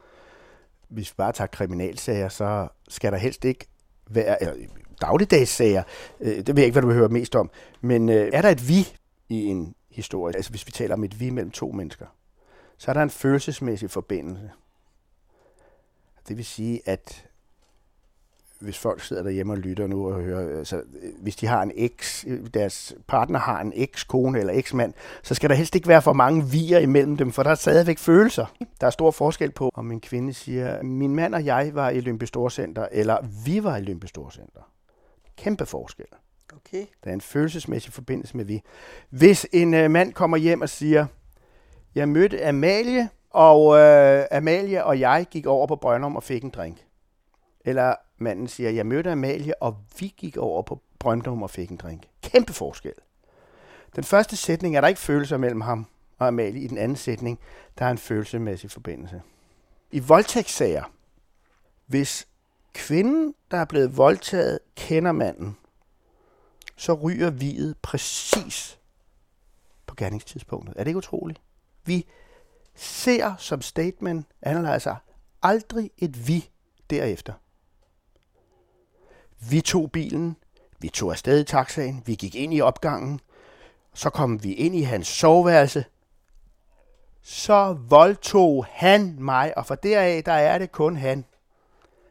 Hvis 0.89 1.11
vi 1.11 1.15
bare 1.17 1.33
tager 1.33 1.49
kriminalsager, 1.49 2.29
så 2.29 2.69
skal 2.89 3.13
der 3.13 3.19
helst 3.19 3.45
ikke 3.45 3.67
være 4.11 4.43
eller, 4.43 4.69
dagligdagssager. 5.01 5.83
Øh, 6.21 6.37
det 6.37 6.49
ved 6.49 6.55
jeg 6.57 6.65
ikke, 6.65 6.75
hvad 6.75 6.83
du 6.83 6.89
behøver 6.89 7.09
mest 7.09 7.37
om. 7.37 7.51
Men 7.81 8.09
øh, 8.09 8.31
er 8.33 8.43
der 8.43 8.49
et 8.49 8.69
vi 8.69 8.97
i 9.29 9.45
en 9.45 9.75
historie, 9.91 10.37
altså 10.37 10.51
hvis 10.51 10.67
vi 10.67 10.73
taler 10.73 10.95
om 10.95 11.05
et 11.05 11.21
vi 11.21 11.31
mellem 11.31 11.51
to 11.51 11.73
mennesker, 11.73 12.07
så 12.79 12.91
er 12.91 12.93
der 12.93 13.03
en 13.03 13.11
følelsesmæssig 13.11 13.91
forbindelse. 13.91 14.51
Det 16.29 16.37
vil 16.37 16.45
sige, 16.45 16.81
at 16.85 17.27
hvis 18.63 18.79
folk 18.79 19.03
sidder 19.03 19.23
derhjemme 19.23 19.53
og 19.53 19.59
lytter 19.59 19.87
nu 19.87 20.07
og 20.07 20.23
hører, 20.23 20.59
altså, 20.59 20.83
hvis 21.21 21.37
de 21.37 21.47
har 21.47 21.63
en 21.63 21.73
eks, 21.75 22.27
deres 22.55 22.95
partner 23.09 23.39
har 23.39 23.61
en 23.61 23.73
eks-kone 23.77 24.39
eller 24.39 24.53
eks-mand, 24.53 24.95
så 25.23 25.35
skal 25.35 25.51
der 25.51 25.57
helst 25.57 25.75
ikke 25.75 25.89
være 25.89 26.03
for 26.03 26.13
mange 26.13 26.45
vier 26.45 26.79
imellem 26.79 27.17
dem, 27.17 27.33
for 27.33 27.43
der 27.43 27.51
er 27.51 27.55
stadigvæk 27.55 27.99
følelser. 27.99 28.47
Der 28.81 28.87
er 28.87 28.91
stor 28.91 29.11
forskel 29.11 29.51
på, 29.51 29.71
om 29.75 29.93
en 29.93 30.01
kvinde 30.01 30.33
siger, 30.33 30.83
min 30.83 31.15
mand 31.15 31.35
og 31.35 31.45
jeg 31.45 31.71
var 31.75 31.91
i 31.91 31.99
Olympisk 31.99 32.29
Storcenter, 32.29 32.87
eller 32.93 33.17
vi 33.45 33.65
var 33.65 33.77
i 33.77 33.81
Olympisk 33.81 34.11
Storcenter. 34.11 34.61
Kæmpe 35.37 35.67
forskel. 35.67 36.07
Okay. 36.57 36.87
Der 37.05 37.11
er 37.11 37.15
en 37.15 37.21
følelsesmæssig 37.21 37.93
forbindelse 37.93 38.37
med 38.37 38.45
vi. 38.45 38.63
Hvis 39.11 39.47
en 39.53 39.75
øh, 39.75 39.91
mand 39.91 40.13
kommer 40.13 40.37
hjem 40.37 40.61
og 40.61 40.69
siger, 40.69 41.07
jeg 41.95 42.09
mødte 42.09 42.47
Amalie, 42.47 43.09
og 43.31 43.79
øh, 43.79 44.25
Amalie 44.31 44.85
og 44.85 45.01
jeg 45.01 45.27
gik 45.31 45.47
over 45.47 45.67
på 45.67 45.77
Brøndum 45.77 46.17
og 46.17 46.23
fik 46.23 46.43
en 46.43 46.51
drink. 46.51 46.87
Eller 47.65 47.95
manden 48.23 48.49
siger, 48.49 48.71
jeg 48.71 48.87
mødte 48.87 49.11
Amalie, 49.11 49.63
og 49.63 49.77
vi 49.99 50.15
gik 50.17 50.37
over 50.37 50.63
på 50.63 50.81
Brøndum 50.99 51.43
og 51.43 51.51
fik 51.51 51.71
en 51.71 51.77
drink. 51.77 52.03
Kæmpe 52.23 52.53
forskel. 52.53 52.93
Den 53.97 54.05
første 54.05 54.37
sætning 54.37 54.77
er 54.77 54.81
der 54.81 54.89
ikke 54.89 55.01
følelser 55.01 55.37
mellem 55.37 55.61
ham 55.61 55.87
og 56.19 56.29
Amalie. 56.29 56.63
I 56.63 56.67
den 56.67 56.79
anden 56.79 56.97
sætning, 56.97 57.39
der 57.79 57.85
er 57.85 57.91
en 57.91 57.99
følelsesmæssig 57.99 58.71
forbindelse. 58.71 59.23
I 59.91 59.99
voldtægtssager, 59.99 60.85
hvis 61.87 62.29
kvinden, 62.75 63.35
der 63.51 63.57
er 63.57 63.65
blevet 63.65 63.97
voldtaget, 63.97 64.59
kender 64.77 65.13
manden, 65.13 65.57
så 66.77 66.95
ryger 66.95 67.31
videt 67.31 67.77
præcis 67.83 68.79
på 69.87 69.95
gerningstidspunktet. 69.95 70.75
Er 70.77 70.85
det 70.85 70.89
ikke 70.89 70.99
utroligt? 70.99 71.41
Vi 71.85 72.07
ser 72.75 73.37
som 73.39 73.63
statement 73.63 74.27
analyser 74.43 74.97
aldrig 75.43 75.91
et 75.99 76.29
vi 76.29 76.49
derefter. 76.91 77.33
Vi 79.51 79.61
tog 79.61 79.93
bilen, 79.93 80.37
vi 80.79 80.89
tog 80.89 81.11
afsted 81.11 81.41
i 81.41 81.45
taxaen, 81.45 82.03
vi 82.07 82.15
gik 82.15 82.35
ind 82.35 82.55
i 82.55 82.61
opgangen, 82.61 83.21
så 83.95 84.11
kom 84.11 84.45
vi 84.45 84.53
ind 84.53 84.75
i 84.77 84.83
hans 84.83 85.07
soveværelse. 85.07 85.85
Så 87.23 87.77
voldtog 87.89 88.67
han 88.69 89.17
mig, 89.19 89.59
og 89.59 89.67
for 89.67 89.75
deraf, 89.75 90.23
der 90.25 90.33
er 90.33 90.59
det 90.59 90.73
kun 90.73 90.97
han. 90.97 91.25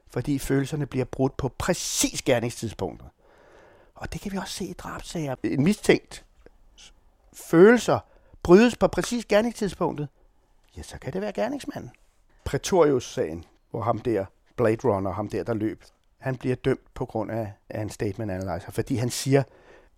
Fordi 0.09 0.39
følelserne 0.39 0.85
bliver 0.85 1.05
brudt 1.05 1.37
på 1.37 1.49
præcis 1.57 2.21
gerningstidspunktet. 2.21 3.09
Og 3.95 4.13
det 4.13 4.21
kan 4.21 4.31
vi 4.31 4.37
også 4.37 4.53
se 4.53 4.65
i 4.65 4.73
drabsager. 4.73 5.35
En 5.43 5.63
mistænkt 5.63 6.25
følelser 7.33 7.99
brydes 8.43 8.75
på 8.75 8.87
præcis 8.87 9.25
gerningstidspunktet. 9.25 10.07
Ja, 10.77 10.81
så 10.81 10.99
kan 10.99 11.13
det 11.13 11.21
være 11.21 11.33
gerningsmanden. 11.33 11.91
Pretorius-sagen, 12.43 13.45
hvor 13.71 13.81
ham 13.81 13.99
der, 13.99 14.25
Blade 14.55 14.77
Runner, 14.83 15.11
ham 15.11 15.29
der, 15.29 15.43
der 15.43 15.53
løb, 15.53 15.83
han 16.21 16.35
bliver 16.35 16.55
dømt 16.55 16.93
på 16.93 17.05
grund 17.05 17.31
af, 17.31 17.53
af 17.69 17.81
en 17.81 17.89
statement 17.89 18.31
analyzer, 18.31 18.71
fordi 18.71 18.95
han 18.95 19.09
siger, 19.09 19.43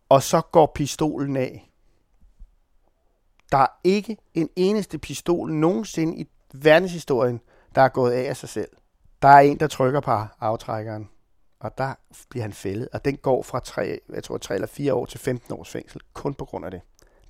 og 0.09 0.23
så 0.23 0.41
går 0.41 0.71
pistolen 0.75 1.37
af. 1.37 1.71
Der 3.51 3.57
er 3.57 3.67
ikke 3.83 4.17
en 4.33 4.49
eneste 4.55 4.97
pistol 4.97 5.51
nogensinde 5.53 6.17
i 6.17 6.29
verdenshistorien, 6.53 7.41
der 7.75 7.81
er 7.81 7.89
gået 7.89 8.11
af 8.11 8.29
af 8.29 8.37
sig 8.37 8.49
selv. 8.49 8.69
Der 9.21 9.27
er 9.27 9.39
en, 9.39 9.59
der 9.59 9.67
trykker 9.67 9.99
på 9.99 10.11
aftrækkeren, 10.39 11.09
og 11.59 11.77
der 11.77 11.93
bliver 12.29 12.43
han 12.43 12.53
fældet, 12.53 12.89
og 12.93 13.05
den 13.05 13.17
går 13.17 13.43
fra 13.43 13.59
3, 13.59 13.99
jeg 14.09 14.23
tror, 14.23 14.37
3 14.37 14.53
eller 14.53 14.67
4 14.67 14.93
år 14.93 15.05
til 15.05 15.19
15 15.19 15.53
års 15.53 15.69
fængsel, 15.69 16.01
kun 16.13 16.33
på 16.33 16.45
grund 16.45 16.65
af 16.65 16.71
det. 16.71 16.81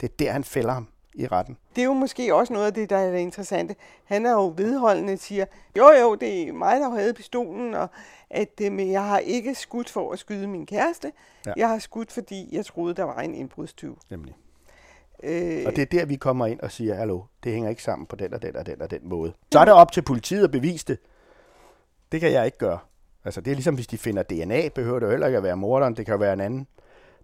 Det 0.01 0.11
er 0.11 0.15
der, 0.19 0.31
han 0.31 0.43
fælder 0.43 0.73
ham 0.73 0.87
i 1.15 1.27
retten. 1.27 1.57
Det 1.75 1.81
er 1.81 1.85
jo 1.85 1.93
måske 1.93 2.35
også 2.35 2.53
noget 2.53 2.65
af 2.65 2.73
det, 2.73 2.89
der 2.89 2.97
er 2.97 3.11
det 3.11 3.19
interessante. 3.19 3.75
Han 4.03 4.25
er 4.25 4.31
jo 4.31 4.53
vedholdende 4.57 5.17
siger, 5.17 5.45
jo 5.77 5.89
jo, 6.01 6.15
det 6.15 6.47
er 6.47 6.53
mig, 6.53 6.79
der 6.79 6.89
havde 6.89 7.13
pistolen, 7.13 7.73
og 7.73 7.87
at 8.29 8.61
øh, 8.61 8.71
men 8.71 8.91
jeg 8.91 9.03
har 9.03 9.19
ikke 9.19 9.55
skudt 9.55 9.89
for 9.89 10.11
at 10.11 10.19
skyde 10.19 10.47
min 10.47 10.65
kæreste. 10.65 11.11
Ja. 11.45 11.53
Jeg 11.57 11.69
har 11.69 11.79
skudt, 11.79 12.11
fordi 12.11 12.49
jeg 12.51 12.65
troede, 12.65 12.93
der 12.93 13.03
var 13.03 13.19
en 13.19 13.35
indbrudstyv. 13.35 13.97
Nemlig. 14.09 14.35
Øh, 15.23 15.63
og 15.65 15.75
det 15.75 15.81
er 15.81 15.85
der, 15.85 16.05
vi 16.05 16.15
kommer 16.15 16.45
ind 16.45 16.59
og 16.59 16.71
siger, 16.71 16.95
hallo, 16.95 17.21
det 17.43 17.51
hænger 17.51 17.69
ikke 17.69 17.83
sammen 17.83 18.05
på 18.05 18.15
den 18.15 18.33
og 18.33 18.41
den 18.41 18.55
og 18.55 18.65
den 18.65 18.81
og 18.81 18.91
den 18.91 18.99
måde. 19.03 19.33
Så 19.51 19.59
er 19.59 19.65
det 19.65 19.73
op 19.73 19.91
til 19.91 20.01
politiet 20.01 20.43
at 20.43 20.51
bevise 20.51 20.85
det. 20.85 20.97
Det 22.11 22.21
kan 22.21 22.31
jeg 22.31 22.45
ikke 22.45 22.57
gøre. 22.57 22.79
Altså, 23.25 23.41
det 23.41 23.51
er 23.51 23.55
ligesom, 23.55 23.75
hvis 23.75 23.87
de 23.87 23.97
finder 23.97 24.23
DNA, 24.23 24.69
behøver 24.75 24.99
det 24.99 25.05
jo 25.05 25.11
heller 25.11 25.27
ikke 25.27 25.37
at 25.37 25.43
være 25.43 25.57
morderen. 25.57 25.95
Det 25.95 26.05
kan 26.05 26.13
jo 26.13 26.19
være 26.19 26.33
en 26.33 26.41
anden, 26.41 26.67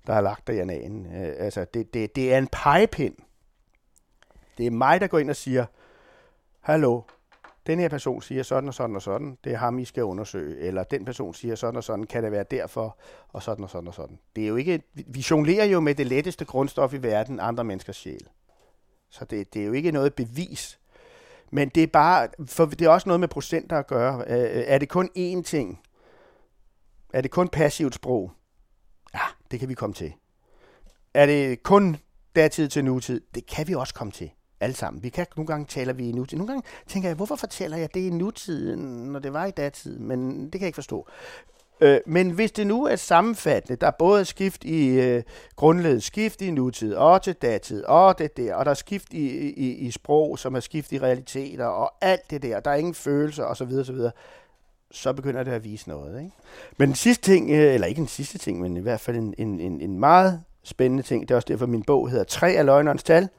der 0.07 0.13
har 0.13 0.21
lagt 0.21 0.49
DNA'en. 0.49 1.17
Øh, 1.17 1.33
altså, 1.37 1.65
det, 1.73 1.93
det, 1.93 2.15
det 2.15 2.33
er 2.33 2.37
en 2.37 2.47
pegepind. 2.51 3.15
Det 4.59 4.67
er 4.67 4.71
mig, 4.71 5.01
der 5.01 5.07
går 5.07 5.19
ind 5.19 5.29
og 5.29 5.35
siger, 5.35 5.65
hallo, 6.59 7.01
den 7.67 7.79
her 7.79 7.89
person 7.89 8.21
siger 8.21 8.43
sådan 8.43 8.67
og 8.67 8.73
sådan 8.73 8.95
og 8.95 9.01
sådan, 9.01 9.37
det 9.43 9.53
er 9.53 9.57
ham, 9.57 9.79
I 9.79 9.85
skal 9.85 10.03
undersøge. 10.03 10.57
Eller 10.57 10.83
den 10.83 11.05
person 11.05 11.33
siger 11.33 11.55
sådan 11.55 11.75
og 11.75 11.83
sådan, 11.83 12.05
kan 12.05 12.23
det 12.23 12.31
være 12.31 12.43
derfor, 12.43 12.97
og 13.29 13.43
sådan 13.43 13.63
og 13.63 13.69
sådan 13.69 13.87
og 13.87 13.93
sådan. 13.93 14.19
Det 14.35 14.43
er 14.43 14.47
jo 14.47 14.55
ikke, 14.55 14.81
vi 14.93 15.25
jonglerer 15.31 15.65
jo 15.65 15.79
med 15.79 15.95
det 15.95 16.07
letteste 16.07 16.45
grundstof 16.45 16.93
i 16.93 16.97
verden, 16.97 17.39
andre 17.39 17.63
menneskers 17.63 17.95
sjæl. 17.95 18.27
Så 19.09 19.25
det, 19.25 19.53
det 19.53 19.61
er 19.61 19.65
jo 19.65 19.73
ikke 19.73 19.91
noget 19.91 20.13
bevis. 20.13 20.79
Men 21.51 21.69
det 21.69 21.83
er 21.83 21.87
bare, 21.87 22.27
for 22.47 22.65
det 22.65 22.81
er 22.81 22.89
også 22.89 23.09
noget 23.09 23.19
med 23.19 23.27
procenter 23.27 23.77
at 23.77 23.87
gøre. 23.87 24.27
Er 24.27 24.77
det 24.77 24.89
kun 24.89 25.09
én 25.17 25.41
ting? 25.41 25.81
Er 27.13 27.21
det 27.21 27.31
kun 27.31 27.47
passivt 27.47 27.95
sprog? 27.95 28.31
Ja, 29.13 29.21
det 29.51 29.59
kan 29.59 29.69
vi 29.69 29.73
komme 29.73 29.93
til. 29.93 30.13
Er 31.13 31.25
det 31.25 31.63
kun 31.63 31.97
datid 32.35 32.67
til 32.67 32.85
nutid? 32.85 33.21
Det 33.35 33.45
kan 33.45 33.67
vi 33.67 33.73
også 33.73 33.93
komme 33.93 34.11
til 34.11 34.31
alle 34.61 34.75
sammen. 34.75 35.03
Vi 35.03 35.09
kan 35.09 35.25
nogle 35.35 35.47
gange 35.47 35.65
taler 35.65 35.93
vi 35.93 36.09
i 36.09 36.11
nutid. 36.11 36.37
Nogle 36.37 36.53
gange 36.53 36.67
tænker 36.87 37.09
jeg, 37.09 37.15
hvorfor 37.15 37.35
fortæller 37.35 37.77
jeg 37.77 37.93
det 37.93 37.99
i 37.99 38.09
nutiden, 38.09 38.79
når 39.11 39.19
det 39.19 39.33
var 39.33 39.45
i 39.45 39.51
datid? 39.51 39.99
Men 39.99 40.43
det 40.43 40.51
kan 40.51 40.61
jeg 40.61 40.67
ikke 40.67 40.75
forstå. 40.75 41.07
Øh, 41.81 41.99
men 42.05 42.29
hvis 42.29 42.51
det 42.51 42.67
nu 42.67 42.85
er 42.85 42.95
sammenfattende, 42.95 43.75
der 43.81 43.87
er 43.87 43.91
både 43.99 44.25
skift 44.25 44.63
i 44.63 44.87
øh, 44.87 45.23
grundledet, 45.55 46.03
skift 46.03 46.41
i 46.41 46.51
nutid 46.51 46.93
og 46.93 47.21
til 47.21 47.33
datid, 47.33 47.83
og 47.83 48.17
det 48.17 48.37
der, 48.37 48.55
og 48.55 48.65
der 48.65 48.71
er 48.71 48.75
skift 48.75 49.13
i, 49.13 49.49
i, 49.49 49.75
i 49.75 49.91
sprog, 49.91 50.39
som 50.39 50.55
er 50.55 50.59
skift 50.59 50.91
i 50.91 50.99
realiteter, 50.99 51.65
og 51.65 51.93
alt 52.01 52.31
det 52.31 52.43
der, 52.43 52.59
der 52.59 52.71
er 52.71 52.75
ingen 52.75 52.93
følelser 52.93 53.43
osv. 53.43 53.71
osv., 53.79 53.97
så 54.91 55.13
begynder 55.13 55.43
det 55.43 55.51
at 55.51 55.63
vise 55.63 55.89
noget. 55.89 56.19
Ikke? 56.19 56.31
Men 56.77 56.87
den 56.87 56.95
sidste 56.95 57.31
ting, 57.31 57.49
øh, 57.49 57.73
eller 57.73 57.87
ikke 57.87 57.99
den 57.99 58.07
sidste 58.07 58.37
ting, 58.37 58.59
men 58.59 58.77
i 58.77 58.79
hvert 58.79 58.99
fald 58.99 59.17
en, 59.17 59.33
en, 59.37 59.59
en, 59.59 59.81
en 59.81 59.99
meget 59.99 60.43
spændende 60.63 61.03
ting, 61.03 61.21
det 61.21 61.31
er 61.31 61.35
også 61.35 61.47
derfor, 61.47 61.65
min 61.65 61.83
bog 61.83 62.09
hedder 62.09 62.23
Tre 62.23 62.51
af 62.51 62.65
løgnerens 62.65 63.03
tal, 63.03 63.29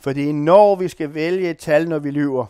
fordi 0.00 0.32
når 0.32 0.74
vi 0.74 0.88
skal 0.88 1.14
vælge 1.14 1.50
et 1.50 1.58
tal, 1.58 1.88
når 1.88 1.98
vi 1.98 2.10
lyver, 2.10 2.46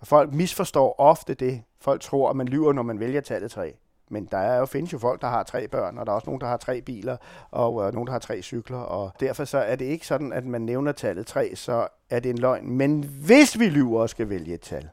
og 0.00 0.06
folk 0.06 0.32
misforstår 0.32 0.94
ofte 0.98 1.34
det. 1.34 1.62
Folk 1.80 2.00
tror, 2.00 2.30
at 2.30 2.36
man 2.36 2.48
lyver, 2.48 2.72
når 2.72 2.82
man 2.82 3.00
vælger 3.00 3.20
tallet 3.20 3.50
3. 3.50 3.74
Men 4.10 4.28
der 4.30 4.38
er 4.38 4.58
jo, 4.58 4.66
findes 4.66 4.92
jo 4.92 4.98
folk, 4.98 5.20
der 5.20 5.28
har 5.28 5.42
tre 5.42 5.68
børn, 5.68 5.98
og 5.98 6.06
der 6.06 6.12
er 6.12 6.16
også 6.16 6.26
nogen, 6.26 6.40
der 6.40 6.46
har 6.46 6.56
tre 6.56 6.80
biler, 6.80 7.16
og 7.50 7.86
øh, 7.86 7.92
nogen, 7.92 8.06
der 8.06 8.12
har 8.12 8.18
tre 8.18 8.42
cykler. 8.42 8.78
Og 8.78 9.12
derfor 9.20 9.44
så 9.44 9.58
er 9.58 9.76
det 9.76 9.84
ikke 9.84 10.06
sådan, 10.06 10.32
at 10.32 10.44
man 10.44 10.60
nævner 10.60 10.92
tallet 10.92 11.26
3, 11.26 11.56
så 11.56 11.88
er 12.10 12.20
det 12.20 12.30
en 12.30 12.38
løgn. 12.38 12.70
Men 12.70 13.02
hvis 13.02 13.58
vi 13.58 13.68
lyver 13.68 14.00
og 14.00 14.10
skal 14.10 14.28
vælge 14.28 14.54
et 14.54 14.60
tal, 14.60 14.88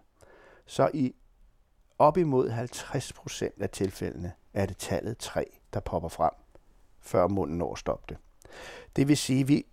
så 0.66 0.90
i 0.94 1.16
op 2.00 2.18
imod 2.18 2.50
50 2.50 3.14
procent 3.14 3.62
af 3.62 3.70
tilfældene 3.70 4.32
er 4.54 4.66
det 4.66 4.78
tallet 4.78 5.18
3, 5.18 5.46
der 5.74 5.80
popper 5.80 6.10
frem, 6.10 6.32
før 7.02 7.28
munden 7.28 7.58
når 7.58 7.72
at 7.72 7.80
stoppe 7.80 8.06
det. 8.10 8.18
Det 8.96 9.08
vil 9.08 9.18
sige, 9.18 9.42
at 9.42 9.48
vi 9.48 9.66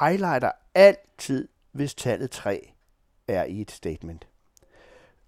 highlighter 0.00 0.50
altid, 0.74 1.48
hvis 1.72 1.94
tallet 1.94 2.30
3 2.30 2.72
er 3.28 3.44
i 3.44 3.60
et 3.60 3.70
statement. 3.70 4.26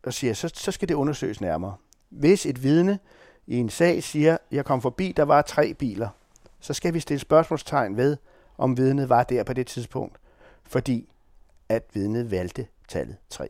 Og 0.02 0.12
siger, 0.12 0.34
så, 0.34 0.50
så 0.54 0.72
skal 0.72 0.88
det 0.88 0.94
undersøges 0.94 1.40
nærmere. 1.40 1.74
Hvis 2.08 2.46
et 2.46 2.62
vidne 2.62 2.98
i 3.46 3.56
en 3.56 3.68
sag 3.68 4.02
siger, 4.02 4.36
jeg 4.50 4.64
kom 4.64 4.82
forbi, 4.82 5.12
der 5.12 5.22
var 5.22 5.42
tre 5.42 5.74
biler, 5.74 6.08
så 6.60 6.74
skal 6.74 6.94
vi 6.94 7.00
stille 7.00 7.20
spørgsmålstegn 7.20 7.96
ved, 7.96 8.16
om 8.58 8.76
vidnet 8.76 9.08
var 9.08 9.22
der 9.22 9.44
på 9.44 9.52
det 9.52 9.66
tidspunkt, 9.66 10.16
fordi 10.62 11.08
at 11.68 11.84
vidnet 11.92 12.30
valgte 12.30 12.66
tallet 12.88 13.16
3. 13.30 13.48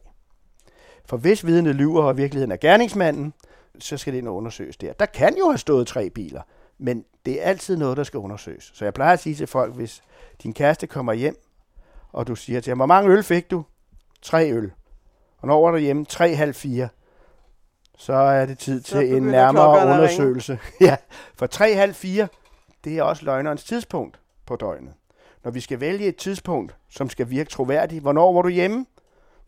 For 1.05 1.17
hvis 1.17 1.47
vidnet 1.47 1.75
lyver, 1.75 2.03
og 2.03 2.17
virkeligheden 2.17 2.53
er 2.53 2.57
gerningsmanden, 2.57 3.35
så 3.79 3.97
skal 3.97 4.13
det 4.15 4.27
undersøges 4.27 4.77
der. 4.77 4.93
Der 4.93 5.07
kan 5.07 5.37
jo 5.39 5.49
have 5.49 5.59
stået 5.59 5.87
tre 5.87 6.11
biler, 6.11 6.43
men 6.83 7.05
det 7.27 7.43
er 7.43 7.45
altid 7.45 7.77
noget, 7.77 7.97
der 7.97 8.05
skal 8.05 8.19
undersøges. 8.19 8.71
Så 8.75 8.85
jeg 8.85 8.95
plejer 8.95 9.13
at 9.13 9.21
sige 9.21 9.35
til 9.35 9.47
folk, 9.47 9.75
hvis 9.75 10.03
din 10.43 10.55
kæreste 10.55 10.87
kommer 10.87 11.13
hjem, 11.13 11.37
og 12.13 12.27
du 12.27 12.35
siger 12.35 12.61
til 12.61 12.71
ham, 12.71 12.79
hvor 12.79 12.87
mange 12.87 13.11
øl 13.11 13.23
fik 13.23 13.51
du? 13.51 13.65
Tre 14.23 14.53
øl. 14.53 14.73
Og 15.39 15.49
når 15.49 15.71
du 15.71 15.77
hjemme? 15.77 16.05
Tre, 16.05 16.35
halv, 16.35 16.55
fire. 16.55 16.89
så 17.99 18.13
er 18.13 18.47
det 18.47 18.59
tid 18.59 18.83
Så 18.83 18.99
til 18.99 19.17
en 19.17 19.23
nærmere 19.23 19.95
undersøgelse. 19.95 20.59
Ja, 20.81 20.97
for 21.35 21.47
3.30, 22.27 22.29
det 22.85 22.99
er 22.99 23.03
også 23.03 23.25
løgnerens 23.25 23.65
tidspunkt 23.65 24.21
på 24.47 24.57
døgnet. 24.57 24.93
Når 25.45 25.51
vi 25.51 25.61
skal 25.61 25.81
vælge 25.81 26.07
et 26.07 26.17
tidspunkt, 26.17 26.77
som 26.89 27.11
skal 27.11 27.31
virke 27.31 27.51
troværdigt, 27.51 28.03
hvornår 28.03 28.33
var 28.33 28.43
du 28.43 28.49
hjemme? 28.49 28.87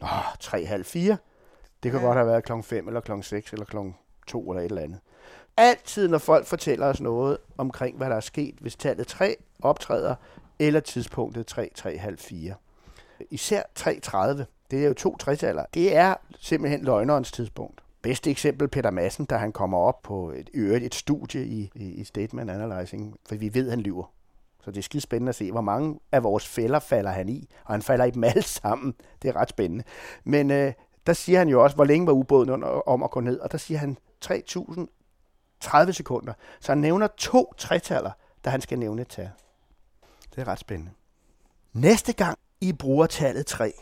Nå, 0.00 0.06
3.30. 0.06 0.98
Det 1.82 1.92
kan 1.92 2.00
ja. 2.00 2.06
godt 2.06 2.16
have 2.16 2.26
været 2.26 2.44
klokken 2.44 2.64
5 2.64 2.88
eller 2.88 3.00
klokken 3.00 3.22
6 3.22 3.52
eller 3.52 3.64
klokken 3.64 3.96
2 4.26 4.50
eller 4.50 4.60
et 4.60 4.64
eller 4.64 4.82
andet. 4.82 5.00
Altid, 5.56 6.08
når 6.08 6.18
folk 6.18 6.46
fortæller 6.46 6.86
os 6.86 7.00
noget 7.00 7.36
omkring, 7.58 7.96
hvad 7.96 8.10
der 8.10 8.16
er 8.16 8.20
sket, 8.20 8.54
hvis 8.60 8.76
tallet 8.76 9.06
3 9.06 9.36
optræder, 9.62 10.14
eller 10.58 10.80
tidspunktet 10.80 11.46
3, 11.46 11.70
3, 11.74 12.16
4. 12.16 12.54
Især 13.30 13.62
3.30, 13.78 14.44
det 14.70 14.84
er 14.84 14.88
jo 14.88 14.94
to 14.94 15.16
tretaller. 15.16 15.64
Det 15.74 15.96
er 15.96 16.14
simpelthen 16.40 16.84
løgnerens 16.84 17.32
tidspunkt. 17.32 17.80
Bedste 18.02 18.30
eksempel 18.30 18.68
Peter 18.68 18.90
Madsen, 18.90 19.24
da 19.24 19.36
han 19.36 19.52
kommer 19.52 19.78
op 19.78 20.02
på 20.02 20.30
et, 20.30 20.50
øvrigt 20.54 20.84
et 20.84 20.94
studie 20.94 21.44
i, 21.46 21.70
i, 21.74 21.84
i 21.84 22.04
Statement 22.04 22.50
Analyzing, 22.50 23.16
for 23.28 23.34
vi 23.34 23.54
ved, 23.54 23.66
at 23.66 23.70
han 23.70 23.80
lyver. 23.80 24.12
Så 24.64 24.70
det 24.70 24.78
er 24.78 24.82
skide 24.82 25.00
spændende 25.00 25.28
at 25.28 25.34
se, 25.34 25.52
hvor 25.52 25.60
mange 25.60 26.00
af 26.12 26.22
vores 26.22 26.48
fælder 26.48 26.78
falder 26.78 27.10
han 27.10 27.28
i, 27.28 27.48
og 27.64 27.74
han 27.74 27.82
falder 27.82 28.04
i 28.04 28.10
dem 28.10 28.24
alle 28.24 28.42
sammen. 28.42 28.94
Det 29.22 29.28
er 29.28 29.36
ret 29.36 29.48
spændende. 29.48 29.84
Men 30.24 30.50
øh, 30.50 30.72
der 31.06 31.12
siger 31.12 31.38
han 31.38 31.48
jo 31.48 31.62
også, 31.62 31.76
hvor 31.76 31.84
længe 31.84 32.06
var 32.06 32.12
ubåden 32.12 32.50
under, 32.50 32.68
om 32.68 33.02
at 33.02 33.10
gå 33.10 33.20
ned, 33.20 33.38
og 33.40 33.52
der 33.52 33.58
siger 33.58 33.78
han 33.78 33.98
30 35.64 35.92
sekunder. 35.92 36.32
Så 36.60 36.72
han 36.72 36.78
nævner 36.78 37.06
to 37.16 37.54
tretaller, 37.58 38.10
da 38.44 38.50
han 38.50 38.60
skal 38.60 38.78
nævne 38.78 39.02
et 39.02 39.08
tal. 39.08 39.30
Det 40.34 40.40
er 40.40 40.48
ret 40.48 40.58
spændende. 40.58 40.92
Næste 41.72 42.12
gang 42.12 42.38
I 42.60 42.72
bruger 42.72 43.06
tallet 43.06 43.46
3, 43.46 43.72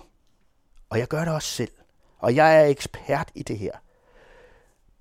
og 0.90 0.98
jeg 0.98 1.08
gør 1.08 1.24
det 1.24 1.34
også 1.34 1.48
selv, 1.48 1.72
og 2.18 2.34
jeg 2.34 2.60
er 2.60 2.64
ekspert 2.64 3.30
i 3.34 3.42
det 3.42 3.58
her. 3.58 3.72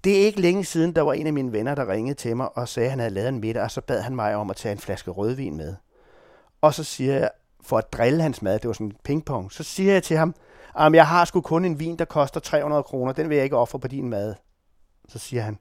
Det 0.03 0.21
er 0.21 0.25
ikke 0.25 0.41
længe 0.41 0.65
siden, 0.65 0.95
der 0.95 1.01
var 1.01 1.13
en 1.13 1.27
af 1.27 1.33
mine 1.33 1.51
venner, 1.51 1.75
der 1.75 1.87
ringede 1.87 2.15
til 2.15 2.37
mig 2.37 2.57
og 2.57 2.67
sagde, 2.67 2.85
at 2.85 2.91
han 2.91 2.99
havde 2.99 3.13
lavet 3.13 3.29
en 3.29 3.39
middag, 3.39 3.63
og 3.63 3.71
så 3.71 3.81
bad 3.81 4.01
han 4.01 4.15
mig 4.15 4.35
om 4.35 4.49
at 4.49 4.55
tage 4.55 4.71
en 4.71 4.77
flaske 4.77 5.11
rødvin 5.11 5.57
med. 5.57 5.75
Og 6.61 6.73
så 6.73 6.83
siger 6.83 7.13
jeg, 7.13 7.31
for 7.63 7.77
at 7.77 7.93
drille 7.93 8.21
hans 8.21 8.41
mad, 8.41 8.59
det 8.59 8.67
var 8.67 8.73
sådan 8.73 8.87
en 8.87 8.97
pingpong, 9.03 9.51
så 9.51 9.63
siger 9.63 9.93
jeg 9.93 10.03
til 10.03 10.17
ham, 10.17 10.35
at 10.79 10.93
jeg 10.93 11.07
har 11.07 11.25
sgu 11.25 11.41
kun 11.41 11.65
en 11.65 11.79
vin, 11.79 11.95
der 11.95 12.05
koster 12.05 12.39
300 12.39 12.83
kroner, 12.83 13.13
den 13.13 13.29
vil 13.29 13.35
jeg 13.35 13.43
ikke 13.43 13.57
ofre 13.57 13.79
på 13.79 13.87
din 13.87 14.09
mad. 14.09 14.35
Så 15.07 15.19
siger 15.19 15.43
han, 15.43 15.59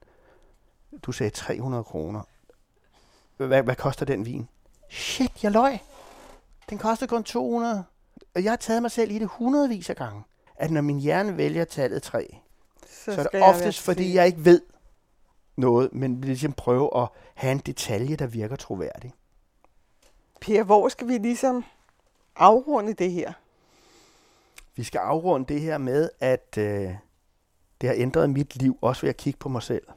du 1.03 1.11
sagde 1.11 1.29
300 1.29 1.83
kroner. 1.83 2.21
Hvad, 3.37 3.63
hvad 3.63 3.75
koster 3.75 4.05
den 4.05 4.25
vin? 4.25 4.47
Shit, 4.89 5.43
jeg 5.43 5.51
løg. 5.51 5.79
Den 6.69 6.77
koster 6.77 7.07
kun 7.07 7.23
200. 7.23 7.83
Og 8.35 8.43
jeg 8.43 8.51
har 8.51 8.57
taget 8.57 8.81
mig 8.81 8.91
selv 8.91 9.11
i 9.11 9.19
det 9.19 9.27
hundredvis 9.27 9.89
af 9.89 9.95
gange, 9.95 10.23
at 10.55 10.71
når 10.71 10.81
min 10.81 10.99
hjerne 10.99 11.37
vælger 11.37 11.65
tallet 11.65 12.03
3, 12.03 12.35
så, 12.87 13.13
så 13.13 13.19
er 13.21 13.23
det 13.23 13.33
jeg 13.33 13.43
oftest, 13.43 13.79
fordi 13.79 14.03
til. 14.03 14.11
jeg 14.13 14.27
ikke 14.27 14.45
ved 14.45 14.61
noget, 15.55 15.93
men 15.93 16.21
vil 16.21 16.27
ligesom 16.27 16.53
prøve 16.53 17.01
at 17.01 17.07
have 17.33 17.51
en 17.51 17.57
detalje, 17.57 18.15
der 18.15 18.27
virker 18.27 18.55
troværdig. 18.55 19.13
Per, 20.41 20.63
hvor 20.63 20.89
skal 20.89 21.07
vi 21.07 21.17
ligesom 21.17 21.65
afrunde 22.35 22.93
det 22.93 23.11
her? 23.11 23.33
Vi 24.75 24.83
skal 24.83 24.99
afrunde 24.99 25.53
det 25.53 25.61
her 25.61 25.77
med, 25.77 26.09
at 26.19 26.57
øh, 26.57 26.95
det 27.81 27.89
har 27.89 27.95
ændret 27.95 28.29
mit 28.29 28.55
liv, 28.55 28.77
også 28.81 29.01
ved 29.01 29.09
at 29.09 29.17
kigge 29.17 29.37
på 29.37 29.49
mig 29.49 29.63
selv. 29.63 29.87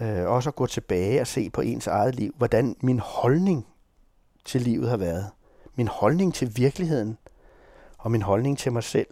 Øh, 0.00 0.26
også 0.26 0.50
at 0.50 0.54
gå 0.54 0.66
tilbage 0.66 1.20
og 1.20 1.26
se 1.26 1.50
på 1.50 1.60
ens 1.60 1.86
eget 1.86 2.14
liv, 2.14 2.34
hvordan 2.36 2.76
min 2.80 2.98
holdning 2.98 3.66
til 4.44 4.62
livet 4.62 4.90
har 4.90 4.96
været. 4.96 5.30
Min 5.74 5.88
holdning 5.88 6.34
til 6.34 6.56
virkeligheden 6.56 7.18
og 7.98 8.10
min 8.10 8.22
holdning 8.22 8.58
til 8.58 8.72
mig 8.72 8.84
selv. 8.84 9.06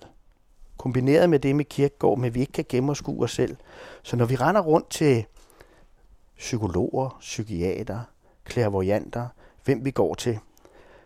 Kombineret 0.76 1.30
med 1.30 1.38
det 1.38 1.56
med 1.56 1.64
kirkegård, 1.64 2.18
med 2.18 2.26
at 2.26 2.34
vi 2.34 2.40
ikke 2.40 2.52
kan 2.52 2.64
gennemskue 2.68 3.24
os 3.24 3.32
selv. 3.32 3.56
Så 4.02 4.16
når 4.16 4.24
vi 4.24 4.36
render 4.36 4.60
rundt 4.60 4.90
til 4.90 5.26
psykologer, 6.38 7.16
psykiater, 7.20 8.00
klærvoyanter, 8.44 9.28
hvem 9.64 9.84
vi 9.84 9.90
går 9.90 10.14
til, 10.14 10.38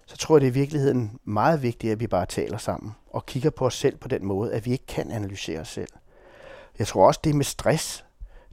så 0.06 0.16
tror 0.16 0.36
jeg, 0.36 0.40
det 0.40 0.46
er 0.46 0.52
i 0.52 0.54
virkeligheden 0.54 1.18
meget 1.24 1.62
vigtigt, 1.62 1.92
at 1.92 2.00
vi 2.00 2.06
bare 2.06 2.26
taler 2.26 2.58
sammen 2.58 2.92
og 3.10 3.26
kigger 3.26 3.50
på 3.50 3.66
os 3.66 3.74
selv 3.74 3.96
på 3.96 4.08
den 4.08 4.24
måde, 4.24 4.52
at 4.52 4.66
vi 4.66 4.72
ikke 4.72 4.86
kan 4.86 5.10
analysere 5.10 5.60
os 5.60 5.68
selv. 5.68 5.88
Jeg 6.78 6.86
tror 6.86 7.06
også, 7.06 7.20
det 7.24 7.34
med 7.34 7.44
stress, 7.44 8.04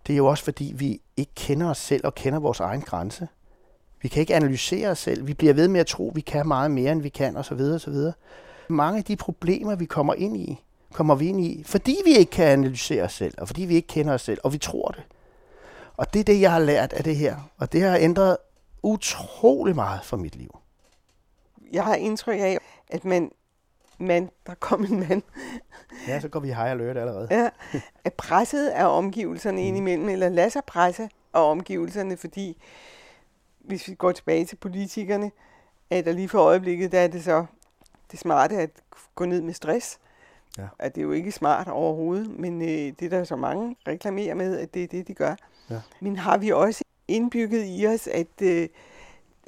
det 0.08 0.14
er 0.14 0.18
jo 0.18 0.26
også 0.26 0.44
fordi, 0.44 0.74
vi 0.76 1.02
ikke 1.18 1.32
kender 1.36 1.70
os 1.70 1.78
selv 1.78 2.06
og 2.06 2.16
kender 2.16 2.40
vores 2.40 2.60
egen 2.60 2.82
grænse. 2.82 3.28
Vi 4.02 4.08
kan 4.08 4.22
ikke 4.22 4.36
analysere 4.36 4.90
os 4.90 5.00
selv. 5.00 5.28
Vi 5.28 5.34
bliver 5.34 5.54
ved 5.54 5.68
med 5.68 5.80
at 5.80 5.88
tro, 5.88 6.10
at 6.10 6.16
vi 6.16 6.22
kan 6.22 6.48
meget 6.48 6.72
mere, 6.72 6.92
end 6.92 7.02
vi 7.02 7.10
kan, 7.10 7.38
osv. 7.38 7.60
osv. 7.60 7.96
Mange 8.68 8.98
af 8.98 9.04
de 9.04 9.16
problemer, 9.16 9.76
vi 9.76 9.86
kommer 9.86 10.14
ind 10.14 10.38
i, 10.38 10.62
kommer 10.94 11.16
vi 11.16 11.28
ind 11.28 11.42
i, 11.42 11.64
fordi 11.66 11.98
vi 12.06 12.18
ikke 12.18 12.32
kan 12.32 12.46
analysere 12.46 13.04
os 13.04 13.14
selv, 13.14 13.34
og 13.38 13.48
fordi 13.48 13.62
vi 13.62 13.76
ikke 13.76 13.88
kender 13.88 14.14
os 14.14 14.22
selv, 14.22 14.40
og 14.44 14.54
vi 14.54 14.58
tror 14.58 14.88
det. 14.88 15.04
Og 15.98 16.14
det 16.14 16.20
er 16.20 16.24
det, 16.24 16.42
jeg 16.42 16.52
har 16.52 16.60
lært 16.60 16.94
af 16.94 17.04
det 17.04 17.16
her. 17.16 17.38
Og 17.58 17.72
det 17.72 17.82
har 17.82 17.98
ændret 17.98 18.38
utrolig 18.84 19.76
meget 19.76 20.00
for 20.04 20.18
mit 20.18 20.36
liv. 20.36 20.60
Jeg 21.72 21.84
har 21.84 21.96
indtryk 21.96 22.40
af, 22.40 22.58
at 22.90 23.06
man, 23.06 23.32
man 23.98 24.30
der 24.48 24.54
kom 24.60 24.84
en 24.84 25.00
mand, 25.00 25.22
Ja, 26.08 26.20
så 26.20 26.28
går 26.28 26.40
vi 26.40 26.48
high 26.48 26.72
alert 26.72 26.98
allerede. 26.98 27.28
ja, 27.32 27.50
er 28.06 28.10
presset 28.18 28.68
af 28.68 28.86
omgivelserne 28.98 29.58
Mm. 29.62 29.68
indimellem, 29.68 30.10
eller 30.10 30.30
lader 30.30 30.50
sig 30.50 30.64
presse 30.68 31.10
af 31.34 31.52
omgivelserne, 31.52 32.18
fordi 32.18 32.58
hvis 33.60 33.88
vi 33.88 33.94
går 33.96 34.12
tilbage 34.12 34.46
til 34.46 34.56
politikerne, 34.56 35.32
at 35.90 36.06
der 36.06 36.12
lige 36.12 36.30
for 36.30 36.40
øjeblikket, 36.40 36.92
der 36.92 37.00
er 37.00 37.08
det 37.08 37.24
så 37.24 37.46
det 38.12 38.20
smarte 38.20 38.56
at 38.58 38.70
gå 39.16 39.26
ned 39.26 39.42
med 39.42 39.54
stress. 39.54 40.00
Ja. 40.58 40.64
At 40.80 40.96
det 40.96 41.02
er 41.02 41.06
jo 41.06 41.12
ikke 41.12 41.32
smart 41.32 41.68
overhovedet, 41.68 42.40
men 42.40 42.62
øh, 42.62 42.68
det 42.68 43.02
er 43.02 43.10
der 43.10 43.24
så 43.24 43.36
mange 43.36 43.76
reklamerer 43.88 44.34
med, 44.36 44.58
at 44.60 44.74
det 44.74 44.84
er 44.84 44.88
det, 44.88 45.08
de 45.08 45.14
gør. 45.14 45.36
Ja. 45.70 45.80
Men 46.00 46.16
har 46.16 46.38
vi 46.38 46.52
også 46.52 46.84
indbygget 47.08 47.64
i 47.68 47.88
os, 47.88 48.08
at 48.08 48.42
øh, 48.42 48.68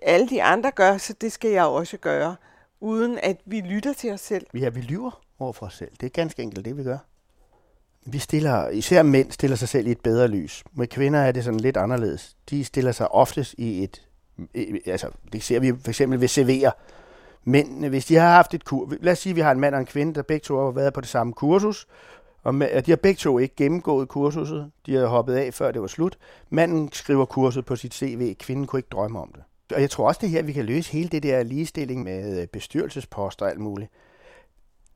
alle 0.01 0.29
de 0.29 0.43
andre 0.43 0.71
gør, 0.71 0.97
så 0.97 1.13
det 1.21 1.31
skal 1.31 1.51
jeg 1.51 1.65
også 1.65 1.97
gøre, 1.97 2.35
uden 2.79 3.19
at 3.23 3.37
vi 3.45 3.61
lytter 3.61 3.93
til 3.93 4.11
os 4.11 4.21
selv. 4.21 4.45
Ja, 4.53 4.69
vi 4.69 4.81
lyver 4.81 5.21
over 5.39 5.53
for 5.53 5.65
os 5.65 5.73
selv. 5.73 5.91
Det 5.99 6.05
er 6.05 6.09
ganske 6.09 6.43
enkelt 6.43 6.65
det, 6.65 6.77
vi 6.77 6.83
gør. 6.83 6.97
Vi 8.05 8.19
stiller, 8.19 8.69
især 8.69 9.03
mænd 9.03 9.31
stiller 9.31 9.57
sig 9.57 9.69
selv 9.69 9.87
i 9.87 9.91
et 9.91 9.99
bedre 9.99 10.27
lys. 10.27 10.63
Med 10.73 10.87
kvinder 10.87 11.19
er 11.19 11.31
det 11.31 11.43
sådan 11.43 11.59
lidt 11.59 11.77
anderledes. 11.77 12.35
De 12.49 12.63
stiller 12.63 12.91
sig 12.91 13.11
oftest 13.11 13.55
i 13.57 13.83
et, 13.83 14.07
altså 14.85 15.09
det 15.33 15.43
ser 15.43 15.59
vi 15.59 15.73
for 15.81 15.89
eksempel 15.89 16.21
ved 16.21 16.29
CV'er. 16.29 16.71
Mændene, 17.43 17.89
hvis 17.89 18.05
de 18.05 18.15
har 18.15 18.29
haft 18.29 18.53
et 18.53 18.65
kur, 18.65 18.93
lad 18.99 19.11
os 19.11 19.19
sige, 19.19 19.31
at 19.31 19.35
vi 19.35 19.41
har 19.41 19.51
en 19.51 19.59
mand 19.59 19.75
og 19.75 19.79
en 19.79 19.85
kvinde, 19.85 20.13
der 20.13 20.21
begge 20.21 20.43
to 20.43 20.63
har 20.65 20.71
været 20.71 20.93
på 20.93 21.01
det 21.01 21.09
samme 21.09 21.33
kursus, 21.33 21.87
og 22.43 22.55
og 22.73 22.85
de 22.85 22.91
har 22.91 22.95
begge 22.95 23.17
to 23.17 23.39
ikke 23.39 23.55
gennemgået 23.55 24.07
kursuset. 24.07 24.71
De 24.85 24.95
har 24.95 25.05
hoppet 25.05 25.35
af, 25.35 25.53
før 25.53 25.71
det 25.71 25.81
var 25.81 25.87
slut. 25.87 26.17
Manden 26.49 26.91
skriver 26.91 27.25
kurset 27.25 27.65
på 27.65 27.75
sit 27.75 27.93
CV, 27.93 28.35
kvinden 28.35 28.67
kunne 28.67 28.79
ikke 28.79 28.89
drømme 28.91 29.19
om 29.19 29.31
det. 29.35 29.43
Og 29.73 29.81
jeg 29.81 29.89
tror 29.89 30.07
også, 30.07 30.19
det 30.21 30.27
er 30.27 30.31
her, 30.31 30.41
vi 30.41 30.53
kan 30.53 30.65
løse 30.65 30.91
hele 30.91 31.09
det 31.09 31.23
der 31.23 31.43
ligestilling 31.43 32.03
med 32.03 32.41
øh, 32.41 32.47
bestyrelsesposter 32.47 33.45
og 33.45 33.51
alt 33.51 33.59
muligt. 33.59 33.91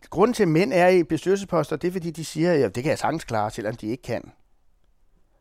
Grunden 0.10 0.34
til, 0.34 0.44
at 0.44 0.50
mænd 0.50 0.74
er 0.74 0.88
i 0.88 1.04
bestyrelsesposter, 1.04 1.76
det 1.76 1.88
er, 1.88 1.92
fordi 1.92 2.12
de 2.12 2.26
siger, 2.26 2.66
at 2.66 2.76
det 2.76 2.84
kan 2.84 2.90
jeg 2.90 3.00
sagtens 3.00 3.24
klare, 3.24 3.52
selvom 3.52 3.76
de 3.76 3.88
ikke 3.88 4.04
kan. 4.04 4.32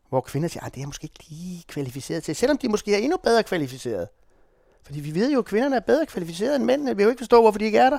Hvor 0.09 0.21
kvinder 0.21 0.47
siger, 0.49 0.63
at 0.65 0.71
det 0.71 0.77
er 0.77 0.81
jeg 0.81 0.87
måske 0.87 1.03
ikke 1.05 1.25
lige 1.29 1.63
kvalificeret 1.67 2.23
til, 2.23 2.35
selvom 2.35 2.57
de 2.57 2.69
måske 2.69 2.93
er 2.93 2.97
endnu 2.97 3.17
bedre 3.17 3.43
kvalificeret. 3.43 4.07
Fordi 4.83 4.99
vi 4.99 5.15
ved 5.15 5.31
jo, 5.31 5.39
at 5.39 5.45
kvinderne 5.45 5.75
er 5.75 5.79
bedre 5.79 6.05
kvalificeret 6.05 6.55
end 6.55 6.63
mændene. 6.63 6.91
Vi 6.91 6.95
vil 6.97 7.03
jo 7.03 7.09
ikke 7.09 7.19
forstå, 7.19 7.41
hvorfor 7.41 7.59
de 7.59 7.65
ikke 7.65 7.77
er 7.77 7.89
der. 7.89 7.97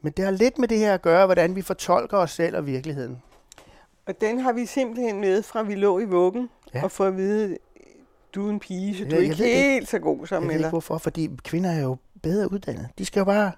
Men 0.00 0.12
det 0.12 0.24
har 0.24 0.32
lidt 0.32 0.58
med 0.58 0.68
det 0.68 0.78
her 0.78 0.94
at 0.94 1.02
gøre, 1.02 1.26
hvordan 1.26 1.56
vi 1.56 1.62
fortolker 1.62 2.18
os 2.18 2.30
selv 2.30 2.56
og 2.56 2.66
virkeligheden. 2.66 3.22
Og 4.06 4.20
den 4.20 4.38
har 4.40 4.52
vi 4.52 4.66
simpelthen 4.66 5.20
med 5.20 5.42
fra 5.42 5.62
vi 5.62 5.74
lå 5.74 5.98
i 5.98 6.04
vuggen, 6.04 6.50
Ja. 6.74 6.78
ja. 6.78 6.84
og 6.84 6.90
få 6.90 7.04
at 7.04 7.16
vide, 7.16 7.58
du 8.34 8.46
er 8.46 8.50
en 8.50 8.60
pige, 8.60 8.96
så 8.98 9.04
du 9.04 9.16
er 9.16 9.20
ikke 9.20 9.34
helt 9.34 9.88
så 9.88 9.98
god 9.98 10.26
som 10.26 10.42
Jeg 10.42 10.48
ved 10.48 10.50
ikke 10.50 10.54
eller. 10.54 10.70
hvorfor, 10.70 10.98
fordi 10.98 11.30
kvinder 11.44 11.70
er 11.70 11.82
jo 11.82 11.96
bedre 12.22 12.52
uddannet. 12.52 12.88
De 12.98 13.04
skal 13.04 13.20
jo 13.20 13.24
bare 13.24 13.52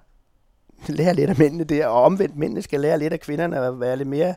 lære 0.87 1.13
lidt 1.13 1.29
af 1.29 1.35
mændene 1.39 1.63
der, 1.63 1.87
og 1.87 2.03
omvendt 2.03 2.37
mændene 2.37 2.61
skal 2.61 2.79
lære 2.79 2.99
lidt 2.99 3.13
af 3.13 3.19
kvinderne 3.19 3.67
at 3.67 3.79
være 3.79 3.97
lidt 3.97 4.09
mere... 4.09 4.35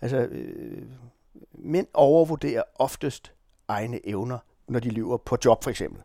Altså, 0.00 0.16
øh, 0.16 0.82
mænd 1.58 1.86
overvurderer 1.94 2.62
oftest 2.74 3.32
egne 3.68 4.08
evner, 4.08 4.38
når 4.68 4.80
de 4.80 4.88
lyver 4.90 5.16
på 5.16 5.36
job 5.44 5.64
for 5.64 5.70
eksempel. 5.70 6.02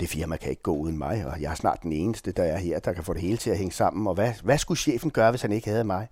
Det 0.00 0.08
firma 0.08 0.36
kan 0.36 0.50
ikke 0.50 0.62
gå 0.62 0.76
uden 0.76 0.98
mig, 0.98 1.26
og 1.26 1.40
jeg 1.40 1.50
er 1.50 1.54
snart 1.54 1.82
den 1.82 1.92
eneste, 1.92 2.32
der 2.32 2.42
er 2.42 2.56
her, 2.56 2.78
der 2.78 2.92
kan 2.92 3.04
få 3.04 3.12
det 3.12 3.22
hele 3.22 3.36
til 3.36 3.50
at 3.50 3.58
hænge 3.58 3.72
sammen. 3.72 4.06
Og 4.06 4.14
hvad, 4.14 4.32
hvad 4.42 4.58
skulle 4.58 4.78
chefen 4.78 5.10
gøre, 5.10 5.30
hvis 5.30 5.42
han 5.42 5.52
ikke 5.52 5.70
havde 5.70 5.84
mig? 5.84 6.08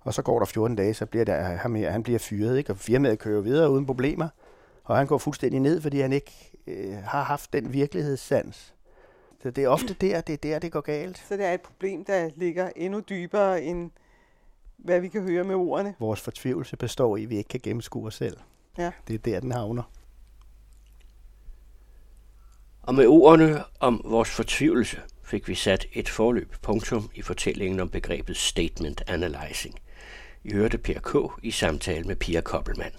Og 0.00 0.14
så 0.14 0.22
går 0.22 0.38
der 0.38 0.46
14 0.46 0.76
dage, 0.76 0.94
så 0.94 1.06
bliver 1.06 1.24
der, 1.24 1.42
ham 1.42 1.74
her, 1.74 1.90
han 1.90 2.02
bliver 2.02 2.18
fyret, 2.18 2.58
ikke? 2.58 2.72
og 2.72 2.78
firmaet 2.78 3.18
kører 3.18 3.40
videre 3.40 3.70
uden 3.70 3.86
problemer. 3.86 4.28
Og 4.90 4.96
han 4.96 5.06
går 5.06 5.18
fuldstændig 5.18 5.60
ned, 5.60 5.80
fordi 5.80 6.00
han 6.00 6.12
ikke 6.12 6.52
øh, 6.66 6.96
har 6.96 7.22
haft 7.22 7.52
den 7.52 7.72
virkelighedssans. 7.72 8.74
Så 9.42 9.50
det 9.50 9.64
er 9.64 9.68
ofte 9.68 9.94
der, 9.94 10.20
det 10.20 10.32
er 10.32 10.36
der, 10.36 10.58
det 10.58 10.72
går 10.72 10.80
galt. 10.80 11.22
Så 11.28 11.36
det 11.36 11.46
er 11.46 11.52
et 11.52 11.60
problem, 11.60 12.04
der 12.04 12.30
ligger 12.36 12.70
endnu 12.76 13.00
dybere 13.00 13.62
end 13.62 13.90
hvad 14.76 15.00
vi 15.00 15.08
kan 15.08 15.22
høre 15.22 15.44
med 15.44 15.54
ordene. 15.54 15.94
Vores 15.98 16.20
fortvivlelse 16.20 16.76
består 16.76 17.16
i, 17.16 17.22
at 17.22 17.30
vi 17.30 17.36
ikke 17.36 17.48
kan 17.48 17.60
gennemskue 17.62 18.06
os 18.06 18.14
selv. 18.14 18.36
Ja. 18.78 18.90
Det 19.08 19.14
er 19.14 19.18
der, 19.18 19.40
den 19.40 19.52
havner. 19.52 19.82
Og 22.82 22.94
med 22.94 23.06
ordene 23.06 23.64
om 23.80 24.00
vores 24.04 24.30
fortvivlelse 24.30 25.00
fik 25.22 25.48
vi 25.48 25.54
sat 25.54 25.86
et 25.92 26.08
forløb 26.08 26.54
punktum 26.62 27.10
i 27.14 27.22
fortællingen 27.22 27.80
om 27.80 27.88
begrebet 27.88 28.36
statement 28.36 29.02
analyzing. 29.06 29.74
I 30.44 30.52
hørte 30.52 30.78
Per 30.78 31.00
K. 31.00 31.44
i 31.44 31.50
samtale 31.50 32.04
med 32.04 32.16
Pia 32.16 32.40
Koppelmann. 32.40 32.94